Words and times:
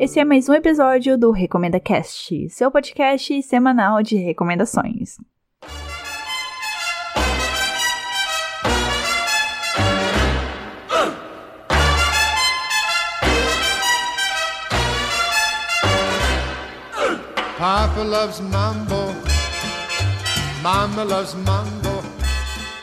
Esse 0.00 0.20
é 0.20 0.24
mais 0.24 0.48
um 0.48 0.54
episódio 0.54 1.18
do 1.18 1.32
Recomenda 1.32 1.80
Cast, 1.80 2.48
seu 2.50 2.70
podcast 2.70 3.42
semanal 3.42 4.00
de 4.00 4.16
recomendações. 4.16 5.16
Papa 17.58 18.02
loves 18.04 18.38
mambo, 18.38 18.94
Mama 20.62 21.02
loves 21.02 21.34
mambo. 21.34 21.97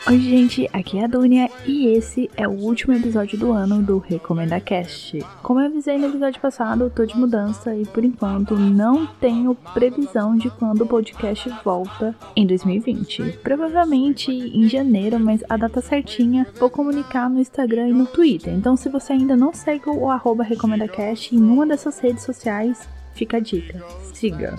Oi, 0.08 0.20
gente, 0.20 0.70
aqui 0.72 1.00
é 1.00 1.04
a 1.04 1.08
Dunia 1.08 1.50
e 1.66 1.88
esse 1.88 2.30
é 2.36 2.46
o 2.46 2.52
último 2.52 2.94
episódio 2.94 3.36
do 3.36 3.50
ano 3.50 3.82
do 3.82 3.98
Recomenda 3.98 4.60
Cast. 4.60 5.18
Como 5.42 5.58
eu 5.58 5.66
avisei 5.66 5.98
no 5.98 6.06
episódio 6.06 6.40
passado, 6.40 6.92
tô 6.94 7.04
de 7.04 7.16
mudança 7.16 7.74
e 7.74 7.84
por 7.84 8.04
enquanto 8.04 8.56
não 8.56 9.04
tenho 9.04 9.52
previsão 9.74 10.36
de 10.36 10.48
quando 10.48 10.82
o 10.82 10.86
podcast 10.86 11.52
volta 11.64 12.14
em 12.36 12.46
2020. 12.46 13.40
Provavelmente 13.42 14.30
em 14.30 14.68
janeiro, 14.68 15.18
mas 15.18 15.42
a 15.48 15.56
data 15.56 15.80
certinha 15.80 16.46
vou 16.56 16.70
comunicar 16.70 17.28
no 17.28 17.40
Instagram 17.40 17.88
e 17.88 17.92
no 17.92 18.06
Twitter. 18.06 18.54
Então, 18.54 18.76
se 18.76 18.88
você 18.88 19.12
ainda 19.12 19.36
não 19.36 19.52
segue 19.52 19.90
o 19.90 20.08
arroba 20.08 20.44
RecomendaCast 20.44 21.34
em 21.34 21.42
uma 21.42 21.66
dessas 21.66 21.98
redes 21.98 22.22
sociais, 22.22 22.88
fica 23.12 23.38
a 23.38 23.40
dica: 23.40 23.84
siga. 24.14 24.56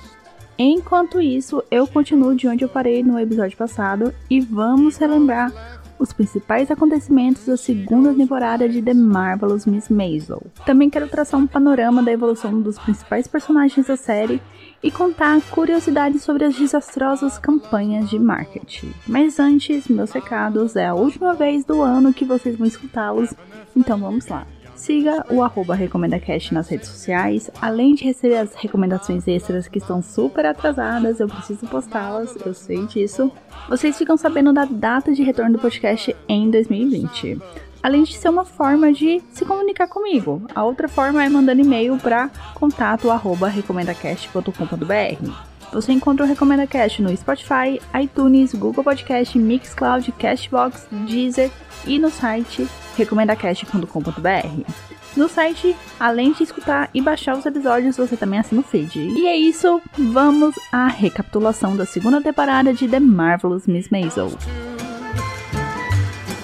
Enquanto 0.60 1.22
isso, 1.22 1.64
eu 1.70 1.86
continuo 1.86 2.36
de 2.36 2.48
onde 2.48 2.64
eu 2.64 2.70
parei 2.70 3.04
no 3.04 3.20
episódio 3.20 3.56
passado 3.56 4.12
e 4.28 4.40
vamos 4.40 4.98
relembrar 4.98 5.54
os 6.00 6.14
principais 6.14 6.70
acontecimentos 6.72 7.46
da 7.46 7.58
segunda 7.58 8.14
temporada 8.14 8.68
de 8.68 8.82
The 8.82 8.94
Marvelous 8.94 9.66
Miss 9.66 9.90
Maisel. 9.90 10.42
Também 10.66 10.90
quero 10.90 11.08
traçar 11.08 11.40
um 11.40 11.48
panorama 11.48 12.02
da 12.02 12.12
evolução 12.12 12.60
dos 12.62 12.78
principais 12.80 13.28
personagens 13.28 13.88
da 13.88 13.98
série 13.98 14.42
e 14.82 14.92
contar 14.92 15.40
curiosidades 15.50 16.24
sobre 16.24 16.46
as 16.46 16.56
desastrosas 16.56 17.38
campanhas 17.38 18.10
de 18.10 18.20
marketing. 18.20 18.92
Mas 19.08 19.40
antes, 19.40 19.88
meus 19.88 20.12
recados, 20.12 20.76
é 20.76 20.88
a 20.88 20.94
última 20.96 21.34
vez 21.34 21.66
do 21.66 21.82
ano 21.82 22.14
que 22.14 22.26
vocês 22.26 22.56
vão 22.56 22.68
escutá-los, 22.68 23.34
então 23.76 23.98
vamos 24.00 24.28
lá. 24.28 24.46
Siga 24.78 25.26
o 25.30 25.44
arroba 25.44 25.74
RecomendaCast 25.74 26.54
nas 26.54 26.70
redes 26.70 26.88
sociais. 26.88 27.50
Além 27.60 27.96
de 27.96 28.04
receber 28.04 28.38
as 28.38 28.54
recomendações 28.54 29.28
extras 29.28 29.68
que 29.68 29.80
estão 29.80 30.04
super 30.04 30.46
atrasadas, 30.46 31.20
eu 31.20 31.28
preciso 31.28 31.66
postá-las, 31.68 32.38
eu 32.46 32.54
sei 32.54 32.86
disso. 32.86 33.32
Vocês 33.68 33.98
ficam 33.98 34.16
sabendo 34.16 34.54
da 34.54 34.66
data 34.66 35.12
de 35.12 35.24
retorno 35.24 35.54
do 35.54 35.60
podcast 35.60 36.16
em 36.30 36.52
2020 36.52 37.40
além 37.84 38.04
de 38.04 38.18
ser 38.18 38.30
uma 38.30 38.44
forma 38.44 38.92
de 38.92 39.22
se 39.32 39.46
comunicar 39.46 39.88
comigo. 39.88 40.42
A 40.54 40.64
outra 40.64 40.90
forma 40.90 41.24
é 41.24 41.30
mandando 41.30 41.62
e-mail 41.62 41.96
para 41.98 42.30
contato@recomendacast.com.br. 42.54 45.32
Você 45.72 45.94
encontra 45.94 46.26
o 46.26 46.28
Recomenda 46.28 46.68
Cast 46.68 47.02
no 47.02 47.16
Spotify, 47.16 47.80
iTunes, 48.02 48.54
Google 48.54 48.84
Podcast, 48.84 49.40
Mixcloud, 49.40 50.12
Castbox, 50.14 50.86
Deezer 50.92 51.50
e 51.86 52.00
no 52.00 52.10
site 52.10 52.68
recomendacast.com.br. 52.98 54.72
No 55.16 55.30
site, 55.30 55.76
além 56.00 56.34
de 56.34 56.44
escutar 56.44 56.90
e 56.94 57.02
baixar 57.02 57.38
os 57.38 57.46
episódios, 57.46 57.98
você 57.98 58.18
também 58.18 58.40
assina 58.40 58.62
o 58.62 58.64
feed. 58.64 59.00
E 59.00 59.28
é 59.28 59.36
isso, 59.36 59.82
vamos 59.98 60.56
à 60.72 60.88
recapitulação 60.88 61.76
da 61.76 61.86
segunda 61.86 62.22
temporada 62.22 62.74
de 62.74 62.88
The 62.88 63.00
Marvelous 63.00 63.66
Miss 63.66 63.90
Maisel. 63.90 64.32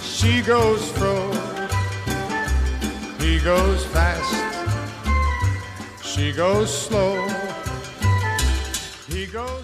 She 0.02 0.42
goes 0.42 0.94
he 3.20 3.40
goes 3.40 3.86
fast. 3.86 4.34
She 6.02 6.32
goes 6.32 6.70
slow, 6.70 7.18
he 9.10 9.26
goes 9.28 9.63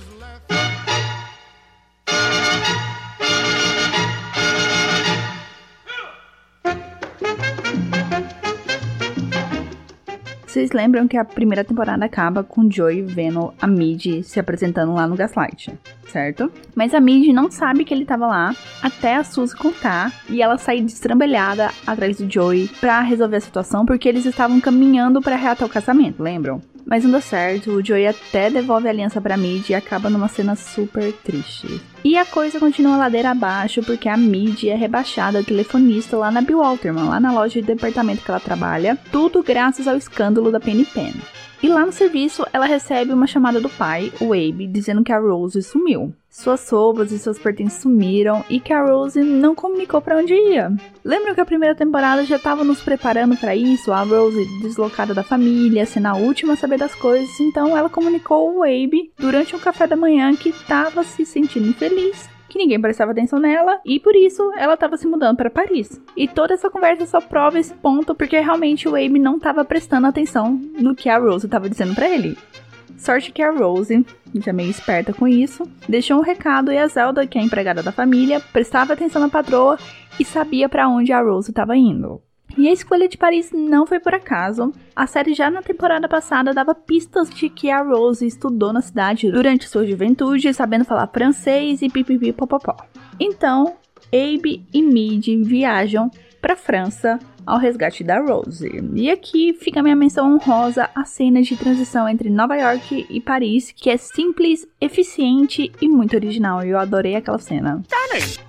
Vocês 10.60 10.74
lembram 10.74 11.08
que 11.08 11.16
a 11.16 11.24
primeira 11.24 11.64
temporada 11.64 12.04
acaba 12.04 12.44
com 12.44 12.70
Joey 12.70 13.02
vendo 13.02 13.54
a 13.62 13.66
Mid 13.66 14.24
se 14.24 14.42
apresentando 14.42 14.94
lá 14.94 15.08
no 15.08 15.16
Gaslight, 15.16 15.74
certo? 16.06 16.52
Mas 16.76 16.94
a 16.94 17.00
Mid 17.00 17.34
não 17.34 17.50
sabe 17.50 17.86
que 17.86 17.94
ele 17.94 18.04
tava 18.04 18.28
lá 18.28 18.54
até 18.84 19.16
a 19.16 19.24
Suzy 19.24 19.56
contar 19.56 20.12
e 20.30 20.42
ela 20.42 20.58
sair 20.58 20.82
destrambelhada 20.82 21.70
atrás 21.88 22.18
do 22.18 22.30
Joey 22.30 22.68
pra 22.82 23.00
resolver 23.00 23.38
a 23.38 23.40
situação 23.40 23.86
porque 23.86 24.10
eles 24.10 24.26
estavam 24.26 24.60
caminhando 24.60 25.22
para 25.22 25.38
reatar 25.38 25.66
o 25.66 25.72
casamento, 25.72 26.22
lembram? 26.22 26.62
Mas 26.86 27.06
não 27.06 27.12
dá 27.12 27.22
certo, 27.22 27.72
o 27.72 27.86
Joey 27.86 28.08
até 28.08 28.50
devolve 28.50 28.88
a 28.88 28.92
aliança 28.92 29.22
pra 29.22 29.38
Mid 29.38 29.70
e 29.70 29.76
acaba 29.76 30.10
numa 30.10 30.28
cena 30.28 30.58
super 30.58 31.14
triste. 31.14 31.82
E 32.04 32.18
a 32.18 32.26
coisa 32.26 32.60
continua 32.60 32.96
ladeira 32.96 33.32
abaixo 33.32 33.84
porque 33.84 34.08
a 34.08 34.16
Mid 34.16 34.64
é 34.64 34.76
rebaixada 34.76 35.44
telefonista 35.44 36.16
lá 36.16 36.32
na 36.32 36.42
Bill 36.42 36.60
Walterman, 36.60 37.10
lá 37.10 37.20
na 37.20 37.34
loja 37.34 37.60
de 37.60 37.68
departamento 37.68 38.24
que 38.24 38.32
ela 38.32 38.40
trabalha, 38.40 38.98
tudo 39.12 39.44
graças 39.44 39.88
ao 39.88 39.98
escândalo 39.98 40.50
da 40.50 40.60
Penny 40.60 40.86
Pen. 40.86 41.14
E 41.62 41.68
lá 41.68 41.86
no 41.86 41.92
serviço, 41.92 42.46
ela 42.54 42.66
recebe 42.66 43.12
uma 43.12 43.28
chamada 43.28 43.60
do 43.60 43.70
pai, 43.70 44.14
o 44.22 44.32
Abe, 44.32 44.66
dizendo 44.66 45.04
que 45.04 45.12
a 45.12 45.20
Rose 45.20 45.62
sumiu. 45.62 46.14
Suas 46.30 46.70
roupas 46.70 47.12
e 47.12 47.20
seus 47.20 47.40
pertences 47.40 47.82
sumiram 47.82 48.46
e 48.50 48.60
que 48.60 48.72
a 48.72 48.82
Rose 48.82 49.20
não 49.20 49.56
comunicou 49.56 50.00
para 50.00 50.18
onde 50.18 50.34
ia. 50.34 50.72
Lembram 51.04 51.34
que 51.34 51.42
a 51.42 51.46
primeira 51.46 51.76
temporada 51.76 52.24
já 52.24 52.36
estava 52.36 52.64
nos 52.64 52.82
preparando 52.82 53.36
para 53.36 53.56
isso? 53.56 53.92
A 53.92 54.04
Rose 54.04 54.46
deslocada 54.62 55.14
da 55.14 55.24
família, 55.24 55.86
sendo 55.86 56.06
a 56.06 56.16
última 56.16 56.54
a 56.54 56.56
saber 56.56 56.78
das 56.78 56.94
coisas, 56.96 57.38
então 57.40 57.76
ela 57.76 57.90
comunicou 57.90 58.38
ao 58.38 58.64
Abe 58.64 59.12
durante 59.18 59.56
um 59.56 59.60
café 59.60 59.88
da 59.88 59.98
manhã 59.98 60.34
que 60.36 60.50
estava 60.50 61.04
se 61.04 61.26
sentindo 61.26 61.68
infeliz 61.68 61.89
que 62.50 62.58
ninguém 62.58 62.82
prestava 62.82 63.12
atenção 63.12 63.40
nela 63.40 63.80
e 63.86 64.00
por 64.00 64.16
isso 64.16 64.52
ela 64.58 64.74
estava 64.74 64.98
se 64.98 65.08
mudando 65.08 65.38
para 65.38 65.50
Paris. 65.50 66.02
E 66.18 66.28
toda 66.28 66.56
essa 66.56 66.70
conversa 66.70 67.06
só 67.06 67.22
prova 67.22 67.60
esse 67.60 67.74
ponto 67.76 68.16
porque 68.16 68.40
realmente 68.40 68.90
o 68.90 68.96
Abe 68.96 69.20
não 69.20 69.38
estava 69.38 69.64
prestando 69.64 70.08
atenção 70.08 70.60
no 70.80 70.96
que 70.96 71.08
a 71.08 71.18
Rose 71.18 71.46
estava 71.46 71.70
dizendo 71.70 71.94
para 71.94 72.10
ele. 72.10 72.38
Sorte 72.98 73.32
que 73.32 73.42
a 73.42 73.52
Rose, 73.52 74.06
já 74.36 74.52
meio 74.52 74.70
esperta 74.70 75.14
com 75.14 75.26
isso, 75.26 75.64
deixou 75.88 76.18
um 76.18 76.24
recado 76.24 76.72
e 76.72 76.78
a 76.78 76.88
Zelda, 76.88 77.26
que 77.26 77.38
é 77.38 77.42
a 77.42 77.46
empregada 77.46 77.82
da 77.82 77.94
família, 77.94 78.42
prestava 78.52 78.92
atenção 78.92 79.22
na 79.22 79.30
patroa 79.30 79.78
e 80.20 80.26
sabia 80.26 80.68
para 80.68 80.90
onde 80.90 81.14
a 81.14 81.22
Rose 81.22 81.52
estava 81.52 81.78
indo. 81.78 82.22
E 82.58 82.68
a 82.68 82.74
escolha 82.74 83.08
de 83.08 83.18
Paris 83.18 83.52
não 83.54 83.86
foi 83.86 84.00
por 84.00 84.14
acaso. 84.14 84.74
A 84.96 85.08
série 85.08 85.34
já 85.34 85.50
na 85.50 85.62
temporada 85.62 86.08
passada 86.10 86.54
dava 86.54 86.76
pistas 86.76 87.30
de 87.30 87.50
que 87.50 87.70
a 87.70 87.82
Rose 87.82 88.26
estudou 88.26 88.74
na 88.74 88.82
cidade 88.82 89.32
durante 89.32 89.70
sua 89.70 89.86
juventude, 89.86 90.54
sabendo 90.54 90.86
falar 90.86 91.08
francês 91.08 91.82
e 91.82 91.90
pipipi 91.90 92.34
popopó. 92.34 92.76
Então, 93.20 93.76
Abe 94.08 94.66
e 94.74 94.82
Mid 94.82 95.28
viajam 95.46 96.10
para 96.42 96.56
França 96.56 97.20
ao 97.46 97.58
resgate 97.58 98.04
da 98.04 98.20
Rose. 98.20 98.70
E 98.94 99.10
aqui 99.10 99.54
fica 99.54 99.82
minha 99.82 99.96
menção 99.96 100.34
honrosa 100.34 100.90
à 100.94 101.04
cena 101.04 101.42
de 101.42 101.58
transição 101.58 102.08
entre 102.08 102.30
Nova 102.30 102.56
York 102.56 103.08
e 103.10 103.20
Paris, 103.20 103.74
que 103.76 103.90
é 103.90 103.98
simples, 103.98 104.68
eficiente 104.80 105.72
e 105.82 105.90
muito 105.90 106.16
original. 106.16 106.64
Eu 106.64 106.78
adorei 106.78 107.16
aquela 107.16 107.40
cena. 107.40 107.82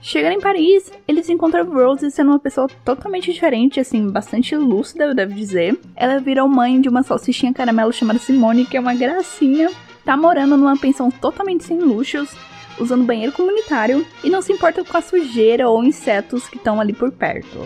Chegando 0.02 0.34
em 0.34 0.40
Paris, 0.40 0.92
eles 1.08 1.28
encontram 1.28 1.64
Rose 1.64 2.10
sendo 2.10 2.28
uma 2.28 2.38
pessoa 2.38 2.68
totalmente 2.84 3.32
diferente, 3.32 3.80
assim, 3.80 4.08
bastante 4.10 4.54
lúcida, 4.54 5.04
eu 5.04 5.14
devo 5.14 5.34
dizer. 5.34 5.78
Ela 5.96 6.18
virou 6.18 6.48
mãe 6.48 6.80
de 6.80 6.88
uma 6.88 7.02
salsichinha 7.02 7.54
caramelo 7.54 7.92
chamada 7.92 8.18
Simone, 8.18 8.66
que 8.66 8.76
é 8.76 8.80
uma 8.80 8.94
gracinha. 8.94 9.70
Tá 10.04 10.16
morando 10.16 10.56
numa 10.56 10.76
pensão 10.78 11.10
totalmente 11.10 11.64
sem 11.64 11.78
luxos, 11.78 12.34
usando 12.80 13.04
banheiro 13.04 13.32
comunitário 13.32 14.04
e 14.24 14.30
não 14.30 14.42
se 14.42 14.52
importa 14.52 14.82
com 14.84 14.96
a 14.96 15.02
sujeira 15.02 15.68
ou 15.68 15.84
insetos 15.84 16.48
que 16.48 16.56
estão 16.56 16.80
ali 16.80 16.92
por 16.92 17.12
perto. 17.12 17.58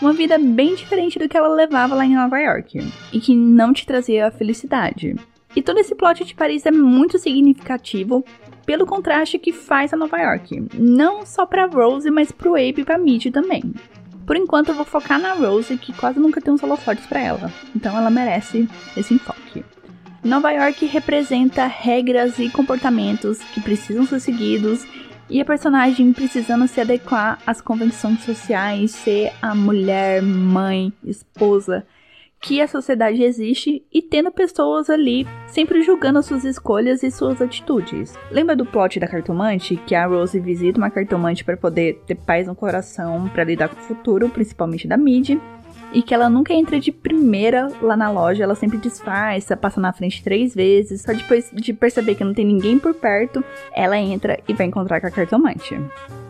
Uma 0.00 0.12
vida 0.12 0.38
bem 0.38 0.74
diferente 0.74 1.18
do 1.18 1.28
que 1.28 1.36
ela 1.36 1.48
levava 1.48 1.94
lá 1.94 2.04
em 2.04 2.14
Nova 2.14 2.38
York 2.38 2.78
e 3.12 3.20
que 3.20 3.34
não 3.34 3.72
te 3.72 3.86
trazia 3.86 4.30
felicidade. 4.30 5.16
E 5.54 5.62
todo 5.62 5.78
esse 5.78 5.94
plot 5.94 6.24
de 6.24 6.34
Paris 6.34 6.64
é 6.64 6.70
muito 6.70 7.18
significativo 7.18 8.24
pelo 8.64 8.86
contraste 8.86 9.38
que 9.38 9.52
faz 9.52 9.92
a 9.92 9.96
Nova 9.96 10.16
York, 10.18 10.68
não 10.74 11.26
só 11.26 11.44
para 11.44 11.66
Rose, 11.66 12.08
mas 12.10 12.30
pro 12.30 12.54
Abe 12.54 12.82
e 12.82 12.84
pra 12.84 12.98
Mid 12.98 13.26
também. 13.32 13.74
Por 14.24 14.36
enquanto 14.36 14.68
eu 14.68 14.76
vou 14.76 14.84
focar 14.84 15.20
na 15.20 15.32
Rose, 15.32 15.76
que 15.76 15.92
quase 15.92 16.20
nunca 16.20 16.40
tem 16.40 16.54
uns 16.54 16.62
holofotes 16.62 17.04
para 17.04 17.20
ela, 17.20 17.52
então 17.74 17.96
ela 17.98 18.10
merece 18.10 18.68
esse 18.96 19.14
enfoque. 19.14 19.64
Nova 20.22 20.50
York 20.50 20.84
representa 20.84 21.66
regras 21.66 22.38
e 22.38 22.50
comportamentos 22.50 23.38
que 23.38 23.60
precisam 23.60 24.04
ser 24.04 24.20
seguidos 24.20 24.86
e 25.30 25.40
a 25.40 25.44
personagem 25.44 26.12
precisando 26.12 26.68
se 26.68 26.78
adequar 26.78 27.38
às 27.46 27.62
convenções 27.62 28.20
sociais, 28.20 28.90
ser 28.90 29.32
a 29.40 29.54
mulher, 29.54 30.20
mãe, 30.20 30.92
esposa 31.02 31.86
que 32.38 32.60
a 32.60 32.66
sociedade 32.66 33.22
existe 33.22 33.82
e 33.92 34.02
tendo 34.02 34.30
pessoas 34.30 34.88
ali 34.90 35.26
sempre 35.46 35.82
julgando 35.82 36.22
suas 36.22 36.44
escolhas 36.44 37.02
e 37.02 37.10
suas 37.10 37.40
atitudes. 37.40 38.14
Lembra 38.30 38.56
do 38.56 38.64
plot 38.64 38.98
da 38.98 39.06
cartomante 39.06 39.76
que 39.86 39.94
a 39.94 40.06
Rose 40.06 40.40
visita 40.40 40.78
uma 40.78 40.90
cartomante 40.90 41.44
para 41.44 41.56
poder 41.56 42.02
ter 42.06 42.14
paz 42.14 42.46
no 42.46 42.54
coração 42.54 43.28
para 43.28 43.44
lidar 43.44 43.68
com 43.68 43.80
o 43.80 43.84
futuro, 43.84 44.28
principalmente 44.28 44.88
da 44.88 44.96
Mid? 44.96 45.38
E 45.92 46.02
que 46.02 46.14
ela 46.14 46.28
nunca 46.28 46.52
entra 46.52 46.78
de 46.78 46.92
primeira 46.92 47.68
lá 47.80 47.96
na 47.96 48.10
loja, 48.10 48.44
ela 48.44 48.54
sempre 48.54 48.78
disfarça, 48.78 49.56
passa 49.56 49.80
na 49.80 49.92
frente 49.92 50.22
três 50.22 50.54
vezes, 50.54 51.02
só 51.02 51.12
depois 51.12 51.50
de 51.52 51.72
perceber 51.72 52.14
que 52.14 52.24
não 52.24 52.34
tem 52.34 52.44
ninguém 52.44 52.78
por 52.78 52.94
perto, 52.94 53.44
ela 53.74 53.98
entra 53.98 54.38
e 54.48 54.54
vai 54.54 54.66
encontrar 54.66 55.00
com 55.00 55.06
a 55.06 55.10
cartomante. 55.10 55.78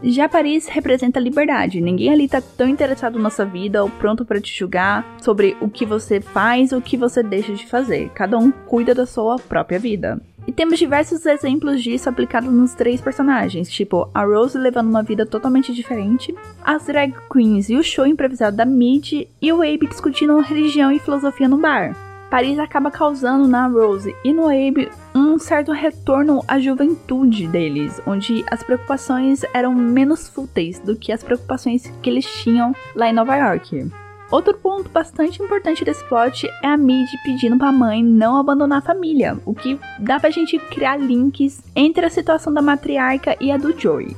Já 0.03 0.29
Paris 0.29 0.67
representa 0.67 1.21
liberdade. 1.21 1.81
Ninguém 1.81 2.11
ali 2.11 2.27
tá 2.27 2.41
tão 2.41 2.67
interessado 2.67 3.19
na 3.19 3.29
sua 3.29 3.45
vida 3.45 3.83
ou 3.83 3.91
pronto 3.91 4.25
para 4.25 4.41
te 4.41 4.57
julgar 4.57 5.17
sobre 5.21 5.57
o 5.61 5.69
que 5.69 5.85
você 5.85 6.21
faz 6.21 6.73
ou 6.73 6.79
o 6.79 6.83
que 6.83 6.97
você 6.97 7.23
deixa 7.23 7.53
de 7.53 7.67
fazer. 7.67 8.11
Cada 8.15 8.39
um 8.39 8.51
cuida 8.51 8.95
da 8.95 9.05
sua 9.05 9.37
própria 9.37 9.79
vida. 9.79 10.19
E 10.47 10.53
temos 10.53 10.79
diversos 10.79 11.25
exemplos 11.27 11.83
disso 11.83 12.09
aplicados 12.09 12.53
nos 12.53 12.75
três 12.75 13.01
personagens, 13.01 13.71
tipo 13.71 14.09
a 14.15 14.25
Rose 14.25 14.59
levando 14.59 14.89
uma 14.89 15.03
vida 15.03 15.25
totalmente 15.27 15.73
diferente, 15.73 16.35
as 16.63 16.87
drag 16.87 17.15
queens 17.31 17.69
e 17.69 17.77
o 17.77 17.83
show 17.83 18.07
improvisado 18.07 18.57
da 18.57 18.65
Mid 18.65 19.29
e 19.41 19.53
o 19.53 19.63
Abe 19.63 19.87
discutindo 19.87 20.39
religião 20.41 20.91
e 20.91 20.99
filosofia 20.99 21.49
no 21.49 21.59
bar. 21.59 21.95
Paris 22.31 22.59
acaba 22.61 22.93
causando 22.93 23.49
na 23.49 23.67
Rose 23.67 24.15
e 24.25 24.33
no 24.33 24.47
Abe 24.47 24.89
um 25.15 25.37
certo 25.37 25.73
retorno 25.73 26.45
à 26.47 26.61
juventude 26.61 27.49
deles, 27.49 28.01
onde 28.07 28.45
as 28.49 28.63
preocupações 28.63 29.45
eram 29.53 29.75
menos 29.75 30.29
fúteis 30.29 30.79
do 30.79 30.95
que 30.95 31.11
as 31.11 31.25
preocupações 31.25 31.93
que 32.01 32.09
eles 32.09 32.25
tinham 32.25 32.73
lá 32.95 33.09
em 33.09 33.13
Nova 33.13 33.35
York. 33.35 33.91
Outro 34.31 34.57
ponto 34.57 34.89
bastante 34.89 35.43
importante 35.43 35.85
desse 35.85 36.05
plot 36.05 36.47
é 36.63 36.69
a 36.69 36.77
Mid 36.77 37.09
pedindo 37.25 37.59
pra 37.59 37.73
mãe 37.73 38.03
não 38.03 38.37
abandonar 38.37 38.79
a 38.79 38.83
família, 38.83 39.37
o 39.45 39.53
que 39.53 39.79
dá 39.99 40.21
pra 40.21 40.31
gente 40.31 40.59
criar 40.59 40.97
links 40.97 41.61
entre 41.75 42.07
a 42.07 42.11
situação 42.11 42.53
da 42.53 42.63
matriarca 42.63 43.37
e 43.41 43.51
a 43.51 43.57
do 43.57 43.77
Joey. 43.77 44.17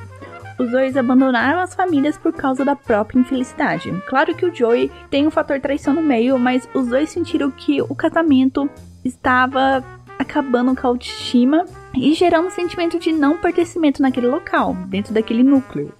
Os 0.58 0.70
dois 0.70 0.96
abandonaram 0.98 1.60
as 1.60 1.74
famílias 1.74 2.18
por 2.18 2.32
causa 2.32 2.62
da 2.64 2.76
própria 2.76 3.18
infelicidade. 3.18 3.90
Claro 4.06 4.34
que 4.34 4.44
o 4.44 4.54
Joey 4.54 4.90
tem 5.10 5.26
um 5.26 5.30
fator 5.30 5.58
traição 5.58 5.94
no 5.94 6.02
meio, 6.02 6.38
mas 6.38 6.68
os 6.74 6.88
dois 6.88 7.10
sentiram 7.10 7.50
que 7.50 7.80
o 7.80 7.94
casamento 7.94 8.68
estava 9.02 9.82
acabando 10.18 10.76
com 10.76 10.86
a 10.86 10.90
autoestima 10.90 11.64
e 11.96 12.12
gerando 12.12 12.48
um 12.48 12.50
sentimento 12.50 12.98
de 12.98 13.12
não 13.12 13.38
pertencimento 13.38 14.02
naquele 14.02 14.28
local, 14.28 14.74
dentro 14.86 15.12
daquele 15.12 15.42
núcleo. 15.42 15.92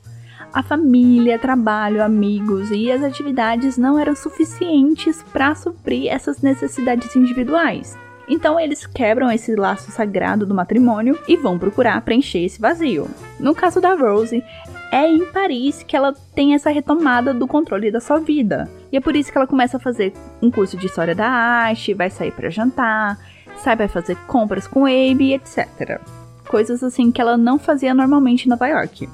A 0.52 0.62
família, 0.62 1.38
trabalho, 1.38 2.02
amigos 2.02 2.70
e 2.70 2.92
as 2.92 3.02
atividades 3.02 3.78
não 3.78 3.98
eram 3.98 4.14
suficientes 4.14 5.22
para 5.32 5.54
suprir 5.54 6.12
essas 6.12 6.42
necessidades 6.42 7.16
individuais. 7.16 7.96
Então 8.28 8.60
eles 8.60 8.84
quebram 8.84 9.30
esse 9.30 9.56
laço 9.56 9.90
sagrado 9.90 10.44
do 10.44 10.54
matrimônio 10.54 11.18
e 11.26 11.38
vão 11.38 11.58
procurar 11.58 12.02
preencher 12.02 12.44
esse 12.44 12.60
vazio. 12.60 13.08
No 13.40 13.54
caso 13.54 13.80
da 13.80 13.94
Rose, 13.94 14.44
é 14.92 15.08
em 15.08 15.24
Paris 15.32 15.82
que 15.82 15.96
ela 15.96 16.14
tem 16.34 16.54
essa 16.54 16.70
retomada 16.70 17.32
do 17.32 17.46
controle 17.48 17.90
da 17.90 18.00
sua 18.00 18.18
vida. 18.18 18.68
E 18.92 18.96
é 18.98 19.00
por 19.00 19.16
isso 19.16 19.32
que 19.32 19.38
ela 19.38 19.46
começa 19.46 19.78
a 19.78 19.80
fazer 19.80 20.12
um 20.42 20.50
curso 20.50 20.76
de 20.76 20.86
história 20.86 21.14
da 21.14 21.28
arte, 21.28 21.94
vai 21.94 22.10
sair 22.10 22.30
para 22.30 22.50
jantar, 22.50 23.18
sai 23.56 23.74
para 23.74 23.88
fazer 23.88 24.18
compras 24.26 24.66
com 24.66 24.84
Abe, 24.84 25.32
etc. 25.32 25.98
Coisas 26.46 26.82
assim 26.82 27.10
que 27.10 27.22
ela 27.22 27.38
não 27.38 27.58
fazia 27.58 27.94
normalmente 27.94 28.44
em 28.44 28.50
Nova 28.50 28.68
York. 28.68 29.08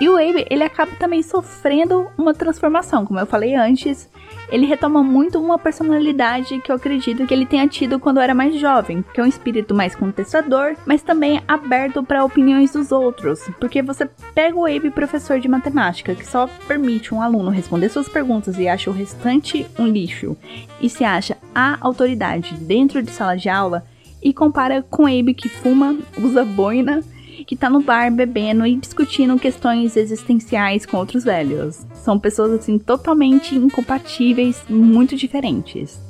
E 0.00 0.08
o 0.08 0.16
Abe, 0.16 0.44
ele 0.50 0.64
acaba 0.64 0.90
também 0.98 1.22
sofrendo 1.22 2.08
uma 2.18 2.34
transformação, 2.34 3.06
como 3.06 3.20
eu 3.20 3.26
falei 3.26 3.54
antes. 3.54 4.08
Ele 4.50 4.66
retoma 4.66 5.02
muito 5.02 5.38
uma 5.40 5.58
personalidade 5.58 6.60
que 6.60 6.70
eu 6.70 6.76
acredito 6.76 7.26
que 7.26 7.32
ele 7.32 7.46
tenha 7.46 7.66
tido 7.66 7.98
quando 7.98 8.20
era 8.20 8.34
mais 8.34 8.58
jovem, 8.58 9.04
que 9.14 9.20
é 9.20 9.24
um 9.24 9.26
espírito 9.26 9.74
mais 9.74 9.94
contestador, 9.94 10.76
mas 10.84 11.02
também 11.02 11.40
aberto 11.46 12.02
para 12.02 12.24
opiniões 12.24 12.72
dos 12.72 12.92
outros. 12.92 13.48
Porque 13.60 13.82
você 13.82 14.08
pega 14.34 14.56
o 14.56 14.66
Abe 14.66 14.90
professor 14.90 15.38
de 15.38 15.48
matemática, 15.48 16.14
que 16.14 16.26
só 16.26 16.48
permite 16.66 17.14
um 17.14 17.22
aluno 17.22 17.50
responder 17.50 17.88
suas 17.88 18.08
perguntas 18.08 18.58
e 18.58 18.68
acha 18.68 18.90
o 18.90 18.92
restante 18.92 19.66
um 19.78 19.86
lixo, 19.86 20.36
e 20.80 20.90
se 20.90 21.04
acha 21.04 21.36
a 21.54 21.78
autoridade 21.80 22.54
dentro 22.56 23.02
de 23.02 23.10
sala 23.10 23.36
de 23.36 23.48
aula, 23.48 23.84
e 24.22 24.32
compara 24.32 24.82
com 24.82 25.06
Abe 25.06 25.34
que 25.34 25.48
fuma, 25.48 25.96
usa 26.18 26.44
boina 26.44 27.02
que 27.44 27.56
tá 27.56 27.68
no 27.68 27.80
bar 27.80 28.10
bebendo 28.10 28.66
e 28.66 28.76
discutindo 28.76 29.38
questões 29.38 29.96
existenciais 29.96 30.86
com 30.86 30.96
outros 30.96 31.24
velhos. 31.24 31.86
São 31.94 32.18
pessoas 32.18 32.52
assim 32.52 32.78
totalmente 32.78 33.54
incompatíveis, 33.54 34.62
muito 34.68 35.16
diferentes. 35.16 36.00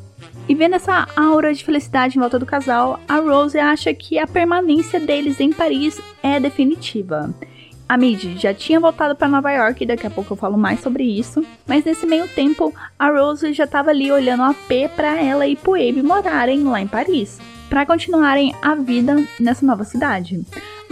E 0.48 0.54
vendo 0.54 0.74
essa 0.74 1.06
aura 1.16 1.54
de 1.54 1.64
felicidade 1.64 2.16
em 2.16 2.20
volta 2.20 2.38
do 2.38 2.46
casal, 2.46 3.00
a 3.08 3.16
Rose 3.16 3.58
acha 3.58 3.94
que 3.94 4.18
a 4.18 4.26
permanência 4.26 5.00
deles 5.00 5.40
em 5.40 5.52
Paris 5.52 6.00
é 6.22 6.38
definitiva. 6.38 7.34
A 7.88 7.96
Mid 7.98 8.38
já 8.38 8.52
tinha 8.54 8.80
voltado 8.80 9.14
para 9.14 9.28
Nova 9.28 9.52
York, 9.52 9.82
e 9.82 9.86
daqui 9.86 10.06
a 10.06 10.10
pouco 10.10 10.32
eu 10.32 10.36
falo 10.36 10.56
mais 10.56 10.80
sobre 10.80 11.04
isso. 11.04 11.44
Mas 11.66 11.84
nesse 11.84 12.06
meio 12.06 12.26
tempo, 12.28 12.74
a 12.98 13.10
Rose 13.10 13.52
já 13.52 13.64
estava 13.64 13.90
ali 13.90 14.10
olhando 14.10 14.42
a 14.42 14.54
P 14.54 14.88
para 14.88 15.20
ela 15.20 15.46
e 15.46 15.54
pro 15.54 15.74
Abe 15.74 16.02
morarem 16.02 16.62
lá 16.64 16.80
em 16.80 16.86
Paris, 16.86 17.38
para 17.68 17.84
continuarem 17.86 18.54
a 18.62 18.74
vida 18.74 19.22
nessa 19.38 19.64
nova 19.66 19.84
cidade. 19.84 20.42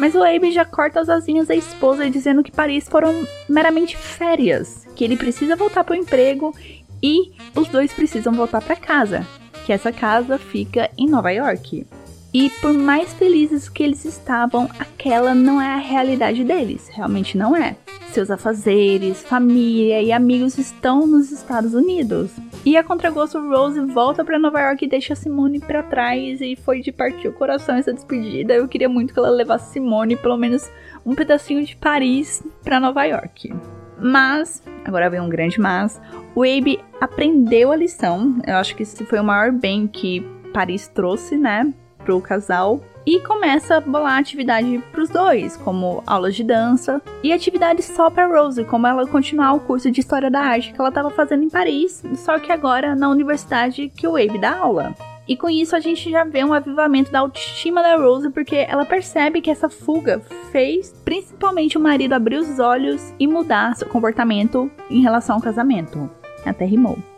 Mas 0.03 0.17
o 0.17 0.25
Abe 0.25 0.51
já 0.51 0.65
corta 0.65 0.99
as 0.99 1.09
asinhas 1.09 1.47
da 1.47 1.55
esposa 1.55 2.11
dizendo 2.11 2.43
que 2.43 2.51
Paris 2.51 2.89
foram 2.89 3.25
meramente 3.49 3.97
férias, 3.97 4.85
que 4.97 5.05
ele 5.05 5.17
precisa 5.17 5.55
voltar 5.55 5.85
para 5.85 5.93
o 5.93 5.97
emprego 5.97 6.53
e 7.01 7.31
os 7.55 7.69
dois 7.69 7.93
precisam 7.93 8.33
voltar 8.33 8.61
para 8.61 8.75
casa, 8.75 9.25
que 9.65 9.73
essa 9.73 9.93
casa 9.93 10.39
fica 10.39 10.91
em 10.99 11.09
Nova 11.09 11.31
York. 11.31 11.87
E 12.35 12.49
por 12.49 12.73
mais 12.73 13.13
felizes 13.13 13.69
que 13.69 13.83
eles 13.83 14.07
estavam, 14.07 14.69
aquela 14.79 15.35
não 15.35 15.61
é 15.61 15.75
a 15.75 15.77
realidade 15.77 16.43
deles, 16.43 16.89
realmente 16.89 17.37
não 17.37 17.55
é. 17.55 17.77
Seus 18.11 18.31
afazeres, 18.31 19.23
família 19.23 20.03
e 20.03 20.13
amigos 20.13 20.57
estão 20.57 21.07
nos 21.07 21.31
Estados 21.31 21.75
Unidos. 21.75 22.31
E 22.65 22.77
a 22.77 22.83
contragosto, 22.83 23.39
Rose 23.39 23.81
volta 23.81 24.25
para 24.25 24.39
Nova 24.39 24.61
York 24.61 24.85
e 24.85 24.89
deixa 24.89 25.15
Simone 25.15 25.61
para 25.61 25.83
trás 25.83 26.41
e 26.41 26.57
foi 26.57 26.81
de 26.81 26.91
partir 26.91 27.29
o 27.29 27.33
coração 27.33 27.75
essa 27.75 27.93
despedida. 27.93 28.55
Eu 28.55 28.69
queria 28.69 28.89
muito 28.89 29.13
que 29.13 29.19
ela 29.19 29.31
levasse 29.31 29.73
Simone 29.73 30.17
pelo 30.17 30.37
menos 30.37 30.71
um 31.05 31.15
pedacinho 31.15 31.65
de 31.65 31.77
Paris 31.77 32.43
para 32.63 32.81
Nova 32.81 33.05
York. 33.05 33.53
Mas, 33.99 34.63
agora 34.85 35.11
vem 35.11 35.21
um 35.21 35.29
grande 35.29 35.61
mas, 35.61 36.01
o 36.35 36.43
Abe 36.43 36.81
aprendeu 37.01 37.73
a 37.73 37.77
lição. 37.77 38.41
Eu 38.47 38.57
acho 38.57 38.75
que 38.75 38.83
esse 38.83 39.05
foi 39.05 39.21
o 39.21 39.25
maior 39.25 39.53
bem 39.53 39.87
que 39.87 40.21
Paris 40.53 40.89
trouxe, 40.89 41.37
né, 41.37 41.73
pro 42.05 42.21
casal 42.21 42.81
e 43.07 43.21
começa 43.21 43.77
a 43.77 43.81
bolar 43.81 44.19
atividade 44.19 44.83
para 44.93 45.03
os 45.03 45.11
dois, 45.11 45.57
como 45.57 46.03
aulas 46.07 46.35
de 46.35 46.45
dança 46.45 47.03
e 47.23 47.33
atividades 47.33 47.87
só 47.87 48.11
para 48.11 48.27
Rose, 48.27 48.65
como 48.65 48.87
ela 48.87 49.07
continuar 49.07 49.55
o 49.55 49.61
curso 49.61 49.91
de 49.91 50.01
história 50.01 50.31
da 50.31 50.41
arte 50.41 50.73
que 50.73 50.81
ela 50.81 50.89
estava 50.89 51.11
fazendo 51.11 51.43
em 51.43 51.51
Paris, 51.51 52.03
só 52.17 52.39
que 52.39 52.53
agora 52.53 52.95
na 52.95 53.09
universidade 53.09 53.89
que 53.89 54.07
o 54.07 54.17
Abe 54.17 54.39
dá 54.39 54.57
aula. 54.57 54.95
E 55.27 55.37
com 55.37 55.49
isso 55.49 55.77
a 55.77 55.81
gente 55.81 56.11
já 56.11 56.25
vê 56.25 56.45
um 56.45 56.53
avivamento 56.53 57.13
da 57.13 57.21
autoestima 57.21 57.83
da 57.83 57.97
Rose, 57.97 58.31
porque 58.31 58.67
ela 58.69 58.85
percebe 58.85 59.41
que 59.41 59.51
essa 59.51 59.69
fuga 59.69 60.21
fez 60.51 60.93
principalmente 61.05 61.79
o 61.79 61.81
marido 61.81 62.13
abrir 62.13 62.39
os 62.39 62.59
olhos 62.59 63.15
e 63.19 63.27
mudar 63.27 63.77
seu 63.77 63.89
comportamento 63.89 64.71
em 64.91 65.01
relação 65.01 65.37
ao 65.37 65.43
casamento. 65.43 66.11
Até 66.45 66.65
rimou. 66.65 67.12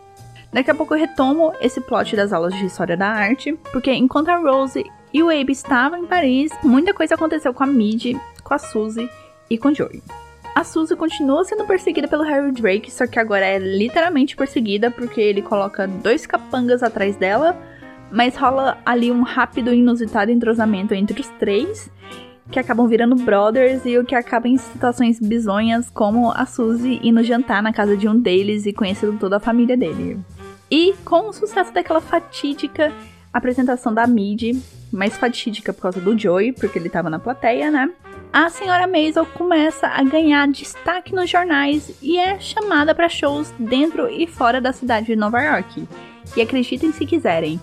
Daqui 0.55 0.71
a 0.71 0.75
pouco 0.75 0.95
eu 0.95 0.99
retomo 1.01 1.53
esse 1.61 1.81
plot 1.81 2.15
das 2.15 2.33
aulas 2.33 2.55
de 2.55 2.67
história 2.67 2.97
da 2.97 3.09
arte, 3.09 3.59
porque 3.73 3.93
enquanto 3.93 4.29
a 4.29 4.37
Rose 4.37 4.85
e 5.13 5.21
o 5.21 5.29
Abe 5.29 5.51
estavam 5.51 5.99
em 5.99 6.07
Paris, 6.07 6.53
muita 6.63 6.95
coisa 6.95 7.17
aconteceu 7.17 7.53
com 7.53 7.65
a 7.65 7.67
Mid, 7.67 8.17
com 8.45 8.55
a 8.55 8.59
Suzy 8.59 9.11
e 9.51 9.59
com 9.59 9.71
o 9.71 9.75
Joey. 9.75 10.01
A 10.55 10.63
Suzy 10.63 10.95
continua 10.95 11.43
sendo 11.45 11.67
perseguida 11.67 12.07
pelo 12.07 12.23
Harry 12.23 12.53
Drake, 12.53 12.89
só 12.89 13.05
que 13.05 13.19
agora 13.19 13.45
é 13.45 13.59
literalmente 13.59 14.37
perseguida 14.37 14.93
porque 14.93 15.21
ele 15.21 15.43
coloca 15.43 15.89
dois 15.89 16.25
capangas 16.25 16.85
atrás 16.85 17.17
dela, 17.17 17.61
mas 18.13 18.37
rola 18.37 18.79
ali 18.87 19.11
um 19.11 19.23
rápido 19.23 19.75
e 19.75 19.81
inusitado 19.81 20.31
entrosamento 20.31 20.95
entre 20.95 21.21
os 21.21 21.29
três, 21.31 21.91
que 22.49 22.61
acabam 22.61 22.87
virando 22.87 23.17
brothers 23.17 23.85
e 23.85 23.99
o 23.99 24.05
que 24.05 24.15
acaba 24.15 24.47
em 24.47 24.57
situações 24.57 25.19
bizonhas, 25.19 25.91
como 25.91 26.31
a 26.31 26.47
Suzy 26.47 27.01
indo 27.03 27.25
jantar 27.25 27.61
na 27.61 27.73
casa 27.73 27.97
de 27.97 28.07
um 28.09 28.17
deles 28.17 28.67
e 28.67 28.73
conhecendo 28.73 29.19
toda 29.19 29.39
a 29.39 29.41
família 29.41 29.77
dele. 29.77 30.17
E 30.71 30.95
com 31.05 31.29
o 31.29 31.33
sucesso 31.33 31.73
daquela 31.73 32.01
fatídica 32.01 32.93
apresentação 33.33 33.93
da 33.93 34.07
Mid, 34.07 34.57
mais 34.93 35.17
fatídica 35.17 35.73
por 35.73 35.83
causa 35.83 36.01
do 36.01 36.17
Joey, 36.17 36.53
porque 36.53 36.79
ele 36.79 36.87
estava 36.87 37.11
na 37.11 37.19
plateia, 37.19 37.71
né? 37.71 37.91
A 38.33 38.49
senhora 38.49 38.87
Maisel 38.87 39.27
começa 39.27 39.87
a 39.87 40.03
ganhar 40.03 40.47
destaque 40.49 41.15
nos 41.15 41.29
jornais 41.29 41.97
e 42.01 42.19
é 42.19 42.39
chamada 42.39 42.95
para 42.95 43.09
shows 43.09 43.53
dentro 43.59 44.09
e 44.09 44.27
fora 44.27 44.61
da 44.61 44.73
cidade 44.73 45.07
de 45.07 45.17
Nova 45.17 45.41
York. 45.41 45.87
E 46.37 46.41
acreditem 46.41 46.93
se 46.93 47.05
quiserem, 47.07 47.61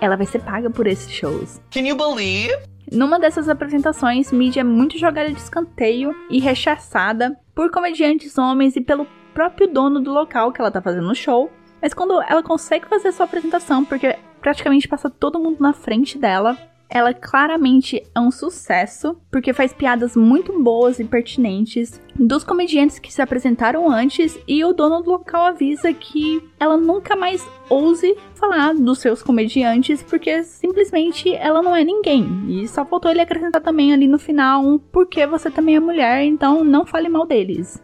ela 0.00 0.16
vai 0.16 0.26
ser 0.26 0.40
paga 0.40 0.70
por 0.70 0.86
esses 0.86 1.10
shows. 1.10 1.60
Can 1.70 1.80
you 1.80 1.96
believe? 1.96 2.52
Numa 2.90 3.18
dessas 3.18 3.48
apresentações, 3.48 4.30
Mid 4.30 4.56
é 4.56 4.64
muito 4.64 4.98
jogada 4.98 5.32
de 5.32 5.40
escanteio 5.40 6.14
e 6.28 6.40
rechaçada 6.40 7.36
por 7.54 7.70
comediantes 7.70 8.36
homens 8.36 8.76
e 8.76 8.80
pelo 8.80 9.06
próprio 9.32 9.66
dono 9.66 10.00
do 10.00 10.12
local 10.12 10.52
que 10.52 10.60
ela 10.60 10.70
tá 10.70 10.82
fazendo 10.82 11.10
o 11.10 11.14
show, 11.14 11.50
mas 11.82 11.92
quando 11.92 12.22
ela 12.22 12.42
consegue 12.42 12.86
fazer 12.86 13.10
sua 13.10 13.26
apresentação, 13.26 13.84
porque 13.84 14.16
praticamente 14.40 14.86
passa 14.86 15.10
todo 15.10 15.40
mundo 15.40 15.56
na 15.60 15.72
frente 15.72 16.16
dela, 16.16 16.56
ela 16.94 17.14
claramente 17.14 18.02
é 18.14 18.20
um 18.20 18.30
sucesso, 18.30 19.16
porque 19.30 19.54
faz 19.54 19.72
piadas 19.72 20.14
muito 20.14 20.62
boas 20.62 21.00
e 21.00 21.04
pertinentes 21.04 21.98
dos 22.14 22.44
comediantes 22.44 22.98
que 22.98 23.10
se 23.10 23.22
apresentaram 23.22 23.90
antes, 23.90 24.38
e 24.46 24.62
o 24.62 24.74
dono 24.74 25.02
do 25.02 25.10
local 25.10 25.46
avisa 25.46 25.90
que 25.94 26.46
ela 26.60 26.76
nunca 26.76 27.16
mais 27.16 27.48
ouse 27.70 28.14
falar 28.34 28.74
dos 28.74 28.98
seus 28.98 29.22
comediantes, 29.22 30.02
porque 30.02 30.42
simplesmente 30.42 31.34
ela 31.34 31.62
não 31.62 31.74
é 31.74 31.82
ninguém. 31.82 32.44
E 32.48 32.68
só 32.68 32.84
faltou 32.84 33.10
ele 33.10 33.22
acrescentar 33.22 33.62
também 33.62 33.94
ali 33.94 34.06
no 34.06 34.18
final 34.18 34.62
um 34.62 34.78
porque 34.78 35.26
você 35.26 35.50
também 35.50 35.76
é 35.76 35.80
mulher, 35.80 36.22
então 36.22 36.62
não 36.62 36.84
fale 36.84 37.08
mal 37.08 37.26
deles. 37.26 37.82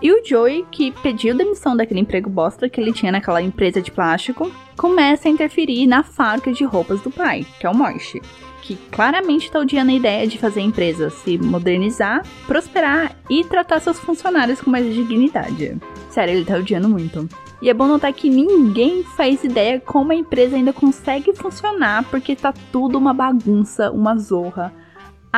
E 0.00 0.12
o 0.12 0.24
Joey, 0.24 0.66
que 0.70 0.90
pediu 0.90 1.36
demissão 1.36 1.76
daquele 1.76 2.00
emprego 2.00 2.28
bosta 2.28 2.68
que 2.68 2.80
ele 2.80 2.92
tinha 2.92 3.10
naquela 3.10 3.40
empresa 3.40 3.80
de 3.80 3.90
plástico, 3.90 4.50
começa 4.76 5.28
a 5.28 5.30
interferir 5.30 5.86
na 5.86 6.02
fábrica 6.02 6.52
de 6.52 6.64
roupas 6.64 7.00
do 7.00 7.10
pai, 7.10 7.46
que 7.58 7.66
é 7.66 7.70
o 7.70 7.74
Moish, 7.74 8.20
que 8.62 8.76
claramente 8.90 9.46
está 9.46 9.58
odiando 9.58 9.90
a 9.90 9.94
ideia 9.94 10.26
de 10.26 10.38
fazer 10.38 10.60
a 10.60 10.64
empresa 10.64 11.08
se 11.08 11.38
modernizar, 11.38 12.22
prosperar 12.46 13.16
e 13.30 13.42
tratar 13.44 13.80
seus 13.80 13.98
funcionários 13.98 14.60
com 14.60 14.70
mais 14.70 14.92
dignidade. 14.92 15.78
Sério, 16.10 16.34
ele 16.34 16.44
tá 16.44 16.56
odiando 16.56 16.88
muito. 16.88 17.28
E 17.62 17.70
é 17.70 17.74
bom 17.74 17.86
notar 17.86 18.12
que 18.12 18.28
ninguém 18.28 19.02
faz 19.02 19.42
ideia 19.42 19.80
como 19.80 20.12
a 20.12 20.14
empresa 20.14 20.56
ainda 20.56 20.72
consegue 20.72 21.34
funcionar, 21.34 22.04
porque 22.10 22.36
tá 22.36 22.52
tudo 22.70 22.98
uma 22.98 23.14
bagunça, 23.14 23.90
uma 23.90 24.16
zorra 24.16 24.72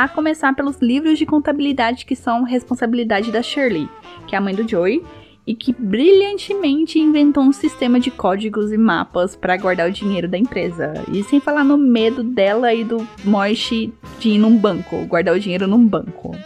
a 0.05 0.09
começar 0.09 0.55
pelos 0.55 0.79
livros 0.79 1.19
de 1.19 1.27
contabilidade 1.27 2.05
que 2.05 2.15
são 2.15 2.43
responsabilidade 2.43 3.33
da 3.33 3.43
Shirley, 3.43 3.89
que 4.27 4.35
é 4.35 4.39
a 4.39 4.41
mãe 4.41 4.55
do 4.55 4.69
Joey, 4.69 5.03
e 5.47 5.55
que 5.55 5.73
brilhantemente 5.73 6.99
inventou 6.99 7.43
um 7.43 7.53
sistema 7.53 7.99
de 7.99 8.11
códigos 8.11 8.71
e 8.71 8.77
mapas 8.77 9.35
para 9.35 9.57
guardar 9.57 9.89
o 9.89 9.93
dinheiro 9.93 10.29
da 10.29 10.37
empresa. 10.37 10.93
E 11.11 11.23
sem 11.23 11.41
falar 11.41 11.65
no 11.65 11.79
medo 11.79 12.23
dela 12.23 12.75
e 12.75 12.85
do 12.85 13.07
Moishi 13.25 13.93
de 14.21 14.31
ir 14.31 14.39
num 14.39 14.59
banco, 14.59 15.07
guardar 15.07 15.35
o 15.35 15.41
dinheiro 15.41 15.67
num 15.67 15.87
banco. 15.87 16.37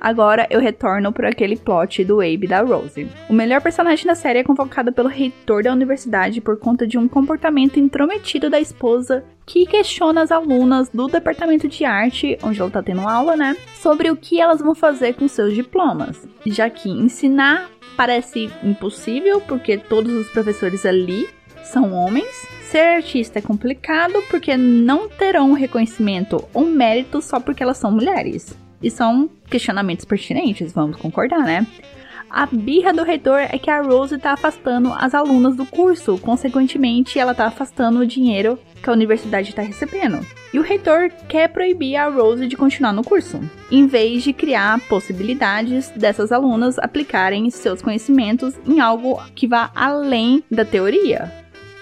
Agora 0.00 0.46
eu 0.48 0.60
retorno 0.60 1.12
para 1.12 1.28
aquele 1.28 1.56
plot 1.56 2.02
do 2.04 2.20
Abe 2.20 2.46
da 2.46 2.62
Rose. 2.62 3.06
O 3.28 3.34
melhor 3.34 3.60
personagem 3.60 4.06
da 4.06 4.14
série 4.14 4.38
é 4.38 4.44
convocado 4.44 4.92
pelo 4.92 5.08
reitor 5.08 5.62
da 5.62 5.72
universidade 5.72 6.40
por 6.40 6.56
conta 6.56 6.86
de 6.86 6.96
um 6.96 7.06
comportamento 7.06 7.78
intrometido 7.78 8.48
da 8.48 8.58
esposa 8.58 9.22
que 9.44 9.66
questiona 9.66 10.22
as 10.22 10.32
alunas 10.32 10.88
do 10.88 11.06
departamento 11.06 11.68
de 11.68 11.84
arte, 11.84 12.38
onde 12.42 12.60
ela 12.60 12.70
tá 12.70 12.82
tendo 12.82 13.06
aula, 13.06 13.36
né, 13.36 13.56
sobre 13.74 14.10
o 14.10 14.16
que 14.16 14.40
elas 14.40 14.60
vão 14.60 14.74
fazer 14.74 15.14
com 15.14 15.28
seus 15.28 15.54
diplomas. 15.54 16.26
Já 16.46 16.70
que 16.70 16.88
ensinar 16.88 17.68
parece 17.96 18.50
impossível 18.62 19.40
porque 19.42 19.76
todos 19.76 20.12
os 20.14 20.30
professores 20.30 20.86
ali 20.86 21.28
são 21.62 21.92
homens. 21.92 22.48
Ser 22.70 22.96
artista 22.96 23.40
é 23.40 23.42
complicado 23.42 24.22
porque 24.30 24.56
não 24.56 25.08
terão 25.08 25.52
reconhecimento 25.52 26.42
ou 26.54 26.64
mérito 26.64 27.20
só 27.20 27.40
porque 27.40 27.62
elas 27.62 27.76
são 27.76 27.90
mulheres. 27.90 28.56
E 28.82 28.90
são 28.90 29.30
questionamentos 29.48 30.04
pertinentes, 30.04 30.72
vamos 30.72 30.96
concordar, 30.96 31.44
né? 31.44 31.66
A 32.30 32.46
birra 32.46 32.92
do 32.92 33.02
reitor 33.02 33.40
é 33.40 33.58
que 33.58 33.68
a 33.68 33.82
Rose 33.82 34.16
tá 34.16 34.32
afastando 34.32 34.92
as 34.92 35.16
alunas 35.16 35.56
do 35.56 35.66
curso, 35.66 36.16
consequentemente, 36.18 37.18
ela 37.18 37.34
tá 37.34 37.46
afastando 37.46 37.98
o 37.98 38.06
dinheiro 38.06 38.56
que 38.80 38.88
a 38.88 38.92
universidade 38.92 39.48
está 39.50 39.62
recebendo. 39.62 40.24
E 40.54 40.58
o 40.58 40.62
reitor 40.62 41.10
quer 41.28 41.48
proibir 41.48 41.96
a 41.96 42.08
Rose 42.08 42.46
de 42.46 42.56
continuar 42.56 42.92
no 42.92 43.02
curso, 43.02 43.40
em 43.68 43.84
vez 43.88 44.22
de 44.22 44.32
criar 44.32 44.78
possibilidades 44.88 45.90
dessas 45.90 46.30
alunas 46.30 46.78
aplicarem 46.78 47.50
seus 47.50 47.82
conhecimentos 47.82 48.54
em 48.64 48.78
algo 48.78 49.20
que 49.34 49.48
vá 49.48 49.72
além 49.74 50.44
da 50.48 50.64
teoria. 50.64 51.32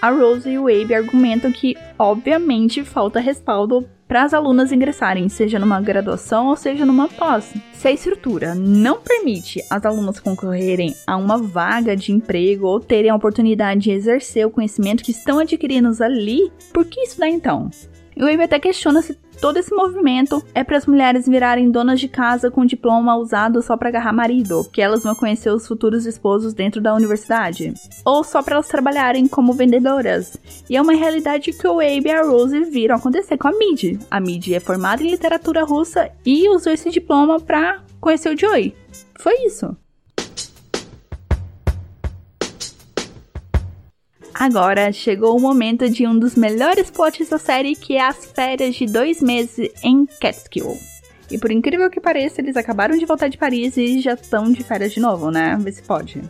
A 0.01 0.09
Rose 0.09 0.49
e 0.49 0.57
o 0.57 0.67
Abe 0.67 0.95
argumentam 0.95 1.51
que, 1.51 1.77
obviamente, 1.97 2.83
falta 2.83 3.19
respaldo 3.19 3.87
para 4.09 4.23
as 4.23 4.33
alunas 4.33 4.71
ingressarem, 4.71 5.29
seja 5.29 5.59
numa 5.59 5.79
graduação 5.79 6.47
ou 6.47 6.55
seja 6.55 6.83
numa 6.83 7.07
pós. 7.07 7.53
Se 7.73 7.87
a 7.87 7.91
estrutura 7.91 8.55
não 8.55 8.99
permite 8.99 9.63
as 9.69 9.85
alunas 9.85 10.19
concorrerem 10.19 10.95
a 11.05 11.15
uma 11.15 11.37
vaga 11.37 11.95
de 11.95 12.11
emprego 12.11 12.65
ou 12.65 12.79
terem 12.79 13.11
a 13.11 13.15
oportunidade 13.15 13.81
de 13.81 13.91
exercer 13.91 14.47
o 14.47 14.49
conhecimento 14.49 15.03
que 15.03 15.11
estão 15.11 15.37
adquirindo 15.37 15.89
ali, 16.03 16.51
por 16.73 16.85
que 16.85 17.03
dá 17.19 17.29
então? 17.29 17.69
E 18.17 18.23
o 18.23 18.27
Abe 18.27 18.43
até 18.43 18.59
questiona 18.59 19.03
se 19.03 19.15
todo 19.41 19.57
esse 19.57 19.73
movimento 19.73 20.43
é 20.53 20.63
para 20.63 20.77
as 20.77 20.85
mulheres 20.85 21.27
virarem 21.27 21.71
donas 21.71 21.99
de 21.99 22.07
casa 22.07 22.51
com 22.51 22.65
diploma 22.65 23.15
usado 23.15 23.61
só 23.61 23.75
para 23.77 23.89
agarrar 23.89 24.13
marido, 24.13 24.67
que 24.71 24.81
elas 24.81 25.03
vão 25.03 25.15
conhecer 25.15 25.49
os 25.51 25.67
futuros 25.67 26.05
esposos 26.05 26.53
dentro 26.53 26.81
da 26.81 26.93
universidade, 26.93 27.73
ou 28.05 28.23
só 28.23 28.41
para 28.41 28.55
elas 28.55 28.67
trabalharem 28.67 29.27
como 29.27 29.53
vendedoras. 29.53 30.37
E 30.69 30.75
é 30.75 30.81
uma 30.81 30.93
realidade 30.93 31.51
que 31.51 31.67
o 31.67 31.79
Abe 31.79 32.03
e 32.05 32.11
a 32.11 32.23
Rose 32.23 32.63
viram 32.65 32.95
acontecer 32.95 33.37
com 33.37 33.47
a 33.47 33.51
Mid. 33.51 33.99
A 34.11 34.19
Mid 34.19 34.49
é 34.51 34.59
formada 34.59 35.03
em 35.03 35.09
literatura 35.09 35.63
russa 35.63 36.09
e 36.25 36.49
usou 36.49 36.71
esse 36.71 36.89
diploma 36.89 37.39
para 37.39 37.81
conhecer 37.99 38.33
o 38.33 38.37
Joey. 38.37 38.75
Foi 39.19 39.45
isso. 39.45 39.75
Agora 44.39 44.89
chegou 44.93 45.35
o 45.35 45.41
momento 45.41 45.89
de 45.89 46.07
um 46.07 46.17
dos 46.17 46.35
melhores 46.35 46.89
plots 46.89 47.27
da 47.27 47.37
série, 47.37 47.75
que 47.75 47.97
é 47.97 48.07
as 48.07 48.25
férias 48.25 48.73
de 48.73 48.85
dois 48.85 49.21
meses 49.21 49.69
em 49.83 50.05
Catskill. 50.05 50.77
E 51.29 51.37
por 51.37 51.51
incrível 51.51 51.89
que 51.89 51.99
pareça, 51.99 52.39
eles 52.39 52.55
acabaram 52.55 52.97
de 52.97 53.05
voltar 53.05 53.27
de 53.27 53.37
Paris 53.37 53.75
e 53.75 53.99
já 53.99 54.13
estão 54.13 54.49
de 54.49 54.63
férias 54.63 54.93
de 54.93 55.01
novo, 55.01 55.29
né? 55.29 55.57
Vê 55.59 55.73
se 55.73 55.83
pode. 55.83 56.21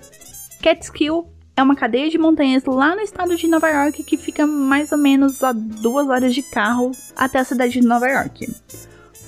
Catskill 0.60 1.28
é 1.56 1.62
uma 1.62 1.76
cadeia 1.76 2.10
de 2.10 2.18
montanhas 2.18 2.64
lá 2.66 2.96
no 2.96 3.02
estado 3.02 3.36
de 3.36 3.48
Nova 3.48 3.70
York 3.70 4.02
que 4.02 4.18
fica 4.18 4.48
mais 4.48 4.92
ou 4.92 4.98
menos 4.98 5.44
a 5.44 5.52
duas 5.52 6.08
horas 6.08 6.34
de 6.34 6.42
carro 6.42 6.90
até 7.16 7.38
a 7.38 7.44
cidade 7.44 7.74
de 7.74 7.82
Nova 7.88 8.08
York. 8.08 8.52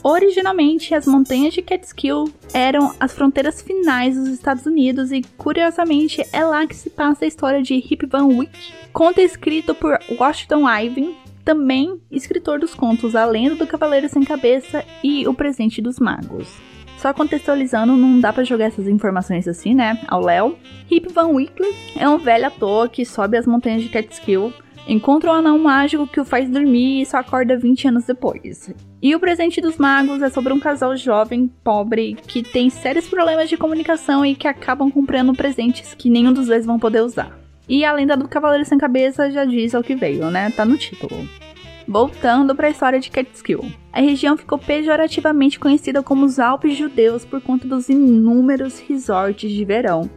Originalmente, 0.03 0.95
as 0.95 1.05
montanhas 1.05 1.53
de 1.53 1.61
Catskill 1.61 2.25
eram 2.53 2.93
as 2.99 3.13
fronteiras 3.13 3.61
finais 3.61 4.15
dos 4.15 4.29
Estados 4.29 4.65
Unidos 4.65 5.11
e, 5.11 5.21
curiosamente, 5.37 6.25
é 6.33 6.43
lá 6.43 6.65
que 6.65 6.75
se 6.75 6.89
passa 6.89 7.23
a 7.23 7.27
história 7.27 7.61
de 7.61 7.79
Rip 7.79 8.07
Van 8.07 8.25
Wyck, 8.25 8.73
conto 8.91 9.21
escrito 9.21 9.75
por 9.75 9.99
Washington 10.19 10.67
Irving, 10.67 11.15
também 11.45 12.01
escritor 12.09 12.59
dos 12.59 12.73
contos 12.73 13.15
A 13.15 13.25
Lenda 13.25 13.55
do 13.55 13.67
Cavaleiro 13.67 14.09
Sem 14.09 14.23
Cabeça 14.23 14.83
e 15.03 15.27
O 15.27 15.35
Presente 15.35 15.81
dos 15.81 15.99
Magos. 15.99 16.47
Só 16.97 17.13
contextualizando, 17.13 17.95
não 17.95 18.19
dá 18.19 18.33
para 18.33 18.43
jogar 18.43 18.65
essas 18.65 18.87
informações 18.87 19.47
assim, 19.47 19.75
né, 19.75 19.99
ao 20.07 20.23
Léo. 20.23 20.55
Rip 20.87 21.11
Van 21.13 21.27
Wyck 21.27 21.61
é 21.95 22.09
um 22.09 22.17
velho 22.17 22.47
ator 22.47 22.89
que 22.89 23.05
sobe 23.05 23.37
as 23.37 23.45
montanhas 23.45 23.83
de 23.83 23.89
Catskill 23.89 24.51
encontra 24.87 25.31
um 25.31 25.35
anão 25.35 25.59
mágico 25.59 26.07
que 26.07 26.19
o 26.19 26.25
faz 26.25 26.49
dormir 26.49 27.01
e 27.01 27.05
só 27.05 27.17
acorda 27.17 27.57
20 27.57 27.87
anos 27.87 28.05
depois. 28.05 28.69
E 29.01 29.15
o 29.15 29.19
presente 29.19 29.59
dos 29.59 29.77
magos 29.77 30.21
é 30.21 30.29
sobre 30.29 30.53
um 30.53 30.59
casal 30.59 30.95
jovem, 30.95 31.51
pobre, 31.63 32.15
que 32.27 32.43
tem 32.43 32.69
sérios 32.69 33.07
problemas 33.07 33.49
de 33.49 33.57
comunicação 33.57 34.23
e 34.23 34.35
que 34.35 34.47
acabam 34.47 34.91
comprando 34.91 35.33
presentes 35.33 35.95
que 35.95 36.07
nenhum 36.07 36.31
dos 36.31 36.45
dois 36.45 36.67
vão 36.67 36.77
poder 36.77 37.01
usar. 37.01 37.35
E 37.67 37.83
a 37.83 37.91
lenda 37.93 38.15
do 38.15 38.27
Cavaleiro 38.27 38.63
Sem 38.63 38.77
Cabeça 38.77 39.31
já 39.31 39.43
diz 39.43 39.73
ao 39.73 39.81
que 39.81 39.95
veio, 39.95 40.29
né? 40.29 40.51
Tá 40.51 40.63
no 40.63 40.77
título. 40.77 41.27
Voltando 41.87 42.55
para 42.55 42.67
a 42.67 42.69
história 42.69 42.99
de 42.99 43.09
Catskill. 43.09 43.65
A 43.91 44.01
região 44.01 44.37
ficou 44.37 44.59
pejorativamente 44.59 45.59
conhecida 45.59 46.03
como 46.03 46.23
os 46.23 46.37
Alpes 46.37 46.77
Judeus 46.77 47.25
por 47.25 47.41
conta 47.41 47.67
dos 47.67 47.89
inúmeros 47.89 48.79
resorts 48.87 49.51
de 49.51 49.65
verão, 49.65 50.07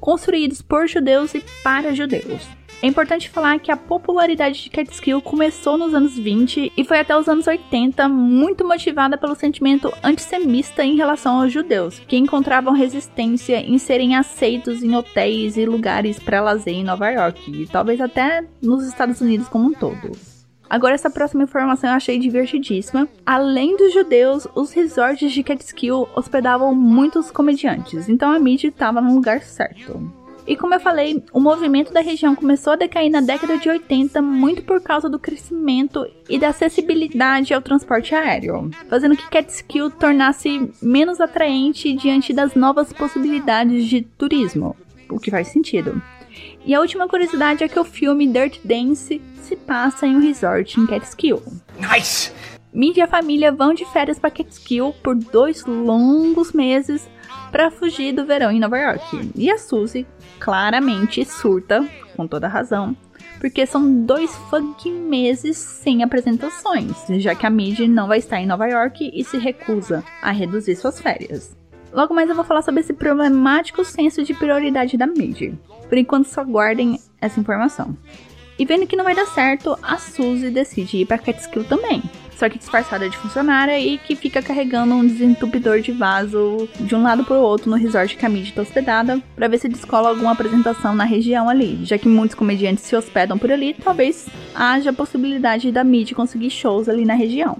construídos 0.00 0.62
por 0.62 0.88
judeus 0.88 1.34
e 1.34 1.44
para 1.62 1.94
judeus. 1.94 2.48
É 2.82 2.86
importante 2.86 3.28
falar 3.28 3.58
que 3.60 3.70
a 3.70 3.76
popularidade 3.76 4.62
de 4.62 4.70
Catskill 4.70 5.20
começou 5.20 5.76
nos 5.76 5.92
anos 5.92 6.16
20 6.16 6.72
e 6.74 6.84
foi 6.84 6.98
até 6.98 7.14
os 7.14 7.28
anos 7.28 7.46
80 7.46 8.08
muito 8.08 8.66
motivada 8.66 9.18
pelo 9.18 9.34
sentimento 9.34 9.92
antissemita 10.02 10.82
em 10.82 10.96
relação 10.96 11.42
aos 11.42 11.52
judeus, 11.52 11.98
que 12.08 12.16
encontravam 12.16 12.72
resistência 12.72 13.60
em 13.60 13.76
serem 13.76 14.16
aceitos 14.16 14.82
em 14.82 14.96
hotéis 14.96 15.58
e 15.58 15.66
lugares 15.66 16.18
para 16.18 16.40
lazer 16.40 16.74
em 16.74 16.84
Nova 16.84 17.10
York, 17.10 17.50
e 17.50 17.66
talvez 17.66 18.00
até 18.00 18.46
nos 18.62 18.86
Estados 18.86 19.20
Unidos 19.20 19.46
como 19.46 19.66
um 19.66 19.74
todo. 19.74 20.39
Agora, 20.70 20.94
essa 20.94 21.10
próxima 21.10 21.42
informação 21.42 21.90
eu 21.90 21.96
achei 21.96 22.16
divertidíssima. 22.16 23.08
Além 23.26 23.76
dos 23.76 23.92
judeus, 23.92 24.46
os 24.54 24.72
resorts 24.72 25.32
de 25.32 25.42
Catskill 25.42 26.08
hospedavam 26.14 26.72
muitos 26.72 27.28
comediantes, 27.28 28.08
então 28.08 28.30
a 28.30 28.38
mídia 28.38 28.68
estava 28.68 29.00
no 29.00 29.12
lugar 29.12 29.42
certo. 29.42 30.00
E 30.46 30.56
como 30.56 30.74
eu 30.74 30.80
falei, 30.80 31.22
o 31.32 31.40
movimento 31.40 31.92
da 31.92 32.00
região 32.00 32.34
começou 32.34 32.72
a 32.72 32.76
decair 32.76 33.10
na 33.10 33.20
década 33.20 33.58
de 33.58 33.68
80 33.68 34.22
muito 34.22 34.62
por 34.62 34.80
causa 34.80 35.08
do 35.08 35.18
crescimento 35.18 36.06
e 36.28 36.38
da 36.38 36.48
acessibilidade 36.48 37.52
ao 37.52 37.60
transporte 37.60 38.14
aéreo, 38.14 38.70
fazendo 38.88 39.16
que 39.16 39.28
Catskill 39.28 39.90
tornasse 39.90 40.70
menos 40.80 41.20
atraente 41.20 41.92
diante 41.92 42.32
das 42.32 42.54
novas 42.54 42.92
possibilidades 42.92 43.86
de 43.86 44.02
turismo, 44.02 44.76
o 45.08 45.18
que 45.18 45.30
faz 45.30 45.48
sentido. 45.48 46.00
E 46.64 46.74
a 46.74 46.80
última 46.80 47.08
curiosidade 47.08 47.64
é 47.64 47.68
que 47.68 47.78
o 47.78 47.84
filme 47.84 48.26
Dirt 48.26 48.58
Dance 48.64 49.20
se 49.42 49.56
passa 49.56 50.06
em 50.06 50.16
um 50.16 50.20
resort 50.20 50.78
em 50.78 50.86
Catskill. 50.86 51.42
Nice! 51.78 52.32
Mindy 52.72 53.00
e 53.00 53.02
a 53.02 53.08
família 53.08 53.50
vão 53.50 53.74
de 53.74 53.84
férias 53.86 54.18
para 54.18 54.30
Catskill 54.30 54.94
por 55.02 55.16
dois 55.16 55.64
longos 55.64 56.52
meses 56.52 57.08
para 57.50 57.70
fugir 57.70 58.12
do 58.12 58.24
verão 58.24 58.52
em 58.52 58.60
Nova 58.60 58.78
York. 58.78 59.32
E 59.34 59.50
a 59.50 59.58
Suzy 59.58 60.06
claramente 60.38 61.24
surta, 61.24 61.84
com 62.16 62.28
toda 62.28 62.46
razão, 62.46 62.96
porque 63.40 63.66
são 63.66 64.04
dois 64.04 64.34
fucking 64.50 65.00
meses 65.08 65.56
sem 65.56 66.04
apresentações, 66.04 66.94
já 67.18 67.34
que 67.34 67.46
a 67.46 67.50
Mid 67.50 67.80
não 67.80 68.06
vai 68.06 68.18
estar 68.18 68.40
em 68.40 68.46
Nova 68.46 68.66
York 68.68 69.10
e 69.12 69.24
se 69.24 69.36
recusa 69.36 70.04
a 70.22 70.30
reduzir 70.30 70.76
suas 70.76 71.00
férias. 71.00 71.56
Logo 71.92 72.14
mais 72.14 72.28
eu 72.28 72.36
vou 72.36 72.44
falar 72.44 72.62
sobre 72.62 72.80
esse 72.80 72.92
problemático 72.92 73.84
senso 73.84 74.22
de 74.22 74.32
prioridade 74.32 74.96
da 74.96 75.06
Mid. 75.06 75.54
Por 75.88 75.98
enquanto 75.98 76.26
só 76.26 76.44
guardem 76.44 76.98
essa 77.20 77.40
informação. 77.40 77.96
E 78.58 78.64
vendo 78.64 78.86
que 78.86 78.94
não 78.94 79.04
vai 79.04 79.14
dar 79.14 79.26
certo, 79.26 79.76
a 79.82 79.96
Suzy 79.96 80.50
decide 80.50 80.98
ir 80.98 81.06
pra 81.06 81.18
Catskill 81.18 81.64
também. 81.64 82.02
Só 82.36 82.48
que 82.48 82.58
disfarçada 82.58 83.08
de 83.08 83.16
funcionária 83.16 83.78
e 83.78 83.98
que 83.98 84.14
fica 84.14 84.40
carregando 84.40 84.94
um 84.94 85.06
desentupidor 85.06 85.80
de 85.80 85.92
vaso 85.92 86.68
de 86.78 86.94
um 86.94 87.02
lado 87.02 87.24
pro 87.24 87.36
outro 87.36 87.70
no 87.70 87.76
resort 87.76 88.16
que 88.16 88.24
a 88.24 88.28
Mid 88.28 88.50
tá 88.52 88.62
hospedada, 88.62 89.20
pra 89.34 89.48
ver 89.48 89.58
se 89.58 89.68
descola 89.68 90.08
alguma 90.08 90.32
apresentação 90.32 90.94
na 90.94 91.04
região 91.04 91.48
ali. 91.48 91.80
Já 91.84 91.98
que 91.98 92.08
muitos 92.08 92.34
comediantes 92.34 92.84
se 92.84 92.94
hospedam 92.94 93.36
por 93.36 93.50
ali, 93.50 93.74
talvez 93.74 94.26
haja 94.54 94.90
a 94.90 94.94
possibilidade 94.94 95.72
da 95.72 95.82
Mid 95.82 96.12
conseguir 96.12 96.50
shows 96.50 96.88
ali 96.88 97.04
na 97.04 97.14
região. 97.14 97.58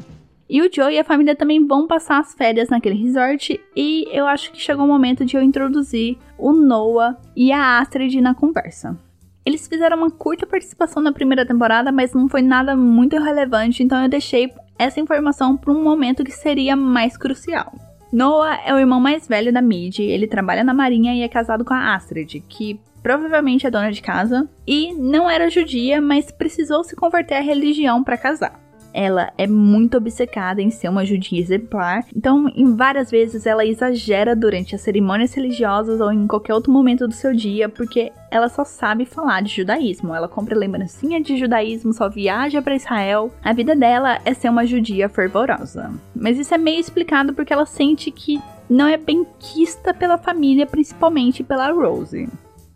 E 0.51 0.61
o 0.61 0.69
Joe 0.69 0.93
e 0.93 0.99
a 0.99 1.05
família 1.05 1.37
também 1.37 1.65
vão 1.65 1.87
passar 1.87 2.19
as 2.19 2.35
férias 2.35 2.69
naquele 2.69 2.97
resort 2.97 3.61
e 3.77 4.05
eu 4.11 4.27
acho 4.27 4.51
que 4.51 4.61
chegou 4.61 4.85
o 4.85 4.89
momento 4.89 5.25
de 5.25 5.37
eu 5.37 5.43
introduzir 5.43 6.19
o 6.37 6.53
Noah 6.53 7.17
e 7.37 7.53
a 7.53 7.79
Astrid 7.79 8.21
na 8.21 8.35
conversa. 8.35 8.99
Eles 9.47 9.69
fizeram 9.69 9.99
uma 9.99 10.11
curta 10.11 10.49
participação 10.49 11.01
na 11.01 11.13
primeira 11.13 11.47
temporada, 11.47 11.93
mas 11.93 12.13
não 12.13 12.29
foi 12.29 12.43
nada 12.43 12.75
muito 12.75 13.17
relevante, 13.17 13.85
então 13.85 14.03
eu 14.03 14.09
deixei 14.09 14.53
essa 14.77 14.99
informação 14.99 15.57
para 15.57 15.73
um 15.73 15.85
momento 15.85 16.25
que 16.25 16.33
seria 16.33 16.75
mais 16.75 17.17
crucial. 17.17 17.73
Noah 18.13 18.61
é 18.67 18.75
o 18.75 18.79
irmão 18.81 18.99
mais 18.99 19.29
velho 19.29 19.53
da 19.53 19.63
Mid, 19.63 20.01
ele 20.01 20.27
trabalha 20.27 20.65
na 20.65 20.75
marinha 20.75 21.15
e 21.15 21.23
é 21.23 21.29
casado 21.29 21.65
com 21.65 21.75
a 21.75 21.95
Astrid, 21.95 22.43
que 22.49 22.81
provavelmente 23.05 23.69
é 23.69 23.71
dona 23.71 23.93
de 23.93 24.03
casa, 24.03 24.51
e 24.67 24.93
não 24.95 25.31
era 25.31 25.49
judia, 25.49 26.01
mas 26.01 26.33
precisou 26.33 26.83
se 26.83 26.97
converter 26.97 27.37
à 27.37 27.41
religião 27.41 28.03
para 28.03 28.19
casar 28.19 28.70
ela 28.93 29.33
é 29.37 29.47
muito 29.47 29.97
obcecada 29.97 30.61
em 30.61 30.71
ser 30.71 30.89
uma 30.89 31.05
judia 31.05 31.41
exemplar, 31.41 32.05
então 32.15 32.49
em 32.55 32.75
várias 32.75 33.11
vezes 33.11 33.47
ela 33.47 33.65
exagera 33.65 34.35
durante 34.37 34.75
as 34.75 34.81
cerimônias 34.81 35.35
religiosas 35.35 36.01
ou 36.01 36.13
em 36.13 36.27
qualquer 36.27 36.55
outro 36.55 36.73
momento 36.73 37.07
do 37.07 37.15
seu 37.15 37.35
dia, 37.35 37.69
porque 37.69 38.13
ela 38.31 38.49
só 38.49 38.65
sabe 38.65 39.05
falar 39.05 39.43
de 39.43 39.57
judaísmo. 39.57 40.15
Ela 40.15 40.29
compra 40.29 40.57
lembrancinha 40.57 41.21
de 41.21 41.37
judaísmo, 41.37 41.93
só 41.93 42.09
viaja 42.09 42.63
para 42.63 42.77
Israel. 42.77 43.31
A 43.43 43.53
vida 43.53 43.75
dela 43.75 44.19
é 44.25 44.33
ser 44.33 44.49
uma 44.49 44.65
judia 44.65 45.09
fervorosa. 45.09 45.91
Mas 46.15 46.39
isso 46.39 46.55
é 46.55 46.59
meio 46.59 46.81
explicado 46.81 47.35
porque 47.35 47.53
ela 47.53 47.67
sente 47.67 48.11
que 48.11 48.41
não 48.69 48.87
é 48.87 48.97
bem 48.97 49.27
quista 49.39 49.93
pela 49.93 50.17
família, 50.17 50.67
principalmente 50.67 51.43
pela 51.43 51.73
Rose. 51.73 52.29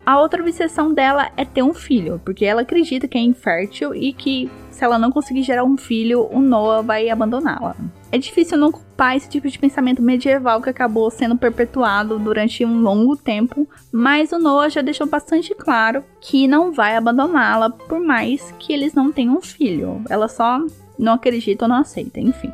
A 0.05 0.19
outra 0.19 0.41
obsessão 0.41 0.93
dela 0.93 1.31
é 1.35 1.43
ter 1.43 1.63
um 1.63 1.73
filho, 1.73 2.21
porque 2.23 2.45
ela 2.45 2.61
acredita 2.61 3.07
que 3.07 3.17
é 3.17 3.21
infértil 3.21 3.95
e 3.95 4.13
que 4.13 4.51
se 4.75 4.83
ela 4.83 4.99
não 4.99 5.11
conseguir 5.11 5.41
gerar 5.41 5.63
um 5.63 5.77
filho, 5.77 6.27
o 6.29 6.41
Noah 6.41 6.81
vai 6.81 7.09
abandoná-la. 7.09 7.75
É 8.11 8.17
difícil 8.17 8.57
não 8.57 8.71
culpar 8.71 9.15
esse 9.15 9.29
tipo 9.29 9.47
de 9.49 9.57
pensamento 9.57 10.01
medieval 10.01 10.61
que 10.61 10.69
acabou 10.69 11.09
sendo 11.09 11.37
perpetuado 11.37 12.19
durante 12.19 12.65
um 12.65 12.81
longo 12.81 13.15
tempo, 13.15 13.67
mas 13.91 14.31
o 14.31 14.39
Noah 14.39 14.69
já 14.69 14.81
deixou 14.81 15.07
bastante 15.07 15.55
claro 15.55 16.03
que 16.19 16.47
não 16.47 16.71
vai 16.71 16.95
abandoná-la 16.95 17.69
por 17.69 17.99
mais 17.99 18.53
que 18.59 18.73
eles 18.73 18.93
não 18.93 19.11
tenham 19.11 19.37
um 19.37 19.41
filho. 19.41 20.01
Ela 20.09 20.27
só 20.27 20.59
não 20.99 21.13
acredita 21.13 21.65
ou 21.65 21.69
não 21.69 21.77
aceita, 21.77 22.19
enfim. 22.19 22.51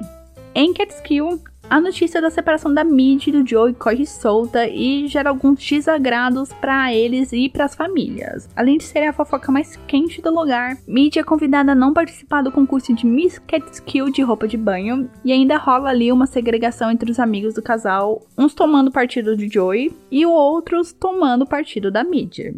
Em 0.53 0.73
Catskill, 0.73 1.41
a 1.71 1.79
notícia 1.79 2.21
da 2.21 2.29
separação 2.29 2.73
da 2.73 2.83
Mid 2.83 3.27
e 3.27 3.31
do 3.31 3.47
Joey 3.47 3.73
corre 3.73 4.05
solta 4.05 4.67
e 4.67 5.07
gera 5.07 5.29
alguns 5.29 5.65
desagrados 5.65 6.51
para 6.51 6.93
eles 6.93 7.31
e 7.31 7.47
para 7.47 7.63
as 7.63 7.73
famílias. 7.73 8.49
Além 8.57 8.77
de 8.77 8.83
ser 8.83 9.05
a 9.05 9.13
fofoca 9.13 9.53
mais 9.53 9.77
quente 9.87 10.21
do 10.21 10.35
lugar, 10.35 10.75
Mid 10.85 11.15
é 11.15 11.23
convidada 11.23 11.71
a 11.71 11.75
não 11.75 11.93
participar 11.93 12.41
do 12.41 12.51
concurso 12.51 12.93
de 12.93 13.05
Miss 13.05 13.39
Catskill 13.39 14.09
de 14.09 14.21
roupa 14.21 14.49
de 14.49 14.57
banho 14.57 15.09
e 15.23 15.31
ainda 15.31 15.55
rola 15.55 15.91
ali 15.91 16.11
uma 16.11 16.27
segregação 16.27 16.91
entre 16.91 17.09
os 17.09 17.21
amigos 17.21 17.53
do 17.53 17.61
casal, 17.61 18.21
uns 18.37 18.53
tomando 18.53 18.91
partido 18.91 19.37
de 19.37 19.47
Joey 19.47 19.93
e 20.11 20.25
outros 20.25 20.91
tomando 20.91 21.45
partido 21.45 21.89
da 21.89 22.03
Mid. 22.03 22.53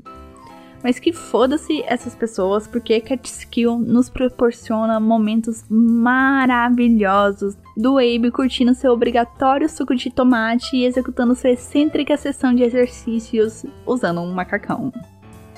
Mas 0.84 1.00
que 1.00 1.14
foda-se 1.14 1.82
essas 1.84 2.14
pessoas, 2.14 2.68
porque 2.68 3.00
Catskill 3.00 3.80
nos 3.80 4.10
proporciona 4.10 5.00
momentos 5.00 5.64
maravilhosos 5.70 7.58
do 7.76 7.98
Abe 7.98 8.30
curtindo 8.30 8.76
seu 8.76 8.92
obrigatório 8.92 9.70
suco 9.70 9.96
de 9.96 10.12
tomate 10.12 10.76
e 10.76 10.86
executando 10.86 11.36
sua 11.36 11.52
excêntrica 11.52 12.18
sessão 12.18 12.54
de 12.54 12.64
exercícios 12.64 13.66
usando 13.86 14.22
um 14.22 14.34
macacão. 14.34 14.92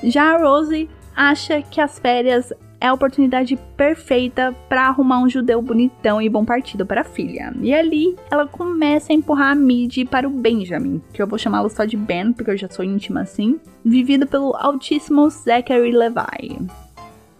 Já 0.03 0.35
a 0.35 0.37
Rose 0.37 0.87
acha 1.15 1.61
que 1.61 1.81
as 1.81 1.97
férias 1.97 2.53
é 2.85 2.87
a 2.87 2.93
oportunidade 2.93 3.57
perfeita 3.75 4.55
para 4.69 4.87
arrumar 4.87 5.19
um 5.19 5.27
judeu 5.27 5.59
bonitão 5.59 6.21
e 6.21 6.29
bom 6.29 6.45
partido 6.45 6.85
para 6.85 7.01
a 7.01 7.03
filha. 7.03 7.51
E 7.59 7.73
ali 7.73 8.15
ela 8.29 8.47
começa 8.47 9.11
a 9.11 9.15
empurrar 9.15 9.51
a 9.51 9.55
Mid 9.55 10.05
para 10.05 10.27
o 10.27 10.31
Benjamin, 10.31 11.01
que 11.11 11.19
eu 11.19 11.25
vou 11.25 11.39
chamá-lo 11.39 11.67
só 11.67 11.83
de 11.83 11.97
Ben, 11.97 12.31
porque 12.31 12.51
eu 12.51 12.57
já 12.57 12.69
sou 12.69 12.85
íntima 12.85 13.21
assim, 13.21 13.59
vivido 13.83 14.27
pelo 14.27 14.55
altíssimo 14.55 15.27
Zachary 15.29 15.91
Levi. 15.91 16.59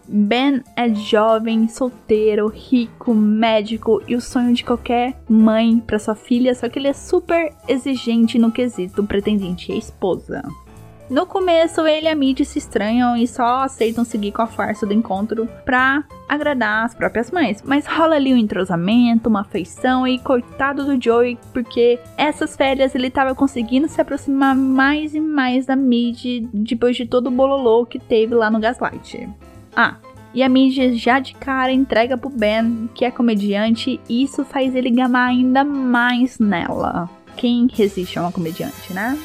Ben 0.08 0.62
é 0.76 0.92
jovem, 0.92 1.68
solteiro, 1.68 2.48
rico, 2.48 3.14
médico 3.14 4.02
e 4.06 4.16
o 4.16 4.20
sonho 4.20 4.52
de 4.52 4.64
qualquer 4.64 5.16
mãe 5.28 5.78
para 5.78 6.00
sua 6.00 6.16
filha, 6.16 6.54
só 6.56 6.68
que 6.68 6.78
ele 6.78 6.88
é 6.88 6.92
super 6.92 7.52
exigente 7.68 8.36
no 8.36 8.50
quesito 8.50 9.04
pretendente 9.04 9.70
e 9.70 9.78
esposa. 9.78 10.42
No 11.08 11.24
começo, 11.24 11.86
ele 11.86 12.06
e 12.06 12.08
a 12.08 12.16
Mid 12.16 12.40
se 12.40 12.58
estranham 12.58 13.16
e 13.16 13.28
só 13.28 13.62
aceitam 13.62 14.04
seguir 14.04 14.32
com 14.32 14.42
a 14.42 14.46
farsa 14.46 14.84
do 14.84 14.92
encontro 14.92 15.48
pra 15.64 16.02
agradar 16.28 16.84
as 16.84 16.94
próprias 16.94 17.30
mães. 17.30 17.62
Mas 17.64 17.86
rola 17.86 18.16
ali 18.16 18.34
um 18.34 18.36
entrosamento, 18.36 19.28
uma 19.28 19.42
afeição 19.42 20.06
e 20.06 20.18
coitado 20.18 20.84
do 20.84 21.00
Joey, 21.00 21.38
porque 21.52 22.00
essas 22.16 22.56
férias 22.56 22.92
ele 22.92 23.08
tava 23.08 23.36
conseguindo 23.36 23.88
se 23.88 24.00
aproximar 24.00 24.56
mais 24.56 25.14
e 25.14 25.20
mais 25.20 25.64
da 25.64 25.76
Mid 25.76 26.48
depois 26.52 26.96
de 26.96 27.06
todo 27.06 27.28
o 27.28 27.30
bololô 27.30 27.86
que 27.86 28.00
teve 28.00 28.34
lá 28.34 28.50
no 28.50 28.58
Gaslight. 28.58 29.28
Ah, 29.76 29.98
e 30.34 30.42
a 30.42 30.48
Mid 30.48 30.96
já 30.96 31.20
de 31.20 31.34
cara 31.34 31.70
entrega 31.70 32.18
pro 32.18 32.28
Ben, 32.28 32.90
que 32.92 33.04
é 33.04 33.12
comediante, 33.12 34.00
e 34.08 34.24
isso 34.24 34.44
faz 34.44 34.74
ele 34.74 34.90
gamar 34.90 35.28
ainda 35.28 35.62
mais 35.62 36.40
nela. 36.40 37.08
Quem 37.36 37.68
resiste 37.72 38.18
a 38.18 38.22
uma 38.22 38.32
comediante, 38.32 38.92
né? 38.92 39.16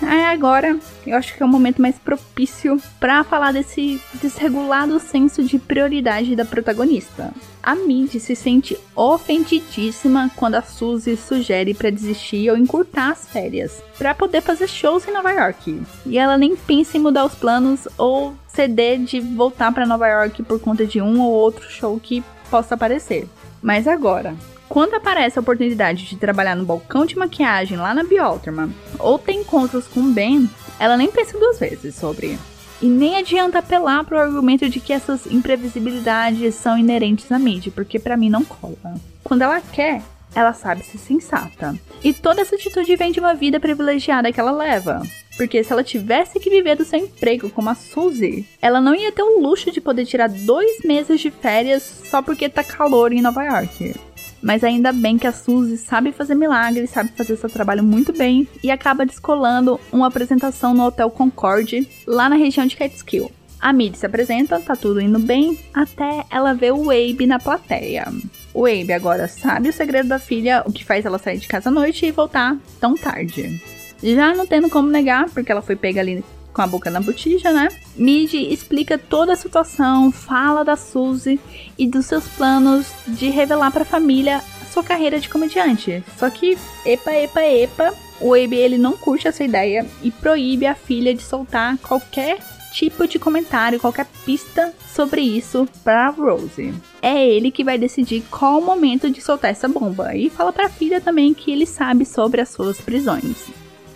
Aí 0.00 0.24
agora, 0.24 0.78
eu 1.06 1.16
acho 1.16 1.34
que 1.34 1.42
é 1.42 1.46
o 1.46 1.48
momento 1.48 1.82
mais 1.82 1.96
propício 1.96 2.80
para 3.00 3.24
falar 3.24 3.52
desse 3.52 4.00
desregulado 4.14 4.98
senso 5.00 5.42
de 5.42 5.58
prioridade 5.58 6.36
da 6.36 6.44
protagonista. 6.44 7.32
A 7.62 7.74
Mid 7.74 8.14
se 8.18 8.36
sente 8.36 8.78
ofendidíssima 8.94 10.30
quando 10.36 10.54
a 10.54 10.62
Suzy 10.62 11.16
sugere 11.16 11.74
para 11.74 11.90
desistir 11.90 12.48
ou 12.48 12.56
encurtar 12.56 13.10
as 13.10 13.28
férias, 13.28 13.82
para 13.98 14.14
poder 14.14 14.40
fazer 14.40 14.68
shows 14.68 15.06
em 15.06 15.12
Nova 15.12 15.32
York. 15.32 15.82
E 16.06 16.16
ela 16.16 16.38
nem 16.38 16.54
pensa 16.54 16.96
em 16.96 17.00
mudar 17.00 17.24
os 17.24 17.34
planos 17.34 17.88
ou 17.98 18.34
ceder 18.46 19.00
de 19.00 19.20
voltar 19.20 19.72
para 19.72 19.86
Nova 19.86 20.06
York 20.06 20.42
por 20.44 20.60
conta 20.60 20.86
de 20.86 21.02
um 21.02 21.20
ou 21.20 21.32
outro 21.32 21.68
show 21.68 21.98
que 22.00 22.22
possa 22.50 22.74
aparecer. 22.74 23.28
Mas 23.60 23.88
agora, 23.88 24.34
quando 24.68 24.94
aparece 24.94 25.38
a 25.38 25.42
oportunidade 25.42 26.04
de 26.04 26.16
trabalhar 26.16 26.54
no 26.54 26.64
balcão 26.64 27.06
de 27.06 27.16
maquiagem 27.16 27.78
lá 27.78 27.94
na 27.94 28.04
Biolterman, 28.04 28.74
ou 28.98 29.18
tem 29.18 29.40
encontros 29.40 29.86
com 29.86 30.12
Ben, 30.12 30.48
ela 30.78 30.96
nem 30.96 31.10
pensa 31.10 31.38
duas 31.38 31.58
vezes 31.58 31.94
sobre. 31.94 32.38
E 32.80 32.86
nem 32.86 33.16
adianta 33.16 33.58
apelar 33.58 34.04
pro 34.04 34.18
argumento 34.18 34.68
de 34.68 34.78
que 34.78 34.92
essas 34.92 35.26
imprevisibilidades 35.26 36.54
são 36.54 36.78
inerentes 36.78 37.30
à 37.32 37.38
mídia, 37.38 37.72
porque 37.74 37.98
para 37.98 38.16
mim 38.16 38.30
não 38.30 38.44
cola. 38.44 38.94
Quando 39.24 39.42
ela 39.42 39.60
quer, 39.60 40.02
ela 40.34 40.52
sabe 40.52 40.84
ser 40.84 40.98
sensata. 40.98 41.74
E 42.04 42.12
toda 42.12 42.42
essa 42.42 42.54
atitude 42.54 42.94
vem 42.94 43.10
de 43.10 43.18
uma 43.18 43.34
vida 43.34 43.58
privilegiada 43.58 44.32
que 44.32 44.38
ela 44.38 44.52
leva. 44.52 45.02
Porque 45.36 45.62
se 45.62 45.72
ela 45.72 45.84
tivesse 45.84 46.38
que 46.38 46.50
viver 46.50 46.76
do 46.76 46.84
seu 46.84 46.98
emprego 46.98 47.48
como 47.50 47.70
a 47.70 47.74
Suzy, 47.74 48.46
ela 48.60 48.80
não 48.80 48.94
ia 48.94 49.12
ter 49.12 49.22
o 49.22 49.40
luxo 49.40 49.70
de 49.70 49.80
poder 49.80 50.04
tirar 50.04 50.28
dois 50.28 50.80
meses 50.84 51.20
de 51.20 51.30
férias 51.30 51.82
só 52.10 52.20
porque 52.20 52.48
tá 52.48 52.62
calor 52.62 53.12
em 53.12 53.22
Nova 53.22 53.44
York. 53.44 53.94
Mas 54.42 54.62
ainda 54.62 54.92
bem 54.92 55.18
que 55.18 55.26
a 55.26 55.32
Suzy 55.32 55.76
sabe 55.76 56.12
fazer 56.12 56.34
milagres, 56.34 56.90
sabe 56.90 57.10
fazer 57.16 57.36
seu 57.36 57.50
trabalho 57.50 57.82
muito 57.82 58.12
bem 58.12 58.46
e 58.62 58.70
acaba 58.70 59.04
descolando 59.04 59.80
uma 59.92 60.06
apresentação 60.06 60.74
no 60.74 60.84
Hotel 60.84 61.10
Concorde, 61.10 61.88
lá 62.06 62.28
na 62.28 62.36
região 62.36 62.66
de 62.66 62.76
Catskill. 62.76 63.30
A 63.60 63.72
Mid 63.72 63.96
se 63.96 64.06
apresenta, 64.06 64.60
tá 64.60 64.76
tudo 64.76 65.00
indo 65.00 65.18
bem, 65.18 65.58
até 65.74 66.24
ela 66.30 66.52
vê 66.52 66.70
o 66.70 66.90
Abe 66.90 67.26
na 67.26 67.40
plateia. 67.40 68.06
O 68.54 68.66
Abe 68.66 68.92
agora 68.92 69.26
sabe 69.26 69.68
o 69.68 69.72
segredo 69.72 70.08
da 70.08 70.18
filha, 70.18 70.62
o 70.64 70.72
que 70.72 70.84
faz 70.84 71.04
ela 71.04 71.18
sair 71.18 71.38
de 71.38 71.48
casa 71.48 71.68
à 71.68 71.72
noite 71.72 72.06
e 72.06 72.12
voltar 72.12 72.56
tão 72.80 72.94
tarde. 72.94 73.60
Já 74.00 74.32
não 74.32 74.46
tendo 74.46 74.70
como 74.70 74.88
negar, 74.88 75.28
porque 75.30 75.50
ela 75.50 75.60
foi 75.60 75.74
pega 75.74 76.00
ali 76.00 76.24
com 76.58 76.62
a 76.62 76.66
boca 76.66 76.90
na 76.90 77.00
botija, 77.00 77.52
né? 77.52 77.68
Mid 77.96 78.34
explica 78.34 78.98
toda 78.98 79.32
a 79.32 79.36
situação, 79.36 80.10
fala 80.10 80.64
da 80.64 80.74
Suzy 80.74 81.38
e 81.78 81.86
dos 81.86 82.06
seus 82.06 82.26
planos 82.26 82.88
de 83.06 83.30
revelar 83.30 83.70
para 83.70 83.82
a 83.82 83.86
família 83.86 84.42
sua 84.72 84.82
carreira 84.82 85.20
de 85.20 85.28
comediante. 85.28 86.02
Só 86.18 86.28
que, 86.28 86.58
epa, 86.84 87.12
epa, 87.12 87.42
epa, 87.42 87.94
o 88.20 88.34
Abe 88.34 88.56
ele 88.56 88.76
não 88.76 88.96
curte 88.96 89.28
essa 89.28 89.44
ideia 89.44 89.86
e 90.02 90.10
proíbe 90.10 90.66
a 90.66 90.74
filha 90.74 91.14
de 91.14 91.22
soltar 91.22 91.78
qualquer 91.78 92.40
tipo 92.72 93.06
de 93.06 93.20
comentário, 93.20 93.78
qualquer 93.78 94.06
pista 94.24 94.74
sobre 94.92 95.20
isso 95.20 95.68
para 95.84 96.10
Rose. 96.10 96.74
É 97.00 97.24
ele 97.24 97.52
que 97.52 97.62
vai 97.62 97.78
decidir 97.78 98.24
qual 98.28 98.58
o 98.58 98.64
momento 98.64 99.08
de 99.08 99.20
soltar 99.20 99.52
essa 99.52 99.68
bomba 99.68 100.12
e 100.16 100.28
fala 100.28 100.52
para 100.52 100.66
a 100.66 100.70
filha 100.70 101.00
também 101.00 101.32
que 101.32 101.52
ele 101.52 101.66
sabe 101.66 102.04
sobre 102.04 102.40
as 102.40 102.48
suas 102.48 102.80
prisões. 102.80 103.46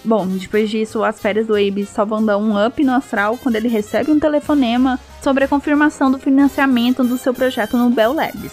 Bom, 0.04 0.26
depois 0.26 0.68
disso, 0.68 1.04
as 1.04 1.20
férias 1.20 1.46
do 1.46 1.54
Abe 1.54 1.86
só 1.86 2.04
vão 2.04 2.24
dar 2.24 2.36
um 2.36 2.64
up 2.66 2.82
no 2.82 2.92
astral 2.92 3.38
quando 3.38 3.56
ele 3.56 3.68
recebe 3.68 4.10
um 4.10 4.18
telefonema 4.18 4.98
sobre 5.22 5.44
a 5.44 5.48
confirmação 5.48 6.10
do 6.10 6.18
financiamento 6.18 7.04
do 7.04 7.16
seu 7.16 7.32
projeto 7.32 7.76
no 7.76 7.88
Bell 7.88 8.12
Labs. 8.12 8.52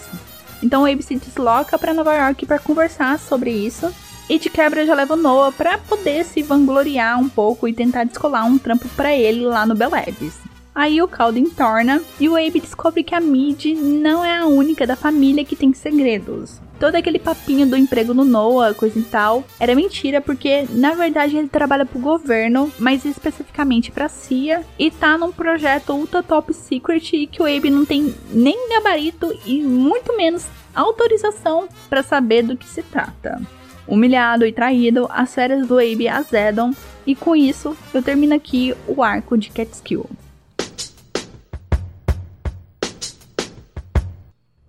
Então 0.62 0.82
o 0.82 0.86
Abe 0.86 1.02
se 1.02 1.16
desloca 1.16 1.76
para 1.76 1.94
Nova 1.94 2.14
York 2.14 2.46
para 2.46 2.58
conversar 2.58 3.18
sobre 3.18 3.50
isso 3.50 3.92
e 4.28 4.38
de 4.38 4.48
quebra 4.48 4.86
já 4.86 4.94
leva 4.94 5.14
o 5.14 5.16
Noah 5.16 5.50
para 5.50 5.76
poder 5.76 6.24
se 6.24 6.40
vangloriar 6.40 7.18
um 7.18 7.28
pouco 7.28 7.66
e 7.66 7.72
tentar 7.72 8.04
descolar 8.04 8.46
um 8.46 8.56
trampo 8.56 8.88
para 8.90 9.12
ele 9.12 9.44
lá 9.44 9.66
no 9.66 9.74
Bell 9.74 9.90
Labs. 9.90 10.49
Aí 10.80 11.02
o 11.02 11.06
caldo 11.06 11.38
entorna 11.38 12.00
e 12.18 12.26
o 12.26 12.34
Abe 12.34 12.58
descobre 12.58 13.02
que 13.02 13.14
a 13.14 13.20
Mid 13.20 13.66
não 13.76 14.24
é 14.24 14.38
a 14.38 14.46
única 14.46 14.86
da 14.86 14.96
família 14.96 15.44
que 15.44 15.54
tem 15.54 15.74
segredos 15.74 16.58
todo 16.78 16.94
aquele 16.94 17.18
papinho 17.18 17.66
do 17.66 17.76
emprego 17.76 18.14
no 18.14 18.24
NOAA, 18.24 18.72
coisa 18.72 18.98
e 18.98 19.02
tal, 19.02 19.44
era 19.60 19.74
mentira, 19.74 20.22
porque 20.22 20.66
na 20.70 20.94
verdade 20.94 21.36
ele 21.36 21.46
trabalha 21.46 21.84
pro 21.84 21.98
governo, 21.98 22.72
mas 22.78 23.04
especificamente 23.04 23.92
pra 23.92 24.08
CIA, 24.08 24.64
e 24.78 24.90
tá 24.90 25.18
num 25.18 25.30
projeto 25.30 25.92
ultra 25.92 26.22
top 26.22 26.54
secret 26.54 27.26
que 27.26 27.42
o 27.42 27.44
Abe 27.44 27.68
não 27.68 27.84
tem 27.84 28.14
nem 28.30 28.70
gabarito 28.70 29.38
e 29.44 29.62
muito 29.62 30.16
menos 30.16 30.46
autorização 30.74 31.68
para 31.90 32.02
saber 32.02 32.44
do 32.44 32.56
que 32.56 32.66
se 32.66 32.82
trata. 32.82 33.38
Humilhado 33.86 34.46
e 34.46 34.52
traído, 34.52 35.06
as 35.10 35.34
férias 35.34 35.68
do 35.68 35.78
Abe 35.78 36.08
azedam, 36.08 36.74
e 37.06 37.14
com 37.14 37.36
isso 37.36 37.76
eu 37.92 38.02
termino 38.02 38.34
aqui 38.34 38.74
o 38.88 39.02
arco 39.02 39.36
de 39.36 39.50
Catskill. 39.50 40.08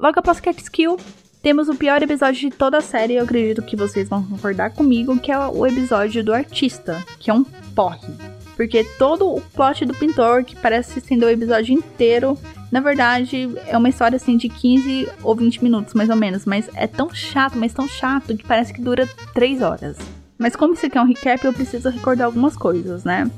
Logo 0.01 0.19
após 0.19 0.39
Catskill, 0.39 0.97
temos 1.43 1.69
o 1.69 1.75
pior 1.75 2.01
episódio 2.01 2.49
de 2.49 2.49
toda 2.49 2.79
a 2.79 2.81
série, 2.81 3.17
eu 3.17 3.23
acredito 3.23 3.61
que 3.61 3.75
vocês 3.75 4.09
vão 4.09 4.23
concordar 4.23 4.71
comigo, 4.71 5.19
que 5.19 5.31
é 5.31 5.37
o 5.37 5.63
episódio 5.67 6.23
do 6.23 6.33
artista, 6.33 7.05
que 7.19 7.29
é 7.29 7.33
um 7.33 7.43
porre. 7.43 8.11
Porque 8.55 8.83
todo 8.97 9.31
o 9.31 9.39
plot 9.39 9.85
do 9.85 9.93
pintor, 9.93 10.43
que 10.43 10.55
parece 10.55 10.99
sendo 11.01 11.27
o 11.27 11.29
episódio 11.29 11.75
inteiro, 11.75 12.35
na 12.71 12.79
verdade 12.79 13.47
é 13.67 13.77
uma 13.77 13.89
história 13.89 14.15
assim 14.15 14.37
de 14.37 14.49
15 14.49 15.07
ou 15.21 15.35
20 15.35 15.63
minutos 15.63 15.93
mais 15.93 16.09
ou 16.09 16.15
menos, 16.15 16.45
mas 16.45 16.67
é 16.73 16.87
tão 16.87 17.13
chato, 17.13 17.55
mas 17.55 17.71
tão 17.71 17.87
chato 17.87 18.35
que 18.35 18.43
parece 18.43 18.73
que 18.73 18.81
dura 18.81 19.07
3 19.35 19.61
horas. 19.61 19.97
Mas 20.35 20.55
como 20.55 20.73
isso 20.73 20.87
aqui 20.87 20.97
é 20.97 21.01
um 21.01 21.05
recap, 21.05 21.45
eu 21.45 21.53
preciso 21.53 21.89
recordar 21.89 22.25
algumas 22.25 22.57
coisas, 22.57 23.03
né? 23.03 23.29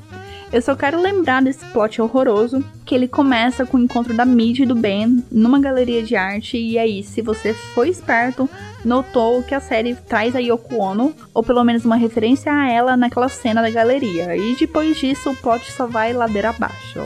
Eu 0.54 0.62
só 0.62 0.76
quero 0.76 1.02
lembrar 1.02 1.42
desse 1.42 1.64
plot 1.72 2.00
horroroso, 2.00 2.64
que 2.86 2.94
ele 2.94 3.08
começa 3.08 3.66
com 3.66 3.76
o 3.76 3.80
encontro 3.80 4.14
da 4.14 4.24
Mid 4.24 4.60
e 4.60 4.64
do 4.64 4.76
Ben 4.76 5.20
numa 5.28 5.58
galeria 5.58 6.00
de 6.00 6.14
arte, 6.14 6.56
e 6.56 6.78
aí, 6.78 7.02
se 7.02 7.20
você 7.20 7.52
foi 7.52 7.88
esperto, 7.88 8.48
notou 8.84 9.42
que 9.42 9.52
a 9.52 9.58
série 9.58 9.96
traz 9.96 10.36
a 10.36 10.38
Yoko 10.38 10.76
Ono, 10.76 11.12
ou 11.34 11.42
pelo 11.42 11.64
menos 11.64 11.84
uma 11.84 11.96
referência 11.96 12.52
a 12.52 12.70
ela 12.70 12.96
naquela 12.96 13.28
cena 13.28 13.62
da 13.62 13.68
galeria, 13.68 14.36
e 14.36 14.54
depois 14.54 14.96
disso 14.96 15.32
o 15.32 15.36
plot 15.36 15.72
só 15.72 15.88
vai 15.88 16.12
ladeira 16.12 16.50
abaixo. 16.50 17.00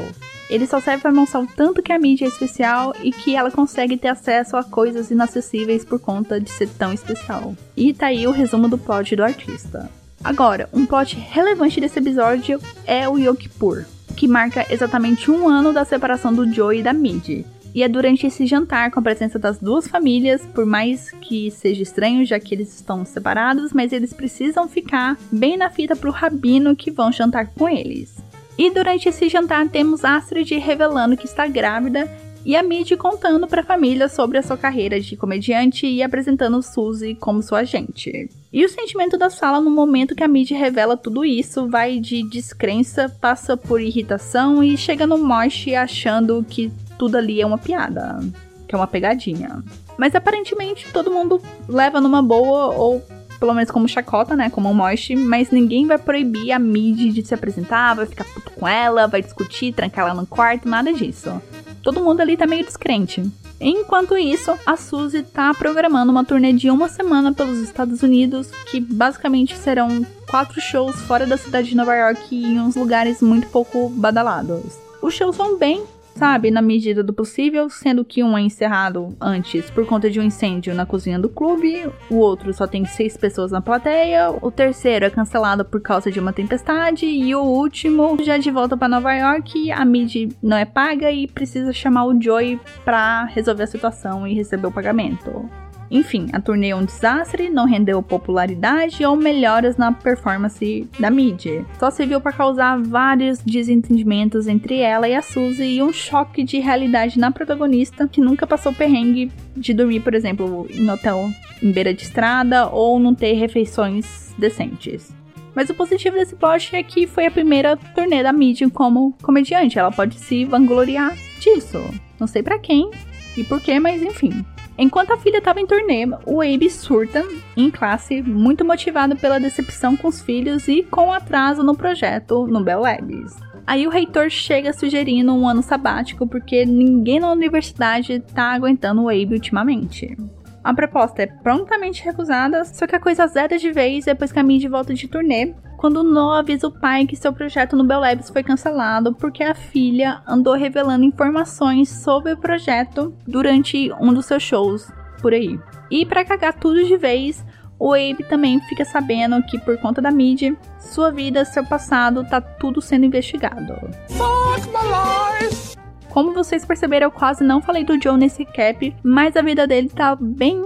Ele 0.50 0.66
só 0.66 0.78
serve 0.78 1.00
para 1.00 1.12
mostrar 1.12 1.40
o 1.40 1.46
tanto 1.46 1.82
que 1.82 1.90
a 1.92 1.98
mídia 1.98 2.26
é 2.26 2.28
especial 2.28 2.94
e 3.02 3.11
que 3.11 3.34
ela 3.34 3.50
consegue 3.50 3.96
ter 3.96 4.08
acesso 4.08 4.58
a 4.58 4.62
coisas 4.62 5.11
inacessíveis 5.11 5.87
por 5.87 5.98
conta 5.98 6.38
de 6.38 6.50
ser 6.50 6.68
tão 6.68 6.92
especial. 6.92 7.54
E 7.74 7.94
tá 7.94 8.08
aí 8.08 8.26
o 8.26 8.30
resumo 8.30 8.68
do 8.68 8.76
plot 8.76 9.16
do 9.16 9.24
artista. 9.24 9.88
Agora, 10.22 10.68
um 10.72 10.85
plot 10.85 11.16
relevante 11.16 11.81
desse 11.81 11.98
episódio 11.98 12.61
é 12.87 13.09
o 13.09 13.18
Yokipur, 13.18 13.85
que 14.16 14.26
marca 14.26 14.66
exatamente 14.68 15.31
um 15.31 15.48
ano 15.48 15.72
da 15.72 15.85
separação 15.85 16.33
do 16.35 16.52
Joe 16.52 16.78
e 16.78 16.83
da 16.83 16.92
Mid. 16.92 17.44
E 17.74 17.83
é 17.83 17.88
durante 17.88 18.26
esse 18.26 18.46
jantar, 18.46 18.90
com 18.90 18.98
a 18.98 19.02
presença 19.02 19.38
das 19.38 19.59
duas 19.59 19.87
famílias, 19.87 20.44
por 20.54 20.66
mais 20.66 21.11
que 21.12 21.50
seja 21.50 21.83
estranho, 21.83 22.24
já 22.24 22.40
que 22.40 22.54
eles 22.54 22.74
estão 22.74 23.04
separados, 23.04 23.72
mas 23.72 23.92
eles 23.92 24.12
precisam 24.12 24.66
ficar 24.66 25.16
bem 25.31 25.57
na 25.57 25.70
fita 25.70 25.94
pro 25.94 26.11
rabino 26.11 26.74
que 26.74 26.90
vão 26.90 27.12
jantar 27.12 27.46
com 27.48 27.68
eles. 27.68 28.16
E 28.57 28.70
durante 28.70 29.09
esse 29.09 29.28
jantar 29.28 29.68
temos 29.68 30.04
Astrid 30.04 30.50
revelando 30.59 31.16
que 31.16 31.26
está 31.26 31.46
grávida 31.46 32.11
e 32.44 32.57
a 32.57 32.62
Mid 32.62 32.96
contando 32.96 33.46
para 33.46 33.61
a 33.61 33.64
família 33.64 34.09
sobre 34.09 34.38
a 34.38 34.42
sua 34.42 34.57
carreira 34.57 35.01
de 35.01 35.16
comediante 35.16 35.87
e 35.87 36.03
apresentando 36.03 36.62
Suzy 36.62 37.14
como 37.14 37.42
sua 37.42 37.61
agente. 37.61 38.31
E 38.53 38.64
o 38.64 38.68
sentimento 38.68 39.18
da 39.18 39.29
sala 39.29 39.61
no 39.61 39.70
momento 39.70 40.14
que 40.14 40.24
a 40.24 40.29
Mid 40.29 40.51
revela 40.53 40.96
tudo 40.96 41.24
isso 41.24 41.68
vai 41.68 41.98
de 41.98 42.22
descrença, 42.22 43.09
passa 43.20 43.57
por 43.57 43.81
irritação 43.81 44.62
e 44.64 44.77
chega 44.77 45.07
no 45.07 45.18
moche 45.18 45.74
achando 45.74 46.44
que 46.48 46.72
tudo 46.98 47.16
ali 47.16 47.40
é 47.40 47.46
uma 47.46 47.59
piada, 47.59 48.18
que 48.66 48.74
é 48.74 48.79
uma 48.79 48.87
pegadinha. 48.87 49.62
Mas 49.96 50.14
aparentemente 50.14 50.90
todo 50.92 51.11
mundo 51.11 51.42
leva 51.68 52.01
numa 52.01 52.22
boa 52.22 52.74
ou 52.74 53.03
pelo 53.38 53.55
menos 53.55 53.70
como 53.70 53.88
chacota, 53.88 54.35
né? 54.35 54.51
Como 54.51 54.68
um 54.68 54.74
moche, 54.74 55.14
mas 55.14 55.51
ninguém 55.51 55.87
vai 55.87 55.98
proibir 55.98 56.53
a 56.53 56.59
Mid 56.59 57.12
de 57.12 57.24
se 57.24 57.35
apresentar, 57.35 57.94
vai 57.94 58.07
ficar 58.07 58.24
puto 58.24 58.51
com 58.53 58.66
ela, 58.66 59.07
vai 59.07 59.22
discutir, 59.22 59.72
trancar 59.72 60.07
ela 60.07 60.14
no 60.14 60.27
quarto, 60.27 60.68
nada 60.68 60.92
disso. 60.92 61.40
Todo 61.82 62.02
mundo 62.02 62.20
ali 62.20 62.36
tá 62.36 62.46
meio 62.46 62.64
descrente. 62.64 63.22
Enquanto 63.60 64.16
isso, 64.16 64.56
a 64.64 64.76
Suzy 64.76 65.22
tá 65.22 65.52
programando 65.52 66.12
uma 66.12 66.24
turnê 66.24 66.52
de 66.52 66.70
uma 66.70 66.88
semana 66.88 67.32
pelos 67.32 67.58
Estados 67.58 68.02
Unidos, 68.02 68.50
que 68.70 68.78
basicamente 68.78 69.56
serão 69.56 70.06
quatro 70.30 70.60
shows 70.60 71.00
fora 71.02 71.26
da 71.26 71.36
cidade 71.36 71.70
de 71.70 71.76
Nova 71.76 71.94
York 71.94 72.22
e 72.30 72.44
em 72.44 72.60
uns 72.60 72.76
lugares 72.76 73.20
muito 73.20 73.48
pouco 73.48 73.88
badalados. 73.88 74.78
Os 75.02 75.14
shows 75.14 75.36
vão 75.36 75.58
bem, 75.58 75.82
sabe, 76.18 76.50
na 76.50 76.61
medida 76.61 77.02
do 77.02 77.12
possível, 77.12 77.70
sendo 77.70 78.04
que 78.04 78.24
um 78.24 78.37
é 78.37 78.40
encerrado 78.40 79.16
antes 79.20 79.70
por 79.70 79.87
conta 79.87 80.11
de 80.11 80.18
um 80.18 80.22
incêndio 80.22 80.74
na 80.74 80.85
cozinha 80.85 81.18
do 81.18 81.28
clube, 81.28 81.88
o 82.11 82.16
outro 82.16 82.52
só 82.52 82.66
tem 82.66 82.85
seis 82.85 83.16
pessoas 83.16 83.52
na 83.52 83.61
plateia, 83.61 84.31
o 84.42 84.50
terceiro 84.50 85.04
é 85.04 85.11
cancelado 85.11 85.64
por 85.64 85.81
causa 85.81 86.11
de 86.11 86.18
uma 86.18 86.33
tempestade 86.33 87.07
e 87.07 87.35
o 87.35 87.42
último 87.42 88.18
já 88.20 88.37
de 88.37 88.50
volta 88.50 88.76
para 88.76 88.88
Nova 88.88 89.14
York, 89.14 89.70
a 89.70 89.85
mid 89.85 90.33
não 90.42 90.57
é 90.57 90.64
paga 90.64 91.11
e 91.12 91.28
precisa 91.28 91.72
chamar 91.72 92.07
o 92.07 92.20
Joey 92.20 92.61
para 92.85 93.24
resolver 93.26 93.62
a 93.62 93.68
situação 93.68 94.26
e 94.26 94.35
receber 94.35 94.66
o 94.66 94.72
pagamento. 94.72 95.48
Enfim, 95.90 96.29
a 96.33 96.40
turnê 96.40 96.68
é 96.68 96.77
um 96.77 96.85
desastre, 96.85 97.48
não 97.48 97.64
rendeu 97.64 98.03
popularidade 98.03 99.05
ou 99.05 99.16
melhoras 99.16 99.77
na 99.77 99.92
performance 99.92 100.87
da 100.98 101.11
mídia. 101.11 101.64
Só 101.79 101.90
serviu 101.90 102.20
para 102.20 102.33
causar 102.33 102.81
vários 102.83 103.38
desentendimentos 103.38 104.46
entre 104.46 104.81
ela 104.81 105.09
e 105.09 105.14
a 105.14 105.22
Suzy 105.22 105.64
e 105.64 105.83
um 105.83 105.92
choque 105.92 106.44
de 106.44 106.59
realidade 106.59 107.18
na 107.18 107.31
protagonista 107.31 108.07
que 108.07 108.20
nunca 108.20 108.46
passou 108.46 108.72
perrengue 108.72 109.33
de 109.57 109.72
dormir, 109.72 110.01
por 110.01 110.14
exemplo, 110.14 110.66
em 110.70 110.88
hotel 110.90 111.31
em 111.62 111.72
beira 111.72 111.92
de 111.92 112.03
estrada 112.03 112.68
ou 112.68 112.98
não 112.98 113.14
ter 113.14 113.33
refeições 113.33 114.35
decentes. 114.38 115.12
Mas 115.55 115.68
o 115.70 115.74
positivo 115.74 116.16
desse 116.16 116.37
plot 116.37 116.74
é 116.77 116.83
que 116.83 117.07
foi 117.07 117.27
a 117.27 117.31
primeira 117.31 117.77
turnê 117.77 118.22
da 118.22 118.33
mídia 118.33 118.70
como 118.70 119.12
comediante. 119.22 119.79
Ela 119.79 119.90
pode 119.90 120.16
se 120.16 120.44
vangloriar 120.44 121.16
disso. 121.40 121.83
Não 122.20 122.27
sei 122.27 122.42
para 122.42 122.59
quem 122.59 122.90
e 123.37 123.42
por 123.42 123.61
quê, 123.61 123.81
mas 123.81 124.03
enfim. 124.03 124.44
Enquanto 124.78 125.12
a 125.12 125.16
filha 125.16 125.38
estava 125.38 125.60
em 125.60 125.66
turnê, 125.66 126.06
o 126.24 126.40
Abe 126.40 126.70
surta 126.70 127.26
em 127.56 127.68
classe, 127.68 128.22
muito 128.22 128.64
motivado 128.64 129.16
pela 129.16 129.40
decepção 129.40 129.96
com 129.96 130.06
os 130.06 130.22
filhos 130.22 130.68
e 130.68 130.84
com 130.84 131.08
o 131.08 131.12
atraso 131.12 131.64
no 131.64 131.76
projeto 131.76 132.46
no 132.46 132.62
Bell 132.62 132.82
Labs. 132.82 133.36
Aí 133.66 133.88
o 133.88 133.90
reitor 133.90 134.30
chega 134.30 134.72
sugerindo 134.72 135.34
um 135.34 135.48
ano 135.48 135.64
sabático 135.64 136.28
porque 136.28 136.64
ninguém 136.64 137.18
na 137.18 137.32
universidade 137.32 138.20
tá 138.32 138.52
aguentando 138.52 139.02
o 139.02 139.08
Abe 139.08 139.34
ultimamente. 139.34 140.16
A 140.62 140.72
proposta 140.72 141.22
é 141.22 141.26
prontamente 141.26 142.04
recusada, 142.04 142.64
só 142.64 142.86
que 142.86 142.94
a 142.94 143.00
coisa 143.00 143.26
zera 143.26 143.58
de 143.58 143.72
vez 143.72 144.04
depois 144.04 144.30
que 144.30 144.38
a 144.38 144.44
Mid 144.44 144.64
volta 144.66 144.94
de 144.94 145.08
turnê, 145.08 145.54
quando 145.78 146.02
Noah 146.02 146.40
avisa 146.40 146.66
o 146.66 146.72
pai 146.72 147.06
que 147.06 147.14
seu 147.14 147.32
projeto 147.32 147.76
no 147.76 147.84
Bell 147.84 148.00
Labs 148.00 148.28
foi 148.28 148.42
cancelado 148.42 149.14
porque 149.14 149.44
a 149.44 149.54
filha 149.54 150.20
andou 150.26 150.54
revelando 150.54 151.04
informações 151.04 151.88
sobre 151.88 152.32
o 152.32 152.36
projeto 152.36 153.14
durante 153.26 153.90
um 154.00 154.12
dos 154.12 154.26
seus 154.26 154.42
shows 154.42 154.90
por 155.22 155.32
aí. 155.32 155.58
E 155.88 156.04
para 156.04 156.24
cagar 156.24 156.54
tudo 156.54 156.84
de 156.84 156.96
vez, 156.96 157.44
o 157.78 157.94
Abe 157.94 158.24
também 158.28 158.60
fica 158.62 158.84
sabendo 158.84 159.40
que 159.44 159.56
por 159.56 159.78
conta 159.78 160.02
da 160.02 160.10
mídia, 160.10 160.56
sua 160.80 161.12
vida, 161.12 161.44
seu 161.44 161.64
passado, 161.64 162.26
tá 162.28 162.40
tudo 162.40 162.82
sendo 162.82 163.06
investigado. 163.06 163.74
Fuck 164.08 164.66
my 164.68 165.46
life! 165.46 165.76
Como 166.10 166.34
vocês 166.34 166.64
perceberam, 166.64 167.06
eu 167.06 167.12
quase 167.12 167.44
não 167.44 167.62
falei 167.62 167.84
do 167.84 168.02
Joe 168.02 168.16
nesse 168.16 168.44
cap, 168.44 168.96
mas 169.04 169.36
a 169.36 169.42
vida 169.42 169.64
dele 169.64 169.88
tá 169.88 170.16
bem 170.20 170.60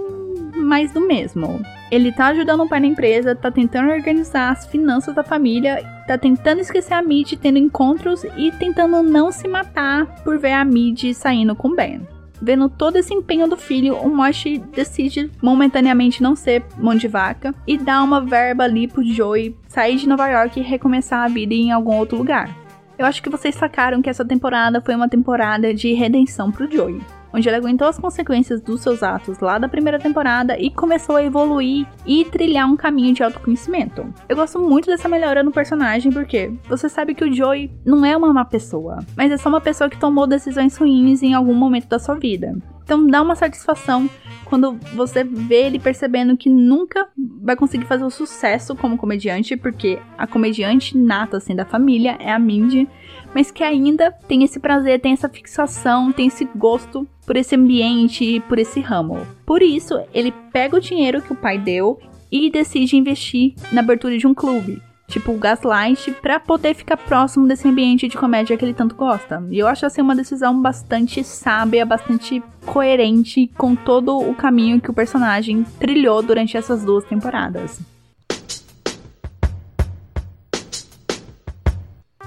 mais 0.55 0.91
do 0.91 1.05
mesmo. 1.05 1.61
Ele 1.93 2.11
tá 2.11 2.29
ajudando 2.29 2.63
o 2.63 2.67
pai 2.67 2.79
na 2.79 2.87
empresa, 2.87 3.35
tá 3.35 3.51
tentando 3.51 3.91
organizar 3.91 4.49
as 4.49 4.65
finanças 4.65 5.13
da 5.13 5.23
família, 5.23 5.79
tá 6.07 6.17
tentando 6.17 6.59
esquecer 6.59 6.95
a 6.95 7.03
Mid 7.03 7.33
tendo 7.33 7.59
encontros 7.59 8.23
e 8.35 8.51
tentando 8.53 9.03
não 9.03 9.31
se 9.31 9.47
matar 9.47 10.07
por 10.23 10.39
ver 10.39 10.53
a 10.53 10.65
Mid 10.65 11.13
saindo 11.13 11.55
com 11.55 11.75
Ben. 11.75 12.01
Vendo 12.41 12.67
todo 12.67 12.95
esse 12.95 13.13
empenho 13.13 13.47
do 13.47 13.55
filho, 13.55 13.95
o 13.95 14.09
Moshi 14.09 14.57
decide 14.57 15.29
momentaneamente 15.39 16.23
não 16.23 16.35
ser 16.35 16.63
mão 16.79 16.95
de 16.95 17.07
vaca 17.07 17.53
e 17.67 17.77
dá 17.77 18.01
uma 18.01 18.19
verba 18.19 18.63
ali 18.63 18.87
pro 18.87 19.05
Joey 19.05 19.55
sair 19.67 19.97
de 19.97 20.09
Nova 20.09 20.27
York 20.27 20.59
e 20.59 20.63
recomeçar 20.63 21.23
a 21.23 21.27
vida 21.27 21.53
em 21.53 21.71
algum 21.71 21.95
outro 21.95 22.17
lugar. 22.17 22.49
Eu 22.97 23.05
acho 23.05 23.21
que 23.21 23.29
vocês 23.29 23.53
sacaram 23.53 24.01
que 24.01 24.09
essa 24.09 24.25
temporada 24.25 24.81
foi 24.81 24.95
uma 24.95 25.07
temporada 25.07 25.71
de 25.71 25.93
redenção 25.93 26.51
pro 26.51 26.67
Joey 26.71 26.99
onde 27.33 27.49
ele 27.49 27.57
aguentou 27.57 27.87
as 27.87 27.97
consequências 27.97 28.61
dos 28.61 28.81
seus 28.81 29.01
atos 29.01 29.39
lá 29.39 29.57
da 29.57 29.67
primeira 29.67 29.99
temporada 29.99 30.57
e 30.59 30.69
começou 30.69 31.15
a 31.15 31.23
evoluir 31.23 31.87
e 32.05 32.23
trilhar 32.25 32.69
um 32.69 32.77
caminho 32.77 33.13
de 33.13 33.23
autoconhecimento. 33.23 34.05
Eu 34.29 34.35
gosto 34.35 34.59
muito 34.59 34.85
dessa 34.85 35.09
melhora 35.09 35.41
no 35.41 35.51
personagem 35.51 36.11
porque 36.11 36.51
você 36.69 36.87
sabe 36.87 37.15
que 37.15 37.23
o 37.23 37.33
Joey 37.33 37.71
não 37.85 38.05
é 38.05 38.15
uma 38.15 38.31
má 38.31 38.45
pessoa, 38.45 38.99
mas 39.17 39.31
é 39.31 39.37
só 39.37 39.49
uma 39.49 39.61
pessoa 39.61 39.89
que 39.89 39.99
tomou 39.99 40.27
decisões 40.27 40.77
ruins 40.77 41.23
em 41.23 41.33
algum 41.33 41.55
momento 41.55 41.87
da 41.87 41.99
sua 41.99 42.15
vida. 42.15 42.55
Então 42.83 43.07
dá 43.07 43.21
uma 43.21 43.35
satisfação 43.35 44.09
quando 44.45 44.77
você 44.93 45.23
vê 45.23 45.65
ele 45.65 45.79
percebendo 45.79 46.37
que 46.37 46.49
nunca 46.49 47.07
vai 47.41 47.55
conseguir 47.55 47.85
fazer 47.85 48.03
o 48.03 48.09
sucesso 48.09 48.75
como 48.75 48.97
comediante, 48.97 49.57
porque 49.57 49.99
a 50.17 50.27
comediante 50.27 50.97
nata 50.97 51.37
assim 51.37 51.55
da 51.55 51.65
família 51.65 52.17
é 52.19 52.31
a 52.31 52.37
Mindy, 52.37 52.87
mas 53.33 53.51
que 53.51 53.63
ainda 53.63 54.11
tem 54.27 54.43
esse 54.43 54.59
prazer, 54.59 55.01
tem 55.01 55.13
essa 55.13 55.29
fixação, 55.29 56.11
tem 56.11 56.27
esse 56.27 56.45
gosto 56.55 57.07
por 57.25 57.35
esse 57.35 57.55
ambiente 57.55 58.23
e 58.23 58.39
por 58.39 58.59
esse 58.59 58.79
ramo. 58.79 59.25
Por 59.45 59.61
isso, 59.61 59.99
ele 60.13 60.33
pega 60.51 60.75
o 60.75 60.81
dinheiro 60.81 61.21
que 61.21 61.33
o 61.33 61.37
pai 61.37 61.57
deu 61.57 61.99
e 62.31 62.49
decide 62.49 62.97
investir 62.97 63.53
na 63.71 63.81
abertura 63.81 64.17
de 64.17 64.27
um 64.27 64.33
clube 64.33 64.81
tipo 65.13 65.31
o 65.31 65.37
Gaslight, 65.37 66.11
para 66.21 66.39
poder 66.39 66.73
ficar 66.73 66.97
próximo 66.97 67.47
desse 67.47 67.67
ambiente 67.67 68.07
de 68.07 68.17
comédia 68.17 68.57
que 68.57 68.65
ele 68.65 68.73
tanto 68.73 68.95
gosta. 68.95 69.43
E 69.51 69.59
eu 69.59 69.67
acho 69.67 69.85
assim 69.85 70.01
uma 70.01 70.15
decisão 70.15 70.59
bastante 70.59 71.23
sábia, 71.23 71.85
bastante 71.85 72.41
coerente 72.65 73.47
com 73.55 73.75
todo 73.75 74.17
o 74.17 74.33
caminho 74.33 74.81
que 74.81 74.89
o 74.89 74.93
personagem 74.93 75.63
trilhou 75.79 76.23
durante 76.23 76.57
essas 76.57 76.83
duas 76.83 77.03
temporadas. 77.05 77.79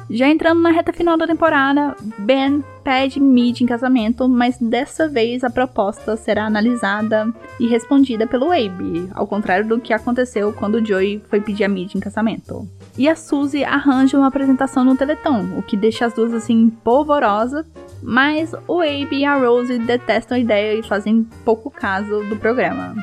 Já 0.09 0.29
entrando 0.29 0.61
na 0.61 0.71
reta 0.71 0.93
final 0.93 1.17
da 1.17 1.27
temporada, 1.27 1.97
Ben 2.19 2.63
pede 2.85 3.19
Mid 3.19 3.61
em 3.61 3.67
casamento, 3.67 4.29
mas 4.29 4.57
dessa 4.59 5.09
vez 5.09 5.43
a 5.43 5.51
proposta 5.51 6.17
será 6.17 6.47
analisada 6.47 7.33
e 7.59 7.67
respondida 7.67 8.27
pelo 8.27 8.53
Abe, 8.53 9.09
ao 9.13 9.27
contrário 9.27 9.67
do 9.67 9.81
que 9.81 9.93
aconteceu 9.93 10.53
quando 10.53 10.85
Joey 10.85 11.21
foi 11.29 11.41
pedir 11.41 11.65
a 11.65 11.69
Mid 11.69 11.93
em 11.95 12.01
casamento. 12.01 12.69
E 12.97 13.09
a 13.09 13.17
Suzy 13.17 13.65
arranja 13.65 14.17
uma 14.17 14.29
apresentação 14.29 14.85
no 14.85 14.97
Teleton, 14.97 15.59
o 15.59 15.63
que 15.63 15.77
deixa 15.77 16.07
as 16.07 16.13
duas 16.13 16.33
assim 16.33 16.71
polvorosas, 16.85 17.67
mas 18.01 18.55
o 18.69 18.81
Abe 18.81 19.19
e 19.19 19.25
a 19.25 19.37
Rose 19.37 19.77
detestam 19.81 20.37
a 20.37 20.41
ideia 20.41 20.79
e 20.79 20.83
fazem 20.85 21.27
pouco 21.45 21.69
caso 21.69 22.23
do 22.25 22.37
programa. 22.37 22.95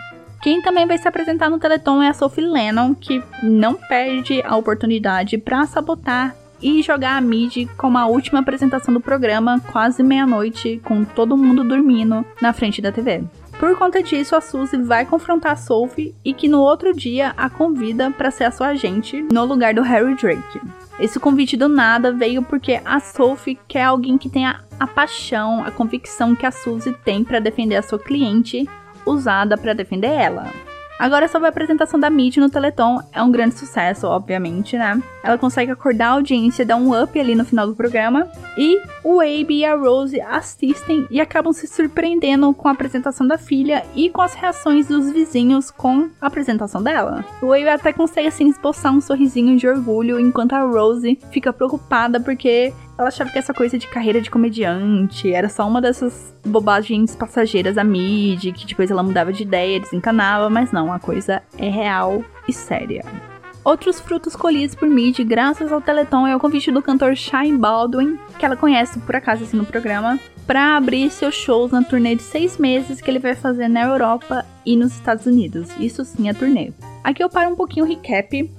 Quem 0.41 0.61
também 0.61 0.85
vai 0.85 0.97
se 0.97 1.07
apresentar 1.07 1.49
no 1.49 1.59
Teleton 1.59 2.01
é 2.01 2.09
a 2.09 2.13
Sophie 2.13 2.45
Lennon, 2.45 2.93
que 2.95 3.21
não 3.41 3.75
perde 3.75 4.41
a 4.45 4.55
oportunidade 4.55 5.37
para 5.37 5.65
sabotar 5.65 6.35
e 6.63 6.81
jogar 6.81 7.17
a 7.17 7.21
mid 7.21 7.67
como 7.77 7.97
a 7.97 8.07
última 8.07 8.39
apresentação 8.39 8.93
do 8.93 9.01
programa, 9.01 9.61
quase 9.71 10.01
meia-noite, 10.01 10.81
com 10.83 11.03
todo 11.03 11.37
mundo 11.37 11.63
dormindo 11.63 12.25
na 12.41 12.53
frente 12.53 12.81
da 12.81 12.91
TV. 12.91 13.23
Por 13.59 13.77
conta 13.77 14.01
disso, 14.01 14.35
a 14.35 14.41
Suzy 14.41 14.77
vai 14.77 15.05
confrontar 15.05 15.51
a 15.51 15.55
Sophie 15.55 16.15
e 16.25 16.33
que 16.33 16.47
no 16.47 16.59
outro 16.59 16.93
dia 16.93 17.33
a 17.37 17.49
convida 17.49 18.09
para 18.09 18.31
ser 18.31 18.45
a 18.45 18.51
sua 18.51 18.69
agente 18.69 19.21
no 19.31 19.45
lugar 19.45 19.73
do 19.73 19.81
Harry 19.81 20.15
Drake. 20.15 20.59
Esse 20.99 21.19
convite 21.19 21.57
do 21.57 21.67
nada 21.67 22.11
veio 22.11 22.41
porque 22.41 22.79
a 22.83 22.99
Sophie 22.99 23.59
quer 23.67 23.83
alguém 23.83 24.17
que 24.17 24.29
tenha 24.29 24.61
a 24.79 24.87
paixão, 24.87 25.63
a 25.63 25.71
convicção 25.71 26.35
que 26.35 26.45
a 26.45 26.51
Suzy 26.51 26.93
tem 27.03 27.23
para 27.23 27.39
defender 27.39 27.75
a 27.75 27.81
sua 27.81 27.99
cliente, 27.99 28.67
usada 29.05 29.57
para 29.57 29.73
defender 29.73 30.11
ela. 30.11 30.51
Agora 30.99 31.27
sobre 31.27 31.47
a 31.47 31.49
apresentação 31.49 31.99
da 31.99 32.09
Mid 32.09 32.37
no 32.37 32.49
Teleton, 32.49 33.01
é 33.11 33.21
um 33.21 33.31
grande 33.31 33.55
sucesso, 33.55 34.07
obviamente, 34.07 34.77
né? 34.77 35.01
Ela 35.23 35.37
consegue 35.37 35.71
acordar 35.71 36.07
a 36.07 36.11
audiência, 36.11 36.65
dar 36.65 36.75
um 36.75 37.01
up 37.01 37.19
ali 37.19 37.35
no 37.35 37.43
final 37.43 37.67
do 37.67 37.75
programa. 37.75 38.27
E 38.57 38.79
o 39.03 39.19
Abe 39.19 39.59
e 39.59 39.65
a 39.65 39.75
Rose 39.75 40.21
assistem 40.21 41.07
e 41.09 41.19
acabam 41.19 41.51
se 41.51 41.67
surpreendendo 41.67 42.53
com 42.53 42.67
a 42.67 42.71
apresentação 42.71 43.27
da 43.27 43.37
filha 43.37 43.83
e 43.95 44.09
com 44.09 44.21
as 44.21 44.33
reações 44.33 44.87
dos 44.87 45.11
vizinhos 45.11 45.71
com 45.71 46.09
a 46.21 46.27
apresentação 46.27 46.81
dela. 46.81 47.25
O 47.41 47.51
Abe 47.51 47.69
até 47.69 47.91
consegue 47.91 48.27
assim 48.27 48.47
esboçar 48.49 48.93
um 48.93 49.01
sorrisinho 49.01 49.57
de 49.57 49.67
orgulho, 49.67 50.19
enquanto 50.19 50.53
a 50.53 50.61
Rose 50.61 51.19
fica 51.31 51.51
preocupada 51.51 52.19
porque 52.19 52.71
ela 53.03 53.09
achava 53.09 53.29
que 53.29 53.37
essa 53.37 53.53
coisa 53.53 53.77
de 53.77 53.87
carreira 53.87 54.21
de 54.21 54.31
comediante 54.31 55.31
era 55.31 55.49
só 55.49 55.67
uma 55.67 55.81
dessas 55.81 56.33
bobagens 56.45 57.15
passageiras 57.15 57.75
da 57.75 57.83
mídia, 57.83 58.53
que 58.53 58.65
depois 58.65 58.89
ela 58.89 59.03
mudava 59.03 59.31
de 59.31 59.43
ideia, 59.43 59.79
desencanava, 59.79 60.49
mas 60.49 60.71
não, 60.71 60.91
a 60.91 60.99
coisa 60.99 61.43
é 61.57 61.69
real 61.69 62.23
e 62.47 62.53
séria. 62.53 63.03
Outros 63.63 63.99
frutos 63.99 64.35
colhidos 64.35 64.75
por 64.75 64.89
Mid 64.89 65.19
graças 65.19 65.71
ao 65.71 65.81
Teleton 65.81 66.27
é 66.27 66.35
o 66.35 66.39
convite 66.39 66.71
do 66.71 66.81
cantor 66.81 67.15
Shine 67.15 67.57
Baldwin, 67.57 68.17
que 68.37 68.45
ela 68.45 68.57
conhece 68.57 68.99
por 68.99 69.15
acaso 69.15 69.43
assim 69.43 69.55
no 69.55 69.65
programa, 69.65 70.19
para 70.45 70.75
abrir 70.75 71.09
seus 71.09 71.35
shows 71.35 71.71
na 71.71 71.81
turnê 71.81 72.15
de 72.15 72.23
seis 72.23 72.57
meses 72.57 72.99
que 72.99 73.09
ele 73.09 73.19
vai 73.19 73.35
fazer 73.35 73.69
na 73.69 73.83
Europa 73.83 74.45
e 74.65 74.75
nos 74.75 74.93
Estados 74.93 75.25
Unidos. 75.25 75.69
Isso 75.79 76.03
sim 76.03 76.27
é 76.27 76.33
turnê. 76.33 76.73
Aqui 77.03 77.23
eu 77.23 77.29
paro 77.29 77.51
um 77.51 77.55
pouquinho 77.55 77.85
o 77.85 77.87
recap 77.87 78.49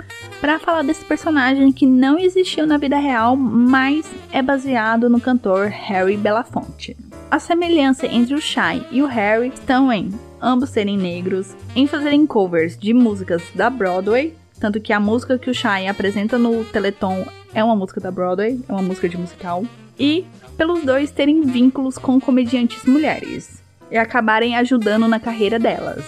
para 0.44 0.58
falar 0.58 0.82
desse 0.82 1.02
personagem 1.06 1.72
que 1.72 1.86
não 1.86 2.18
existiu 2.18 2.66
na 2.66 2.76
vida 2.76 2.98
real, 2.98 3.34
mas 3.34 4.06
é 4.30 4.42
baseado 4.42 5.08
no 5.08 5.18
cantor 5.18 5.68
Harry 5.68 6.18
Belafonte. 6.18 6.94
A 7.30 7.38
semelhança 7.38 8.06
entre 8.06 8.34
o 8.34 8.40
Shy 8.42 8.86
e 8.90 9.00
o 9.00 9.06
Harry 9.06 9.48
estão 9.48 9.90
em 9.90 10.10
ambos 10.42 10.68
serem 10.68 10.98
negros, 10.98 11.56
em 11.74 11.86
fazerem 11.86 12.26
covers 12.26 12.76
de 12.76 12.92
músicas 12.92 13.42
da 13.54 13.70
Broadway, 13.70 14.34
tanto 14.60 14.82
que 14.82 14.92
a 14.92 15.00
música 15.00 15.38
que 15.38 15.48
o 15.48 15.54
Shy 15.54 15.88
apresenta 15.88 16.36
no 16.36 16.62
Teleton 16.66 17.24
é 17.54 17.64
uma 17.64 17.74
música 17.74 17.98
da 17.98 18.10
Broadway, 18.10 18.60
é 18.68 18.70
uma 18.70 18.82
música 18.82 19.08
de 19.08 19.16
musical, 19.16 19.64
e 19.98 20.26
pelos 20.58 20.84
dois 20.84 21.10
terem 21.10 21.40
vínculos 21.40 21.96
com 21.96 22.20
comediantes 22.20 22.84
mulheres 22.84 23.62
e 23.90 23.96
acabarem 23.96 24.56
ajudando 24.56 25.08
na 25.08 25.18
carreira 25.18 25.58
delas. 25.58 26.04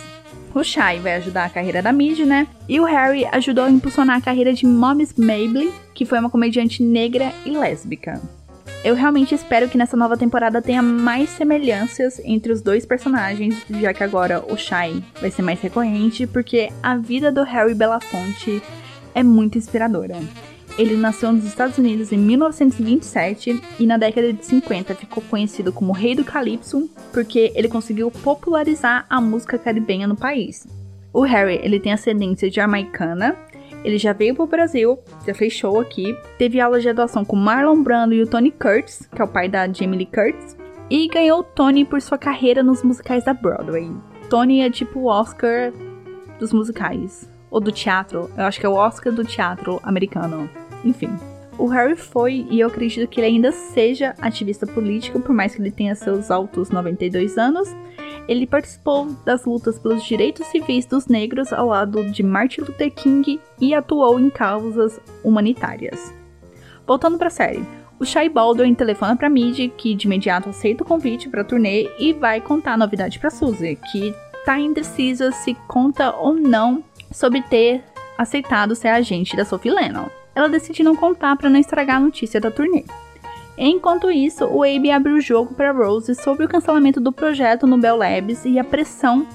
O 0.57 0.65
Shai 0.65 1.01
vai 1.01 1.17
ajudar 1.17 1.45
a 1.45 1.51
carreira 1.51 1.83
da 1.83 1.93
Mid, 1.93 2.21
né? 2.21 2.49
E 2.67 2.81
o 2.81 2.85
Harry 2.85 3.27
ajudou 3.31 3.65
a 3.65 3.71
impulsionar 3.71 4.17
a 4.17 4.21
carreira 4.23 4.55
de 4.55 4.67
Moms 4.67 5.13
Mabley, 5.13 5.71
que 5.93 6.07
foi 6.07 6.19
uma 6.19 6.31
comediante 6.31 6.83
negra 6.83 7.31
e 7.45 7.51
lésbica. 7.51 8.19
Eu 8.83 8.95
realmente 8.95 9.35
espero 9.35 9.69
que 9.69 9.77
nessa 9.77 9.99
nova 9.99 10.17
temporada 10.17 10.63
tenha 10.63 10.81
mais 10.81 11.29
semelhanças 11.29 12.19
entre 12.25 12.53
os 12.53 12.63
dois 12.63 12.87
personagens, 12.87 13.67
já 13.69 13.93
que 13.93 14.03
agora 14.03 14.43
o 14.51 14.57
Shai 14.57 15.05
vai 15.21 15.31
ser 15.31 15.43
mais 15.43 15.61
recorrente, 15.61 16.27
porque 16.27 16.71
a 16.83 16.97
vida 16.97 17.31
do 17.31 17.43
Harry 17.43 17.75
Belafonte 17.75 18.63
é 19.15 19.23
muito 19.23 19.59
inspiradora. 19.59 20.17
Ele 20.79 20.95
nasceu 20.95 21.33
nos 21.33 21.45
Estados 21.45 21.79
Unidos 21.79 22.13
em 22.13 22.19
1927 22.19 23.63
e 23.81 23.87
na 23.87 23.97
década 23.97 24.31
de 24.31 24.45
50 24.45 24.95
ficou 24.95 25.23
conhecido 25.23 25.73
como 25.73 25.93
Rei 25.93 26.15
do 26.15 26.23
Calypso 26.23 26.91
porque 27.13 27.51
ele 27.55 27.67
conseguiu 27.67 28.11
popularizar 28.11 29.07
a 29.09 29.19
música 29.19 29.57
caribenha 29.57 30.07
no 30.07 30.15
país. 30.15 30.67
O 31.15 31.23
Harry 31.23 31.59
ele 31.63 31.81
tem 31.81 31.95
ascendência 31.95 32.51
jamaicana, 32.51 33.35
ele 33.83 33.97
já 33.97 34.13
veio 34.13 34.35
pro 34.35 34.47
Brasil, 34.47 34.99
já 35.27 35.33
fez 35.33 35.55
show 35.55 35.81
aqui, 35.81 36.15
teve 36.37 36.61
aula 36.61 36.79
de 36.79 36.91
atuação 36.91 37.25
com 37.25 37.37
Marlon 37.37 37.83
Brando 37.83 38.13
e 38.13 38.21
o 38.21 38.27
Tony 38.27 38.51
Curtis, 38.51 39.09
que 39.15 39.23
é 39.23 39.25
o 39.25 39.29
pai 39.29 39.49
da 39.49 39.67
Jamie 39.67 39.97
Lee 39.97 40.07
Curtis, 40.07 40.57
e 40.91 41.09
ganhou 41.09 41.41
o 41.41 41.43
Tony 41.43 41.87
por 41.87 42.03
sua 42.03 42.19
carreira 42.19 42.63
nos 42.63 42.83
musicais 42.83 43.25
da 43.25 43.33
Broadway. 43.33 43.91
Tony 44.29 44.61
é 44.61 44.69
tipo 44.69 45.01
o 45.01 45.07
Oscar 45.07 45.73
dos 46.39 46.53
musicais, 46.53 47.31
ou 47.51 47.61
do 47.61 47.73
teatro, 47.73 48.31
eu 48.37 48.45
acho 48.45 48.61
que 48.61 48.67
é 48.67 48.69
o 48.69 48.75
Oscar 48.75 49.11
do 49.11 49.25
teatro 49.25 49.81
americano. 49.83 50.51
Enfim. 50.87 51.11
O 51.59 51.67
Harry 51.67 51.97
foi, 51.97 52.47
e 52.51 52.61
eu 52.61 52.69
acredito 52.69 53.09
que 53.09 53.19
ele 53.19 53.29
ainda 53.29 53.51
seja 53.51 54.15
ativista 54.21 54.67
político, 54.67 55.21
por 55.21 55.35
mais 55.35 55.55
que 55.55 55.61
ele 55.61 55.71
tenha 55.71 55.95
seus 55.95 56.31
altos 56.31 56.71
92 56.71 57.39
anos. 57.39 57.75
Ele 58.29 58.47
participou 58.47 59.07
das 59.25 59.45
lutas 59.45 59.79
pelos 59.79 60.05
direitos 60.05 60.47
civis 60.49 60.85
dos 60.85 61.07
negros 61.07 61.53
ao 61.53 61.69
lado 61.69 62.11
de 62.11 62.23
Martin 62.23 62.61
Luther 62.61 62.93
King 62.93 63.41
e 63.61 63.75
atuou 63.75 64.21
em 64.21 64.29
causas 64.29 65.01
humanitárias. 65.25 66.15
Voltando 66.87 67.17
para 67.17 67.29
a 67.29 67.31
série, 67.31 67.65
o 67.99 68.05
Shai 68.05 68.29
Baldwin 68.29 68.75
telefona 68.75 69.17
para 69.17 69.31
Mid, 69.31 69.71
que 69.79 69.95
de 69.95 70.07
imediato 70.07 70.51
aceita 70.51 70.85
o 70.85 70.87
convite 70.87 71.29
para 71.29 71.41
a 71.41 71.45
turnê 71.45 71.89
e 71.99 72.13
vai 72.13 72.41
contar 72.41 72.75
a 72.75 72.77
novidade 72.79 73.19
para 73.19 73.31
Suzy, 73.31 73.79
que 73.91 74.15
tá 74.45 74.59
indecisa 74.59 75.33
se 75.33 75.55
conta 75.67 76.15
ou 76.15 76.35
não 76.35 76.85
sobre 77.11 77.41
ter 77.43 77.83
aceitado 78.19 78.75
ser 78.75 78.89
agente 78.89 79.37
da 79.37 79.45
Sophie 79.45 79.71
Lennon 79.71 80.09
ela 80.37 80.49
decide 80.49 80.83
não 80.83 80.95
contar 80.95 81.35
para 81.35 81.49
não 81.49 81.59
estragar 81.59 81.97
a 81.97 82.01
notícia 82.01 82.39
da 82.39 82.51
turnê. 82.51 82.85
Enquanto 83.57 84.11
isso, 84.11 84.45
o 84.45 84.63
Abe 84.63 84.91
abre 84.91 85.13
o 85.13 85.21
jogo 85.21 85.55
para 85.55 85.73
Rose 85.73 86.15
sobre 86.15 86.45
o 86.45 86.49
cancelamento 86.49 87.01
do 87.01 87.11
projeto 87.11 87.67
no 87.67 87.79
Bell 87.79 87.97
Labs 87.97 88.45
e 88.45 88.59
a 88.59 88.65
pressão 88.65 89.27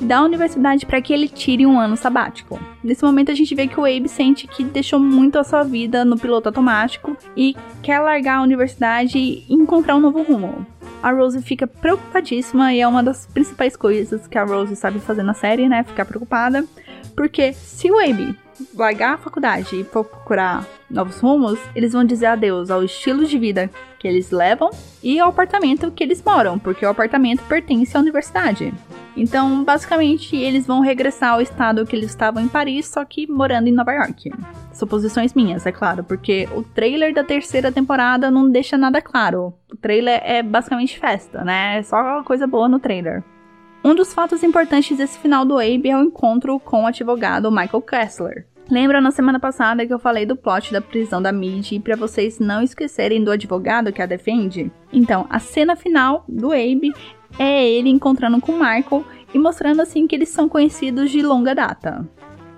da 0.00 0.22
universidade 0.22 0.86
para 0.86 1.00
que 1.00 1.12
ele 1.12 1.28
tire 1.28 1.66
um 1.66 1.78
ano 1.78 1.96
sabático. 1.96 2.58
Nesse 2.82 3.04
momento 3.04 3.30
a 3.30 3.34
gente 3.34 3.54
vê 3.54 3.66
que 3.66 3.78
o 3.78 3.84
Abe 3.84 4.08
sente 4.08 4.46
que 4.46 4.64
deixou 4.64 4.98
muito 4.98 5.38
a 5.38 5.44
sua 5.44 5.62
vida 5.62 6.06
no 6.06 6.18
piloto 6.18 6.48
automático 6.48 7.14
e 7.36 7.54
quer 7.82 8.00
largar 8.00 8.38
a 8.38 8.42
universidade 8.42 9.18
e 9.18 9.44
encontrar 9.50 9.96
um 9.96 10.00
novo 10.00 10.22
rumo. 10.22 10.66
A 11.02 11.12
Rose 11.12 11.42
fica 11.42 11.66
preocupadíssima 11.66 12.72
e 12.72 12.80
é 12.80 12.88
uma 12.88 13.02
das 13.02 13.26
principais 13.26 13.76
coisas 13.76 14.26
que 14.26 14.38
a 14.38 14.44
Rose 14.44 14.74
sabe 14.74 15.00
fazer 15.00 15.22
na 15.22 15.34
série, 15.34 15.68
né? 15.68 15.82
Ficar 15.82 16.06
preocupada. 16.06 16.64
Porque 17.14 17.52
se 17.52 17.90
o 17.90 17.98
Abe 17.98 18.34
largar 18.74 19.14
a 19.14 19.18
faculdade 19.18 19.76
e 19.76 19.84
procurar 19.84 20.66
novos 20.90 21.20
rumos, 21.20 21.58
eles 21.74 21.92
vão 21.92 22.04
dizer 22.04 22.26
adeus 22.26 22.70
ao 22.70 22.82
estilo 22.82 23.24
de 23.24 23.38
vida 23.38 23.70
que 23.98 24.06
eles 24.06 24.30
levam 24.30 24.70
e 25.02 25.18
ao 25.18 25.30
apartamento 25.30 25.90
que 25.90 26.04
eles 26.04 26.22
moram, 26.22 26.58
porque 26.58 26.84
o 26.84 26.88
apartamento 26.88 27.42
pertence 27.44 27.96
à 27.96 28.00
universidade. 28.00 28.72
Então, 29.16 29.64
basicamente, 29.64 30.36
eles 30.36 30.66
vão 30.66 30.80
regressar 30.80 31.32
ao 31.32 31.40
estado 31.40 31.86
que 31.86 31.96
eles 31.96 32.10
estavam 32.10 32.42
em 32.42 32.48
Paris, 32.48 32.86
só 32.86 33.04
que 33.04 33.26
morando 33.26 33.66
em 33.66 33.72
Nova 33.72 33.92
York. 33.92 34.30
Suposições 34.72 35.32
minhas, 35.32 35.64
é 35.64 35.72
claro, 35.72 36.04
porque 36.04 36.46
o 36.54 36.62
trailer 36.62 37.14
da 37.14 37.24
terceira 37.24 37.72
temporada 37.72 38.30
não 38.30 38.50
deixa 38.50 38.76
nada 38.76 39.00
claro. 39.00 39.54
O 39.72 39.76
trailer 39.76 40.20
é 40.22 40.42
basicamente 40.42 40.98
festa, 40.98 41.42
né? 41.42 41.78
É 41.78 41.82
só 41.82 42.22
coisa 42.24 42.46
boa 42.46 42.68
no 42.68 42.78
trailer. 42.78 43.24
Um 43.86 43.94
dos 43.94 44.12
fatos 44.12 44.42
importantes 44.42 44.98
desse 44.98 45.16
final 45.16 45.44
do 45.44 45.60
Abe 45.60 45.90
é 45.90 45.96
o 45.96 46.02
encontro 46.02 46.58
com 46.58 46.82
o 46.82 46.86
advogado 46.88 47.52
Michael 47.52 47.82
Kessler. 47.82 48.44
Lembra 48.68 49.00
na 49.00 49.12
semana 49.12 49.38
passada 49.38 49.86
que 49.86 49.94
eu 49.94 49.98
falei 50.00 50.26
do 50.26 50.34
plot 50.34 50.72
da 50.72 50.80
prisão 50.80 51.22
da 51.22 51.30
Mid 51.30 51.80
para 51.84 51.94
vocês 51.94 52.40
não 52.40 52.60
esquecerem 52.60 53.22
do 53.22 53.30
advogado 53.30 53.92
que 53.92 54.02
a 54.02 54.06
defende? 54.06 54.72
Então, 54.92 55.24
a 55.30 55.38
cena 55.38 55.76
final 55.76 56.24
do 56.28 56.50
Abe 56.50 56.92
é 57.38 57.64
ele 57.64 57.88
encontrando 57.88 58.40
com 58.40 58.54
Michael 58.54 59.04
e 59.32 59.38
mostrando 59.38 59.80
assim 59.80 60.08
que 60.08 60.16
eles 60.16 60.30
são 60.30 60.48
conhecidos 60.48 61.08
de 61.08 61.22
longa 61.22 61.54
data. 61.54 62.04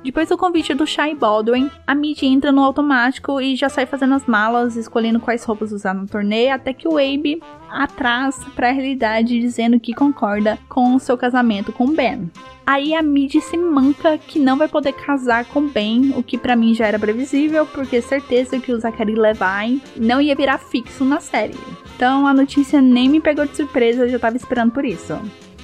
Depois 0.02 0.28
do 0.28 0.38
convite 0.38 0.74
do 0.74 0.87
Shy 0.87 1.14
Baldwin, 1.14 1.70
a 1.87 1.94
Mid 1.94 2.22
entra 2.22 2.52
no 2.52 2.62
automático 2.62 3.40
e 3.40 3.56
já 3.56 3.68
sai 3.68 3.84
fazendo 3.84 4.14
as 4.14 4.26
malas, 4.26 4.76
escolhendo 4.76 5.18
quais 5.18 5.44
roupas 5.44 5.72
usar 5.72 5.92
no 5.92 6.06
torneio, 6.06 6.54
até 6.54 6.72
que 6.72 6.87
o 6.87 6.96
Abe 6.96 7.42
atrás 7.68 8.37
para 8.54 8.68
a 8.68 8.72
realidade 8.72 9.40
dizendo 9.40 9.78
que 9.80 9.92
concorda 9.92 10.58
com 10.68 10.94
o 10.94 11.00
seu 11.00 11.18
casamento 11.18 11.72
com 11.72 11.92
Ben. 11.92 12.30
Aí 12.64 12.94
a 12.94 13.02
Mid 13.02 13.34
se 13.40 13.56
manca 13.56 14.16
que 14.16 14.38
não 14.38 14.56
vai 14.56 14.68
poder 14.68 14.92
casar 14.92 15.44
com 15.46 15.66
Ben, 15.66 16.14
o 16.16 16.22
que 16.22 16.38
para 16.38 16.54
mim 16.54 16.74
já 16.74 16.87
era 16.87 16.98
previsível, 16.98 17.66
porque 17.66 18.00
certeza 18.00 18.61
que 18.61 18.72
o 18.72 18.78
Zachary 18.78 19.14
Levi 19.14 19.82
não 19.96 20.20
ia 20.20 20.37
virar 20.37 20.58
fixo 20.58 21.04
na 21.04 21.18
série. 21.18 21.58
Então 21.96 22.26
a 22.26 22.32
notícia 22.32 22.80
nem 22.80 23.08
me 23.08 23.20
pegou 23.20 23.44
de 23.44 23.56
surpresa, 23.56 24.04
eu 24.04 24.08
já 24.08 24.18
tava 24.18 24.37
esperando 24.37 24.70
por 24.70 24.84
isso. 24.84 25.18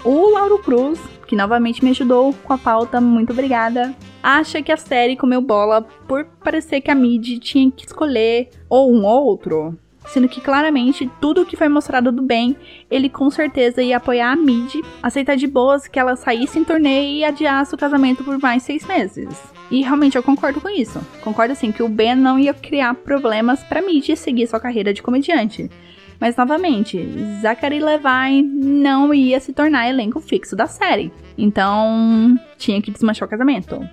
O 0.04 0.30
Lauro 0.30 0.58
Cruz, 0.58 1.00
que 1.26 1.36
novamente 1.36 1.82
me 1.82 1.90
ajudou 1.90 2.34
com 2.42 2.52
a 2.52 2.58
pauta, 2.58 3.00
muito 3.00 3.32
obrigada, 3.32 3.94
acha 4.24 4.62
que 4.62 4.72
a 4.72 4.76
série 4.78 5.18
comeu 5.18 5.42
bola 5.42 5.86
por 6.08 6.24
parecer 6.42 6.80
que 6.80 6.90
a 6.90 6.94
Mid 6.94 7.38
tinha 7.40 7.70
que 7.70 7.84
escolher 7.84 8.48
ou 8.70 8.90
um 8.90 9.04
ou 9.04 9.26
outro. 9.26 9.78
Sendo 10.06 10.28
que 10.28 10.40
claramente 10.40 11.10
tudo 11.20 11.42
o 11.42 11.46
que 11.46 11.56
foi 11.56 11.68
mostrado 11.68 12.10
do 12.10 12.22
bem, 12.22 12.56
ele 12.90 13.08
com 13.10 13.30
certeza 13.30 13.82
ia 13.82 13.98
apoiar 13.98 14.32
a 14.32 14.36
Mid, 14.36 14.76
aceitar 15.02 15.36
de 15.36 15.46
boas 15.46 15.86
que 15.86 15.98
ela 15.98 16.16
saísse 16.16 16.58
em 16.58 16.64
torneio 16.64 17.18
e 17.18 17.24
adiasse 17.24 17.74
o 17.74 17.78
casamento 17.78 18.24
por 18.24 18.38
mais 18.38 18.62
seis 18.62 18.86
meses. 18.86 19.28
E 19.70 19.82
realmente 19.82 20.16
eu 20.16 20.22
concordo 20.22 20.60
com 20.60 20.70
isso. 20.70 21.00
Concordo 21.22 21.52
assim 21.52 21.70
que 21.70 21.82
o 21.82 21.88
Ben 21.88 22.14
não 22.14 22.38
ia 22.38 22.54
criar 22.54 22.94
problemas 22.94 23.62
para 23.62 23.82
Mid 23.82 24.08
seguir 24.16 24.46
sua 24.46 24.60
carreira 24.60 24.94
de 24.94 25.02
comediante. 25.02 25.70
Mas 26.18 26.36
novamente, 26.36 27.06
Zachary 27.42 27.80
Levi 27.80 28.42
não 28.42 29.12
ia 29.12 29.38
se 29.40 29.52
tornar 29.52 29.88
elenco 29.88 30.20
fixo 30.20 30.56
da 30.56 30.66
série. 30.66 31.12
Então, 31.36 32.38
tinha 32.56 32.80
que 32.80 32.90
desmanchar 32.90 33.26
o 33.26 33.30
casamento. 33.30 33.86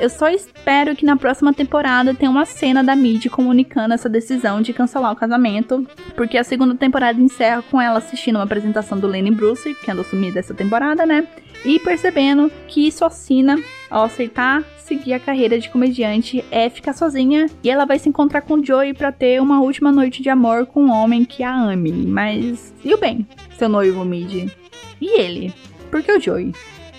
Eu 0.00 0.08
só 0.08 0.30
espero 0.30 0.96
que 0.96 1.04
na 1.04 1.14
próxima 1.14 1.52
temporada 1.52 2.14
tenha 2.14 2.30
uma 2.30 2.46
cena 2.46 2.82
da 2.82 2.96
Mid 2.96 3.26
comunicando 3.26 3.92
essa 3.92 4.08
decisão 4.08 4.62
de 4.62 4.72
cancelar 4.72 5.12
o 5.12 5.16
casamento, 5.16 5.86
porque 6.16 6.38
a 6.38 6.42
segunda 6.42 6.74
temporada 6.74 7.20
encerra 7.20 7.62
com 7.70 7.78
ela 7.78 7.98
assistindo 7.98 8.36
uma 8.36 8.44
apresentação 8.44 8.98
do 8.98 9.06
Lenny 9.06 9.30
Bruce, 9.30 9.74
que 9.74 9.90
andou 9.90 10.02
sumida 10.02 10.38
essa 10.38 10.54
temporada, 10.54 11.04
né? 11.04 11.28
E 11.66 11.78
percebendo 11.78 12.50
que 12.66 12.86
isso 12.88 13.04
assina 13.04 13.62
ao 13.90 14.04
aceitar 14.04 14.64
seguir 14.78 15.12
a 15.12 15.20
carreira 15.20 15.58
de 15.58 15.68
comediante 15.68 16.42
é 16.50 16.70
ficar 16.70 16.94
sozinha 16.94 17.50
e 17.62 17.68
ela 17.68 17.84
vai 17.84 17.98
se 17.98 18.08
encontrar 18.08 18.40
com 18.40 18.64
Joey 18.64 18.94
para 18.94 19.12
ter 19.12 19.40
uma 19.42 19.60
última 19.60 19.92
noite 19.92 20.22
de 20.22 20.30
amor 20.30 20.64
com 20.64 20.84
um 20.84 20.90
homem 20.90 21.26
que 21.26 21.42
a 21.42 21.54
ame. 21.54 21.92
Mas 21.92 22.72
e 22.82 22.94
o 22.94 22.98
bem, 22.98 23.28
seu 23.58 23.68
noivo 23.68 24.02
Mid? 24.02 24.50
E 24.98 25.20
ele? 25.20 25.52
Por 25.90 26.02
que 26.02 26.10
o 26.10 26.18
Joey? 26.18 26.54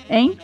Hein? 0.07 0.37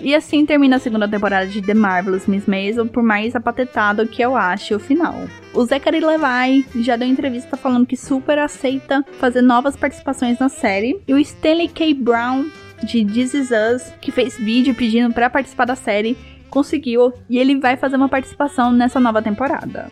E 0.00 0.14
assim 0.14 0.44
termina 0.44 0.76
a 0.76 0.78
segunda 0.78 1.08
temporada 1.08 1.46
de 1.46 1.62
The 1.62 1.74
Marvelous 1.74 2.26
Miss 2.26 2.46
Maisel, 2.46 2.86
por 2.86 3.02
mais 3.02 3.34
apatetado 3.34 4.06
que 4.06 4.22
eu 4.22 4.36
ache 4.36 4.74
o 4.74 4.78
final. 4.78 5.14
O 5.54 5.64
Zachary 5.64 6.00
Levi 6.00 6.66
já 6.82 6.96
deu 6.96 7.08
entrevista 7.08 7.56
falando 7.56 7.86
que 7.86 7.96
super 7.96 8.38
aceita 8.38 9.04
fazer 9.18 9.40
novas 9.40 9.74
participações 9.74 10.38
na 10.38 10.48
série. 10.48 11.00
E 11.08 11.14
o 11.14 11.18
Stanley 11.18 11.68
K. 11.68 11.94
Brown, 11.94 12.46
de 12.82 13.04
This 13.04 13.34
Is 13.34 13.50
Us, 13.50 13.92
que 14.00 14.12
fez 14.12 14.36
vídeo 14.36 14.74
pedindo 14.74 15.14
para 15.14 15.30
participar 15.30 15.64
da 15.64 15.74
série, 15.74 16.16
conseguiu 16.50 17.12
e 17.28 17.38
ele 17.38 17.58
vai 17.58 17.76
fazer 17.76 17.96
uma 17.96 18.08
participação 18.08 18.72
nessa 18.72 19.00
nova 19.00 19.22
temporada. 19.22 19.90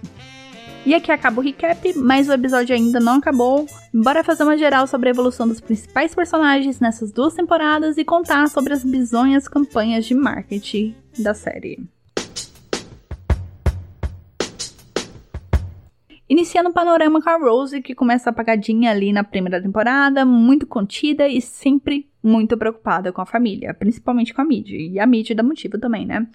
E 0.87 0.95
aqui 0.95 1.11
acaba 1.11 1.41
o 1.41 1.43
recap, 1.43 1.97
mas 1.97 2.29
o 2.29 2.33
episódio 2.35 2.75
ainda 2.75 3.01
não 3.01 3.15
acabou. 3.15 3.67
Bora 3.93 4.23
fazer 4.23 4.43
uma 4.43 4.59
geral 4.59 4.87
sobre 4.87 5.09
a 5.09 5.13
evolução 5.13 5.49
dos 5.49 5.59
principais 5.59 6.15
personagens 6.15 6.79
nessas 6.79 7.11
duas 7.11 7.33
temporadas 7.33 7.97
e 7.97 8.05
contar 8.05 8.51
sobre 8.51 8.75
as 8.75 8.85
bizonhas 8.85 9.49
campanhas 9.49 10.05
de 10.05 10.15
marketing 10.15 10.95
da 11.19 11.33
série. 11.33 11.83
Iniciando 16.29 16.69
o 16.69 16.73
panorama 16.73 17.23
com 17.23 17.31
a 17.31 17.39
Rose, 17.39 17.81
que 17.81 17.95
começa 17.95 18.29
apagadinha 18.29 18.91
ali 18.91 19.11
na 19.11 19.25
primeira 19.25 19.63
temporada, 19.63 20.23
muito 20.27 20.67
contida 20.67 21.27
e 21.27 21.41
sempre 21.41 22.11
muito 22.23 22.59
preocupada 22.59 23.11
com 23.11 23.23
a 23.23 23.27
família, 23.27 23.73
principalmente 23.73 24.35
com 24.35 24.43
a 24.43 24.45
Mid. 24.45 24.69
E 24.69 24.99
a 24.99 25.07
Mid 25.07 25.31
dá 25.31 25.43
motivo 25.43 25.79
também, 25.79 26.05
né? 26.05 26.27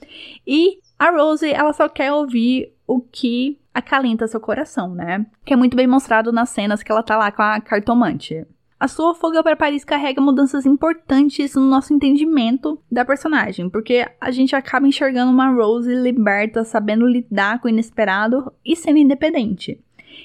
E 0.45 0.79
a 0.97 1.11
Rose, 1.11 1.47
ela 1.47 1.71
só 1.71 1.87
quer 1.87 2.11
ouvir 2.11 2.73
o 2.87 2.99
que 2.99 3.59
acalenta 3.79 4.27
seu 4.27 4.39
coração, 4.39 4.93
né? 4.93 5.25
Que 5.45 5.53
é 5.53 5.57
muito 5.57 5.75
bem 5.75 5.87
mostrado 5.87 6.31
nas 6.31 6.49
cenas 6.49 6.83
que 6.83 6.91
ela 6.91 7.03
tá 7.03 7.17
lá 7.17 7.31
com 7.31 7.41
a 7.41 7.59
cartomante. 7.59 8.45
A 8.79 8.87
sua 8.87 9.13
fuga 9.13 9.43
para 9.43 9.57
Paris 9.57 9.83
carrega 9.83 10.21
mudanças 10.21 10.65
importantes 10.65 11.53
no 11.53 11.63
nosso 11.63 11.93
entendimento 11.93 12.81
da 12.89 13.03
personagem, 13.03 13.69
porque 13.69 14.07
a 14.21 14.31
gente 14.31 14.55
acaba 14.55 14.87
enxergando 14.87 15.31
uma 15.31 15.51
Rose 15.51 15.93
liberta, 15.93 16.63
sabendo 16.63 17.05
lidar 17.05 17.59
com 17.59 17.67
o 17.67 17.71
inesperado 17.71 18.53
e 18.63 18.77
sendo 18.77 18.99
independente. 18.99 19.83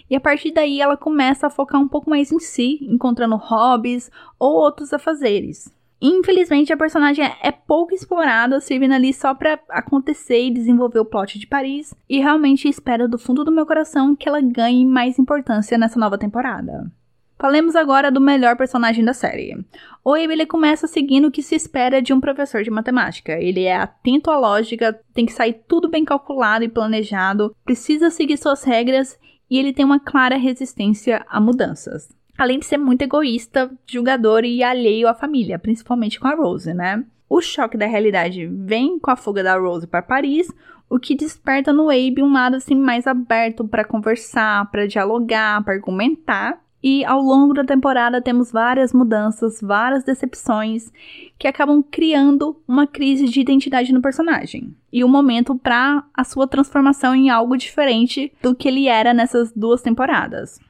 E 0.08 0.14
a 0.14 0.20
partir 0.20 0.52
daí 0.52 0.80
ela 0.80 0.96
começa 0.96 1.48
a 1.48 1.50
focar 1.50 1.80
um 1.80 1.88
pouco 1.88 2.08
mais 2.08 2.30
em 2.30 2.38
si, 2.38 2.78
encontrando 2.82 3.34
hobbies 3.34 4.08
ou 4.38 4.52
outros 4.52 4.92
afazeres. 4.92 5.72
Infelizmente, 6.06 6.70
a 6.70 6.76
personagem 6.76 7.24
é 7.40 7.50
pouco 7.50 7.94
explorada, 7.94 8.60
servindo 8.60 8.92
ali 8.92 9.10
só 9.14 9.34
para 9.34 9.58
acontecer 9.70 10.48
e 10.48 10.50
desenvolver 10.50 10.98
o 10.98 11.04
plot 11.06 11.38
de 11.38 11.46
Paris, 11.46 11.94
e 12.06 12.18
realmente 12.18 12.68
espero 12.68 13.08
do 13.08 13.16
fundo 13.16 13.42
do 13.42 13.50
meu 13.50 13.64
coração 13.64 14.14
que 14.14 14.28
ela 14.28 14.42
ganhe 14.42 14.84
mais 14.84 15.18
importância 15.18 15.78
nessa 15.78 15.98
nova 15.98 16.18
temporada. 16.18 16.92
Falemos 17.38 17.74
agora 17.74 18.10
do 18.10 18.20
melhor 18.20 18.54
personagem 18.54 19.02
da 19.02 19.14
série. 19.14 19.56
O 20.04 20.14
ele 20.14 20.44
começa 20.44 20.86
seguindo 20.86 21.28
o 21.28 21.30
que 21.30 21.42
se 21.42 21.54
espera 21.54 22.02
de 22.02 22.12
um 22.12 22.20
professor 22.20 22.62
de 22.62 22.70
matemática. 22.70 23.32
Ele 23.40 23.64
é 23.64 23.74
atento 23.74 24.30
à 24.30 24.38
lógica, 24.38 25.00
tem 25.14 25.24
que 25.24 25.32
sair 25.32 25.64
tudo 25.66 25.88
bem 25.88 26.04
calculado 26.04 26.66
e 26.66 26.68
planejado, 26.68 27.56
precisa 27.64 28.10
seguir 28.10 28.36
suas 28.36 28.62
regras 28.62 29.18
e 29.50 29.58
ele 29.58 29.72
tem 29.72 29.86
uma 29.86 29.98
clara 29.98 30.36
resistência 30.36 31.24
a 31.30 31.40
mudanças. 31.40 32.14
Além 32.36 32.58
de 32.58 32.66
ser 32.66 32.78
muito 32.78 33.02
egoísta, 33.02 33.70
julgador 33.86 34.44
e 34.44 34.62
alheio 34.62 35.08
à 35.08 35.14
família, 35.14 35.58
principalmente 35.58 36.18
com 36.18 36.26
a 36.26 36.34
Rose, 36.34 36.74
né? 36.74 37.04
O 37.28 37.40
choque 37.40 37.76
da 37.76 37.86
realidade 37.86 38.46
vem 38.46 38.98
com 38.98 39.10
a 39.10 39.16
fuga 39.16 39.42
da 39.42 39.56
Rose 39.56 39.86
para 39.86 40.02
Paris, 40.02 40.48
o 40.90 40.98
que 40.98 41.14
desperta 41.14 41.72
no 41.72 41.88
Abe 41.88 42.22
um 42.22 42.32
lado 42.32 42.56
assim 42.56 42.74
mais 42.74 43.06
aberto 43.06 43.66
para 43.66 43.84
conversar, 43.84 44.70
para 44.70 44.86
dialogar, 44.86 45.62
para 45.64 45.74
argumentar. 45.74 46.60
E 46.82 47.02
ao 47.04 47.22
longo 47.22 47.54
da 47.54 47.64
temporada 47.64 48.20
temos 48.20 48.52
várias 48.52 48.92
mudanças, 48.92 49.58
várias 49.60 50.04
decepções 50.04 50.92
que 51.38 51.48
acabam 51.48 51.82
criando 51.82 52.60
uma 52.68 52.86
crise 52.86 53.26
de 53.26 53.40
identidade 53.40 53.90
no 53.90 54.02
personagem 54.02 54.76
e 54.92 55.02
um 55.02 55.08
momento 55.08 55.56
para 55.56 56.04
a 56.12 56.24
sua 56.24 56.46
transformação 56.46 57.14
em 57.14 57.30
algo 57.30 57.56
diferente 57.56 58.30
do 58.42 58.54
que 58.54 58.68
ele 58.68 58.86
era 58.86 59.14
nessas 59.14 59.50
duas 59.52 59.80
temporadas. 59.80 60.60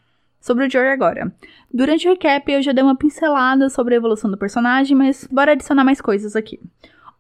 Sobre 0.44 0.66
o 0.66 0.70
Joey 0.70 0.88
agora. 0.88 1.35
Durante 1.72 2.07
o 2.07 2.11
recap 2.11 2.52
eu 2.52 2.61
já 2.61 2.70
dei 2.70 2.85
uma 2.85 2.94
pincelada 2.94 3.70
sobre 3.70 3.94
a 3.94 3.96
evolução 3.96 4.30
do 4.30 4.37
personagem, 4.37 4.94
mas 4.94 5.26
bora 5.33 5.52
adicionar 5.52 5.85
mais 5.85 6.02
coisas 6.02 6.37
aqui. 6.37 6.61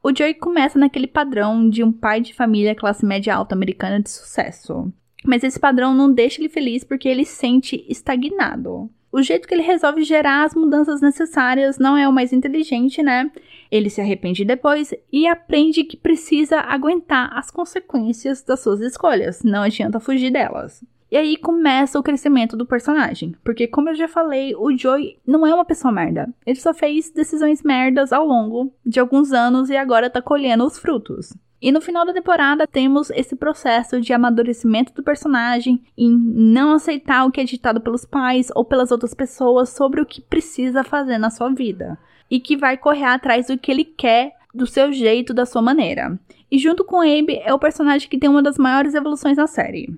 O 0.02 0.14
Joey 0.14 0.34
começa 0.34 0.78
naquele 0.78 1.06
padrão 1.06 1.70
de 1.70 1.82
um 1.82 1.90
pai 1.90 2.20
de 2.20 2.34
família 2.34 2.74
classe 2.74 3.02
média 3.02 3.34
alta 3.34 3.54
americana 3.54 3.98
de 3.98 4.10
sucesso. 4.10 4.92
Mas 5.24 5.42
esse 5.42 5.58
padrão 5.58 5.94
não 5.94 6.12
deixa 6.12 6.38
ele 6.38 6.50
feliz 6.50 6.84
porque 6.84 7.08
ele 7.08 7.24
se 7.24 7.34
sente 7.34 7.86
estagnado. 7.88 8.90
O 9.10 9.22
jeito 9.22 9.48
que 9.48 9.54
ele 9.54 9.62
resolve 9.62 10.02
gerar 10.02 10.44
as 10.44 10.54
mudanças 10.54 11.00
necessárias 11.00 11.78
não 11.78 11.96
é 11.96 12.06
o 12.06 12.12
mais 12.12 12.30
inteligente, 12.30 13.02
né? 13.02 13.30
Ele 13.70 13.88
se 13.88 14.02
arrepende 14.02 14.44
depois 14.44 14.92
e 15.10 15.26
aprende 15.26 15.84
que 15.84 15.96
precisa 15.96 16.60
aguentar 16.60 17.30
as 17.32 17.50
consequências 17.50 18.42
das 18.42 18.60
suas 18.60 18.82
escolhas, 18.82 19.42
não 19.42 19.62
adianta 19.62 19.98
fugir 19.98 20.30
delas. 20.30 20.84
E 21.14 21.16
aí 21.16 21.36
começa 21.36 21.96
o 21.96 22.02
crescimento 22.02 22.56
do 22.56 22.66
personagem, 22.66 23.36
porque 23.44 23.68
como 23.68 23.88
eu 23.88 23.94
já 23.94 24.08
falei, 24.08 24.52
o 24.56 24.76
Joey 24.76 25.16
não 25.24 25.46
é 25.46 25.54
uma 25.54 25.64
pessoa 25.64 25.92
merda. 25.92 26.28
Ele 26.44 26.58
só 26.58 26.74
fez 26.74 27.08
decisões 27.08 27.62
merdas 27.62 28.12
ao 28.12 28.26
longo 28.26 28.74
de 28.84 28.98
alguns 28.98 29.30
anos 29.30 29.70
e 29.70 29.76
agora 29.76 30.10
tá 30.10 30.20
colhendo 30.20 30.64
os 30.64 30.76
frutos. 30.76 31.32
E 31.62 31.70
no 31.70 31.80
final 31.80 32.04
da 32.04 32.12
temporada 32.12 32.66
temos 32.66 33.10
esse 33.10 33.36
processo 33.36 34.00
de 34.00 34.12
amadurecimento 34.12 34.92
do 34.92 35.04
personagem 35.04 35.84
em 35.96 36.10
não 36.10 36.72
aceitar 36.72 37.24
o 37.24 37.30
que 37.30 37.40
é 37.40 37.44
ditado 37.44 37.80
pelos 37.80 38.04
pais 38.04 38.48
ou 38.52 38.64
pelas 38.64 38.90
outras 38.90 39.14
pessoas 39.14 39.68
sobre 39.68 40.00
o 40.00 40.06
que 40.06 40.20
precisa 40.20 40.82
fazer 40.82 41.18
na 41.18 41.30
sua 41.30 41.48
vida. 41.48 41.96
E 42.28 42.40
que 42.40 42.56
vai 42.56 42.76
correr 42.76 43.04
atrás 43.04 43.46
do 43.46 43.56
que 43.56 43.70
ele 43.70 43.84
quer 43.84 44.32
do 44.52 44.66
seu 44.66 44.92
jeito, 44.92 45.32
da 45.32 45.46
sua 45.46 45.62
maneira. 45.62 46.18
E 46.50 46.58
junto 46.58 46.82
com 46.82 47.00
Abe 47.00 47.40
é 47.44 47.54
o 47.54 47.58
personagem 47.60 48.08
que 48.08 48.18
tem 48.18 48.28
uma 48.28 48.42
das 48.42 48.58
maiores 48.58 48.94
evoluções 48.94 49.36
na 49.36 49.46
série. 49.46 49.96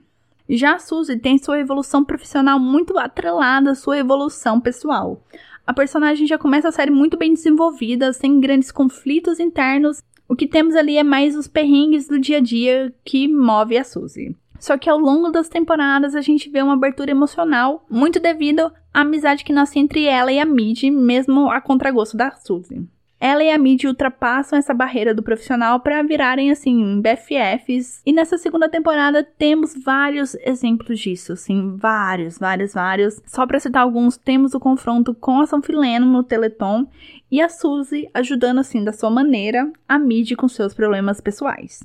Já 0.49 0.75
a 0.75 0.79
Suzy 0.79 1.19
tem 1.19 1.39
sua 1.39 1.59
evolução 1.59 2.05
profissional 2.05 2.59
muito 2.59 2.99
atrelada 2.99 3.73
à 3.73 3.75
sua 3.75 3.99
evolução 3.99 4.61
pessoal. 4.61 5.23
A 5.67 5.75
personagem 5.75 6.27
já 6.27 6.39
começa 6.39 6.69
a 6.69 6.73
série 6.73 6.91
muito 6.91 7.17
bem 7.17 7.35
desenvolvida, 7.35 8.13
sem 8.13 8.39
grandes 8.39 8.71
conflitos 8.71 9.41
internos 9.41 10.03
o 10.29 10.35
que 10.35 10.47
temos 10.47 10.75
ali 10.75 10.97
é 10.97 11.05
mais 11.05 11.37
os 11.37 11.47
perrengues 11.47 12.09
do 12.09 12.19
dia 12.19 12.39
a 12.39 12.41
dia 12.41 12.93
que 13.05 13.29
move 13.29 13.79
a 13.79 13.85
Suzy. 13.85 14.37
Só 14.59 14.77
que 14.77 14.91
ao 14.91 14.99
longo 14.99 15.31
das 15.31 15.49
temporadas 15.49 16.15
a 16.15 16.21
gente 16.21 16.51
vê 16.51 16.63
uma 16.63 16.73
abertura 16.73 17.11
emocional 17.11 17.85
muito 17.89 18.19
devido 18.19 18.73
à 18.93 19.03
amizade 19.03 19.45
que 19.45 19.53
nasce 19.53 19.79
entre 19.79 20.05
ela 20.05 20.33
e 20.33 20.41
a 20.41 20.45
Mid, 20.45 20.83
mesmo 20.85 21.49
a 21.51 21.61
contragosto 21.61 22.17
da 22.17 22.33
Suzy 22.33 22.89
ela 23.19 23.43
e 23.43 23.51
a 23.51 23.59
Mid 23.59 23.85
ultrapassam 23.85 24.59
essa 24.59 24.75
barreira 24.75 25.15
do 25.15 25.23
profissional 25.23 25.81
para 25.81 26.03
virarem 26.03 26.51
assim 26.51 27.01
BFFs. 27.01 28.03
E 28.05 28.13
nessa 28.13 28.37
segunda 28.37 28.69
temporada 28.69 29.25
temos 29.25 29.75
vários 29.75 30.35
exemplos 30.37 30.99
disso, 30.99 31.33
assim, 31.33 31.77
vários, 31.77 32.39
vários, 32.39 32.75
vários. 32.75 33.21
Só 33.27 33.47
para 33.47 33.61
citar 33.61 33.83
alguns, 33.83 34.17
temos 34.17 34.55
o 34.55 34.61
confronto 34.61 35.15
com 35.15 35.41
a 35.41 35.47
São 35.47 35.63
Fileno 35.63 36.07
no 36.07 36.23
Teleton 36.23 36.87
e 37.31 37.41
a 37.41 37.49
Suzy 37.49 38.09
ajudando 38.13 38.59
assim 38.59 38.85
da 38.85 38.93
sua 38.93 39.11
maneira 39.11 39.71
a 39.89 39.99
Mid 39.99 40.33
com 40.35 40.49
seus 40.49 40.75
problemas 40.75 41.21
pessoais. 41.21 41.83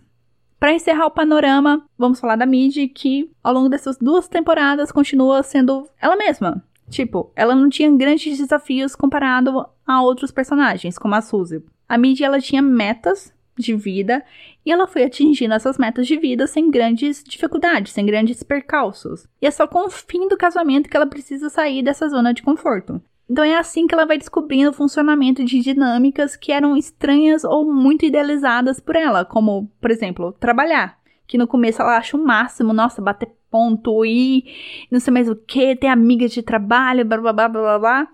Para 0.59 0.73
encerrar 0.73 1.07
o 1.07 1.11
panorama, 1.11 1.84
vamos 1.97 2.19
falar 2.19 2.36
da 2.36 2.45
Mid, 2.45 2.88
que 2.93 3.32
ao 3.43 3.51
longo 3.51 3.67
dessas 3.67 3.97
duas 3.97 4.27
temporadas 4.27 4.91
continua 4.91 5.41
sendo 5.41 5.89
ela 5.99 6.15
mesma. 6.15 6.63
Tipo, 6.92 7.32
ela 7.36 7.56
não 7.56 7.70
tinha 7.70 7.89
grandes 7.89 8.38
desafios 8.38 8.96
comparado 8.96 9.66
a 9.88 10.02
outros 10.02 10.30
personagens, 10.30 10.98
como 10.98 11.16
a 11.16 11.22
Suzy. 11.22 11.64
A 11.88 11.98
Midi, 11.98 12.24
ela 12.24 12.39
tinha 12.39 12.62
metas 12.62 13.34
de 13.58 13.74
vida 13.74 14.24
e 14.66 14.72
ela 14.72 14.88
foi 14.88 15.04
atingindo 15.04 15.54
essas 15.54 15.78
metas 15.78 16.06
de 16.06 16.18
vida 16.18 16.46
sem 16.48 16.70
grandes 16.70 17.24
dificuldades, 17.24 17.94
sem 17.94 18.06
grandes 18.06 18.44
percalços. 18.44 19.26
E 19.42 19.48
é 19.48 19.52
só 19.52 19.66
com 19.66 19.86
o 19.86 19.89
fim 19.89 20.28
do 20.28 20.38
casamento 20.38 20.89
que 20.89 20.98
ela 20.98 21.08
precisa 21.08 21.50
sair 21.50 21.82
dessa 21.82 22.10
zona 22.10 22.34
de 22.34 22.44
conforto. 22.44 23.02
Então 23.30 23.44
é 23.46 23.58
assim 23.58 23.88
que 23.88 23.96
ela 23.96 24.06
vai 24.06 24.18
descobrindo 24.18 24.72
o 24.72 24.74
funcionamento 24.74 25.46
de 25.46 25.60
dinâmicas 25.60 26.36
que 26.36 26.52
eram 26.52 26.76
estranhas 26.76 27.46
ou 27.46 27.72
muito 27.72 28.06
idealizadas 28.06 28.82
por 28.82 28.98
ela, 28.98 29.24
como, 29.24 29.72
por 29.80 29.89
exemplo, 29.89 30.34
trabalhar 30.34 31.01
que 31.32 31.38
no 31.38 31.47
começo 31.47 31.82
ela 31.82 31.95
acha 31.95 32.17
o 32.17 32.21
máximo, 32.21 32.73
nossa, 32.73 33.01
bater 33.01 33.29
ponto 33.49 34.05
e 34.05 34.43
não 34.91 34.99
sei 34.99 35.13
mais 35.13 35.29
o 35.29 35.36
que, 35.36 35.77
ter 35.77 35.88
amigas 35.88 36.34
de 36.34 36.43
trabalho, 36.43 37.05
blá 37.05 37.17
blá 37.19 37.32
blá 37.32 37.47
blá 37.47 37.79
blá. 37.79 38.07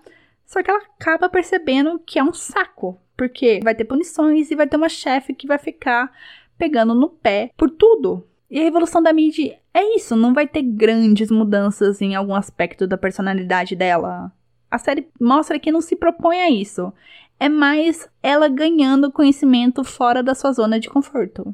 Só 0.46 0.62
que 0.62 0.70
ela 0.70 0.78
acaba 0.78 1.28
percebendo 1.28 1.98
que 1.98 2.20
é 2.20 2.22
um 2.22 2.32
saco, 2.32 2.96
porque 3.16 3.58
vai 3.64 3.74
ter 3.74 3.86
punições 3.86 4.52
e 4.52 4.54
vai 4.54 4.68
ter 4.68 4.76
uma 4.76 4.88
chefe 4.88 5.34
que 5.34 5.48
vai 5.48 5.58
ficar 5.58 6.12
pegando 6.56 6.94
no 6.94 7.08
pé 7.08 7.50
por 7.56 7.68
tudo. 7.68 8.24
E 8.48 8.60
a 8.60 8.64
evolução 8.64 9.02
da 9.02 9.12
Mid 9.12 9.36
é 9.74 9.96
isso, 9.96 10.14
não 10.14 10.32
vai 10.32 10.46
ter 10.46 10.62
grandes 10.62 11.28
mudanças 11.28 12.00
em 12.00 12.14
algum 12.14 12.36
aspecto 12.36 12.86
da 12.86 12.96
personalidade 12.96 13.74
dela. 13.74 14.30
A 14.70 14.78
série 14.78 15.08
mostra 15.20 15.58
que 15.58 15.72
não 15.72 15.80
se 15.80 15.96
propõe 15.96 16.40
a 16.40 16.50
isso. 16.50 16.92
É 17.40 17.48
mais 17.48 18.08
ela 18.22 18.48
ganhando 18.48 19.10
conhecimento 19.10 19.82
fora 19.82 20.22
da 20.22 20.36
sua 20.36 20.52
zona 20.52 20.78
de 20.78 20.88
conforto. 20.88 21.52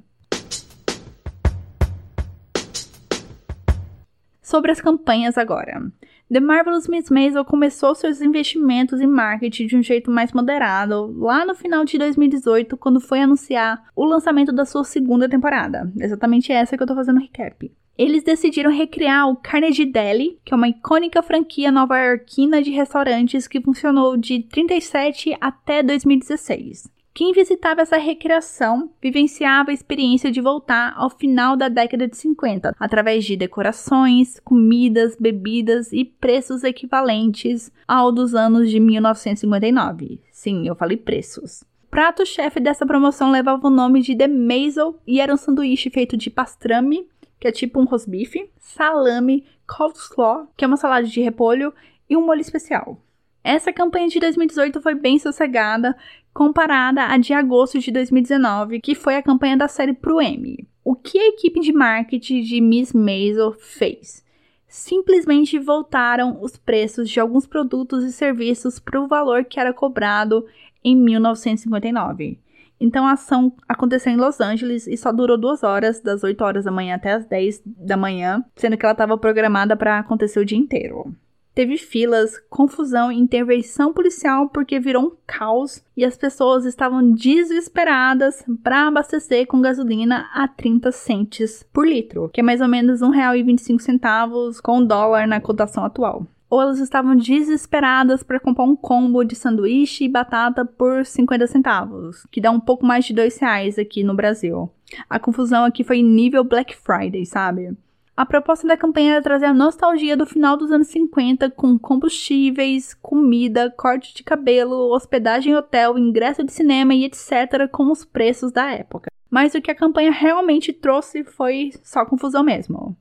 Sobre 4.45 4.71
as 4.71 4.79
campanhas 4.79 5.39
agora. 5.39 5.91
The 6.31 6.39
Marvelous 6.39 6.87
Miss 6.87 7.09
Maisel 7.09 7.47
começou 7.47 7.95
seus 7.95 8.21
investimentos 8.21 9.01
em 9.01 9.07
marketing 9.07 9.67
de 9.67 9.77
um 9.77 9.83
jeito 9.83 10.11
mais 10.11 10.35
moderado 10.35 11.15
lá 11.19 11.47
no 11.47 11.55
final 11.55 11.83
de 11.83 11.97
2018, 11.97 12.77
quando 12.77 13.01
foi 13.01 13.23
anunciar 13.23 13.83
o 13.97 14.05
lançamento 14.05 14.53
da 14.53 14.67
sua 14.67 14.85
segunda 14.85 15.27
temporada. 15.31 15.91
Exatamente 15.99 16.53
essa 16.53 16.77
que 16.77 16.83
eu 16.83 16.87
tô 16.87 16.95
fazendo 16.95 17.21
recap. 17.21 17.73
Eles 17.97 18.23
decidiram 18.23 18.71
recriar 18.71 19.31
o 19.31 19.37
Carnegie 19.37 19.87
Deli, 19.87 20.39
que 20.45 20.53
é 20.53 20.57
uma 20.57 20.69
icônica 20.69 21.23
franquia 21.23 21.71
nova-iorquina 21.71 22.61
de 22.61 22.71
restaurantes 22.71 23.49
que 23.49 23.63
funcionou 23.63 24.15
de 24.15 24.43
37 24.43 25.35
até 25.41 25.83
2016. 25.83 26.93
Quem 27.15 27.33
visitava 27.33 27.81
essa 27.81 27.97
recreação 27.97 28.91
vivenciava 29.01 29.71
a 29.71 29.73
experiência 29.73 30.33
de 30.33 30.41
voltar 30.41 30.93
ao 30.97 31.09
final 31.09 31.57
da 31.57 31.69
década 31.69 32.09
de 32.09 32.17
50, 32.17 32.75
através 32.77 33.25
de 33.25 33.37
decorações, 33.37 34.41
comidas, 34.41 35.17
bebidas 35.17 35.93
e 35.93 36.05
preços 36.05 36.65
equivalentes 36.65 37.71
ao 37.87 38.11
dos 38.11 38.35
anos 38.35 38.69
de 38.69 38.81
1959. 38.81 40.21
Sim, 40.33 40.67
eu 40.67 40.75
falei 40.75 40.97
preços. 40.97 41.63
Prato-chefe 41.89 42.59
dessa 42.59 42.85
promoção 42.85 43.31
levava 43.31 43.69
o 43.69 43.71
nome 43.71 44.03
de 44.03 44.17
The 44.17 44.27
Maisel 44.27 44.99
e 45.07 45.21
era 45.21 45.33
um 45.33 45.37
sanduíche 45.37 45.91
feito 45.91 46.17
de 46.17 46.31
pastrame, 46.31 47.07
que 47.39 47.47
é 47.47 47.53
tipo 47.53 47.79
um 47.79 47.85
rosbife, 47.85 48.51
salame, 48.59 49.45
coleslaw, 49.69 50.49
que 50.57 50.65
é 50.65 50.67
uma 50.67 50.77
salada 50.77 51.07
de 51.07 51.21
repolho, 51.21 51.73
e 52.11 52.17
um 52.17 52.27
molho 52.27 52.41
especial. 52.41 53.01
Essa 53.45 53.71
campanha 53.71 54.09
de 54.09 54.19
2018 54.19 54.81
foi 54.81 54.95
bem 54.95 55.19
sossegada, 55.19 55.95
comparada 56.33 57.05
à 57.05 57.19
de 57.19 57.35
agosto 57.35 57.79
de 57.79 57.93
2019, 57.93 58.81
que 58.81 58.95
foi 58.95 59.17
a 59.17 59.23
campanha 59.23 59.55
da 59.55 59.69
série 59.69 59.93
pro 59.93 60.19
Emmy. 60.19 60.67
O 60.83 60.95
que 60.95 61.19
a 61.19 61.29
equipe 61.29 61.61
de 61.61 61.71
marketing 61.71 62.41
de 62.41 62.59
Miss 62.59 62.95
Maisel 62.95 63.53
fez? 63.53 64.25
Simplesmente 64.67 65.59
voltaram 65.59 66.39
os 66.41 66.57
preços 66.57 67.11
de 67.11 67.21
alguns 67.21 67.47
produtos 67.47 68.03
e 68.03 68.13
serviços 68.13 68.79
para 68.79 68.99
o 68.99 69.07
valor 69.07 69.45
que 69.45 69.61
era 69.61 69.75
cobrado 69.75 70.47
em 70.83 70.97
1959. 70.97 72.39
Então 72.81 73.07
a 73.07 73.13
ação 73.13 73.53
aconteceu 73.69 74.11
em 74.11 74.17
Los 74.17 74.41
Angeles 74.41 74.87
e 74.87 74.97
só 74.97 75.13
durou 75.13 75.37
duas 75.37 75.63
horas, 75.63 76.01
das 76.01 76.25
8 76.25 76.43
horas 76.43 76.65
da 76.65 76.71
manhã 76.71 76.97
até 76.97 77.13
as 77.13 77.27
10 77.27 77.63
da 77.65 77.97
manhã, 77.97 78.43
sendo 78.57 78.77
que 78.77 78.85
ela 78.85 78.93
estava 78.93 79.19
programada 79.19 79.77
para 79.77 79.99
acontecer 79.99 80.41
o 80.41 80.45
dia 80.47 80.59
inteiro. 80.59 81.15
Teve 81.55 81.79
filas, 81.79 82.43
confusão 82.51 83.13
e 83.13 83.19
intervenção 83.19 83.93
policial 83.93 84.49
porque 84.49 84.81
virou 84.81 85.05
um 85.05 85.13
caos 85.25 85.85
e 85.97 86.05
as 86.05 86.17
pessoas 86.17 86.65
estavam 86.65 87.13
desesperadas 87.13 88.45
para 88.63 88.89
abastecer 88.89 89.47
com 89.47 89.61
gasolina 89.61 90.29
a 90.35 90.49
30 90.49 90.91
centes 90.91 91.65
por 91.73 91.87
litro, 91.87 92.29
que 92.33 92.41
é 92.41 92.43
mais 92.43 92.61
ou 92.61 92.67
menos 92.67 93.01
R$ 93.01 93.09
1,25 93.09 94.61
com 94.61 94.85
dólar 94.85 95.29
na 95.29 95.41
cotação 95.41 95.85
atual 95.85 96.27
ou 96.55 96.61
elas 96.61 96.79
estavam 96.79 97.17
desesperadas 97.17 98.23
para 98.23 98.39
comprar 98.39 98.63
um 98.63 98.77
combo 98.77 99.25
de 99.25 99.35
sanduíche 99.35 100.05
e 100.05 100.09
batata 100.09 100.65
por 100.65 101.05
50 101.05 101.49
centavos, 101.49 102.25
que 102.31 102.41
dá 102.41 102.53
um 102.53 102.61
pouco 102.61 102.87
mais 102.87 103.05
de 103.05 103.13
dois 103.13 103.37
reais 103.39 103.77
aqui 103.77 104.05
no 104.05 104.15
Brasil. 104.15 104.71
A 105.11 105.19
confusão 105.19 105.65
aqui 105.65 105.83
foi 105.83 106.01
nível 106.01 106.45
Black 106.45 106.77
Friday, 106.77 107.27
sabe? 107.27 107.77
A 108.17 108.25
proposta 108.25 108.65
da 108.65 108.77
campanha 108.77 109.15
era 109.15 109.23
trazer 109.23 109.47
a 109.47 109.53
nostalgia 109.53 110.17
do 110.17 110.25
final 110.25 110.57
dos 110.57 110.71
anos 110.71 110.87
50 110.87 111.51
com 111.51 111.77
combustíveis, 111.77 112.95
comida, 112.95 113.75
corte 113.77 114.15
de 114.15 114.23
cabelo, 114.23 114.95
hospedagem 114.95 115.53
em 115.53 115.57
hotel, 115.57 115.99
ingresso 115.99 116.45
de 116.45 116.53
cinema 116.53 116.95
e 116.95 117.05
etc. 117.05 117.69
com 117.73 117.91
os 117.91 118.05
preços 118.05 118.53
da 118.53 118.71
época. 118.71 119.11
Mas 119.29 119.53
o 119.57 119.61
que 119.61 119.69
a 119.69 119.75
campanha 119.75 120.13
realmente 120.13 120.73
trouxe 120.73 121.25
foi 121.25 121.73
só 121.83 122.07
confusão 122.07 122.45
mesmo. 122.45 122.97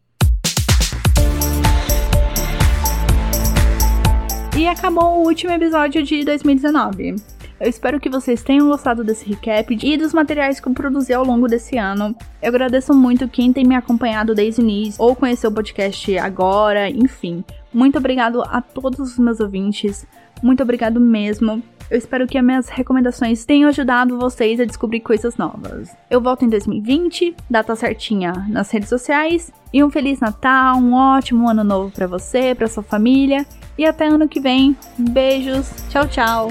E 4.57 4.67
acabou 4.67 5.19
o 5.19 5.27
último 5.27 5.53
episódio 5.53 6.01
de 6.01 6.25
2019. 6.25 7.17
Eu 7.63 7.69
espero 7.69 7.97
que 7.97 8.09
vocês 8.09 8.43
tenham 8.43 8.67
gostado 8.67 9.05
desse 9.05 9.25
recap 9.25 9.73
e 9.81 9.95
dos 9.95 10.13
materiais 10.13 10.59
que 10.59 10.67
eu 10.67 10.73
produzi 10.73 11.13
ao 11.13 11.23
longo 11.23 11.47
desse 11.47 11.77
ano. 11.77 12.13
Eu 12.41 12.49
agradeço 12.49 12.93
muito 12.93 13.25
quem 13.25 13.53
tem 13.53 13.63
me 13.63 13.73
acompanhado 13.73 14.35
desde 14.35 14.59
o 14.59 14.63
início 14.63 15.01
ou 15.01 15.15
conheceu 15.15 15.49
o 15.49 15.53
podcast 15.53 16.17
agora, 16.17 16.89
enfim. 16.89 17.41
Muito 17.73 17.97
obrigado 17.97 18.41
a 18.41 18.59
todos 18.59 18.99
os 18.99 19.17
meus 19.17 19.39
ouvintes. 19.39 20.05
Muito 20.41 20.61
obrigado 20.61 20.99
mesmo. 20.99 21.63
Eu 21.89 21.97
espero 21.97 22.27
que 22.27 22.37
as 22.37 22.43
minhas 22.43 22.67
recomendações 22.67 23.45
tenham 23.45 23.69
ajudado 23.69 24.19
vocês 24.19 24.59
a 24.59 24.65
descobrir 24.65 24.99
coisas 24.99 25.37
novas. 25.37 25.89
Eu 26.11 26.19
volto 26.19 26.43
em 26.43 26.49
2020, 26.49 27.33
data 27.49 27.77
certinha 27.77 28.45
nas 28.49 28.69
redes 28.71 28.89
sociais. 28.89 29.53
E 29.71 29.81
um 29.81 29.89
feliz 29.89 30.19
Natal, 30.19 30.75
um 30.79 30.93
ótimo 30.93 31.49
ano 31.49 31.63
novo 31.63 31.91
para 31.91 32.07
você, 32.07 32.53
para 32.53 32.67
sua 32.67 32.83
família. 32.83 33.45
E 33.77 33.85
até 33.85 34.07
ano 34.07 34.27
que 34.27 34.41
vem. 34.41 34.75
Beijos. 34.97 35.71
Tchau, 35.89 36.05
tchau. 36.09 36.49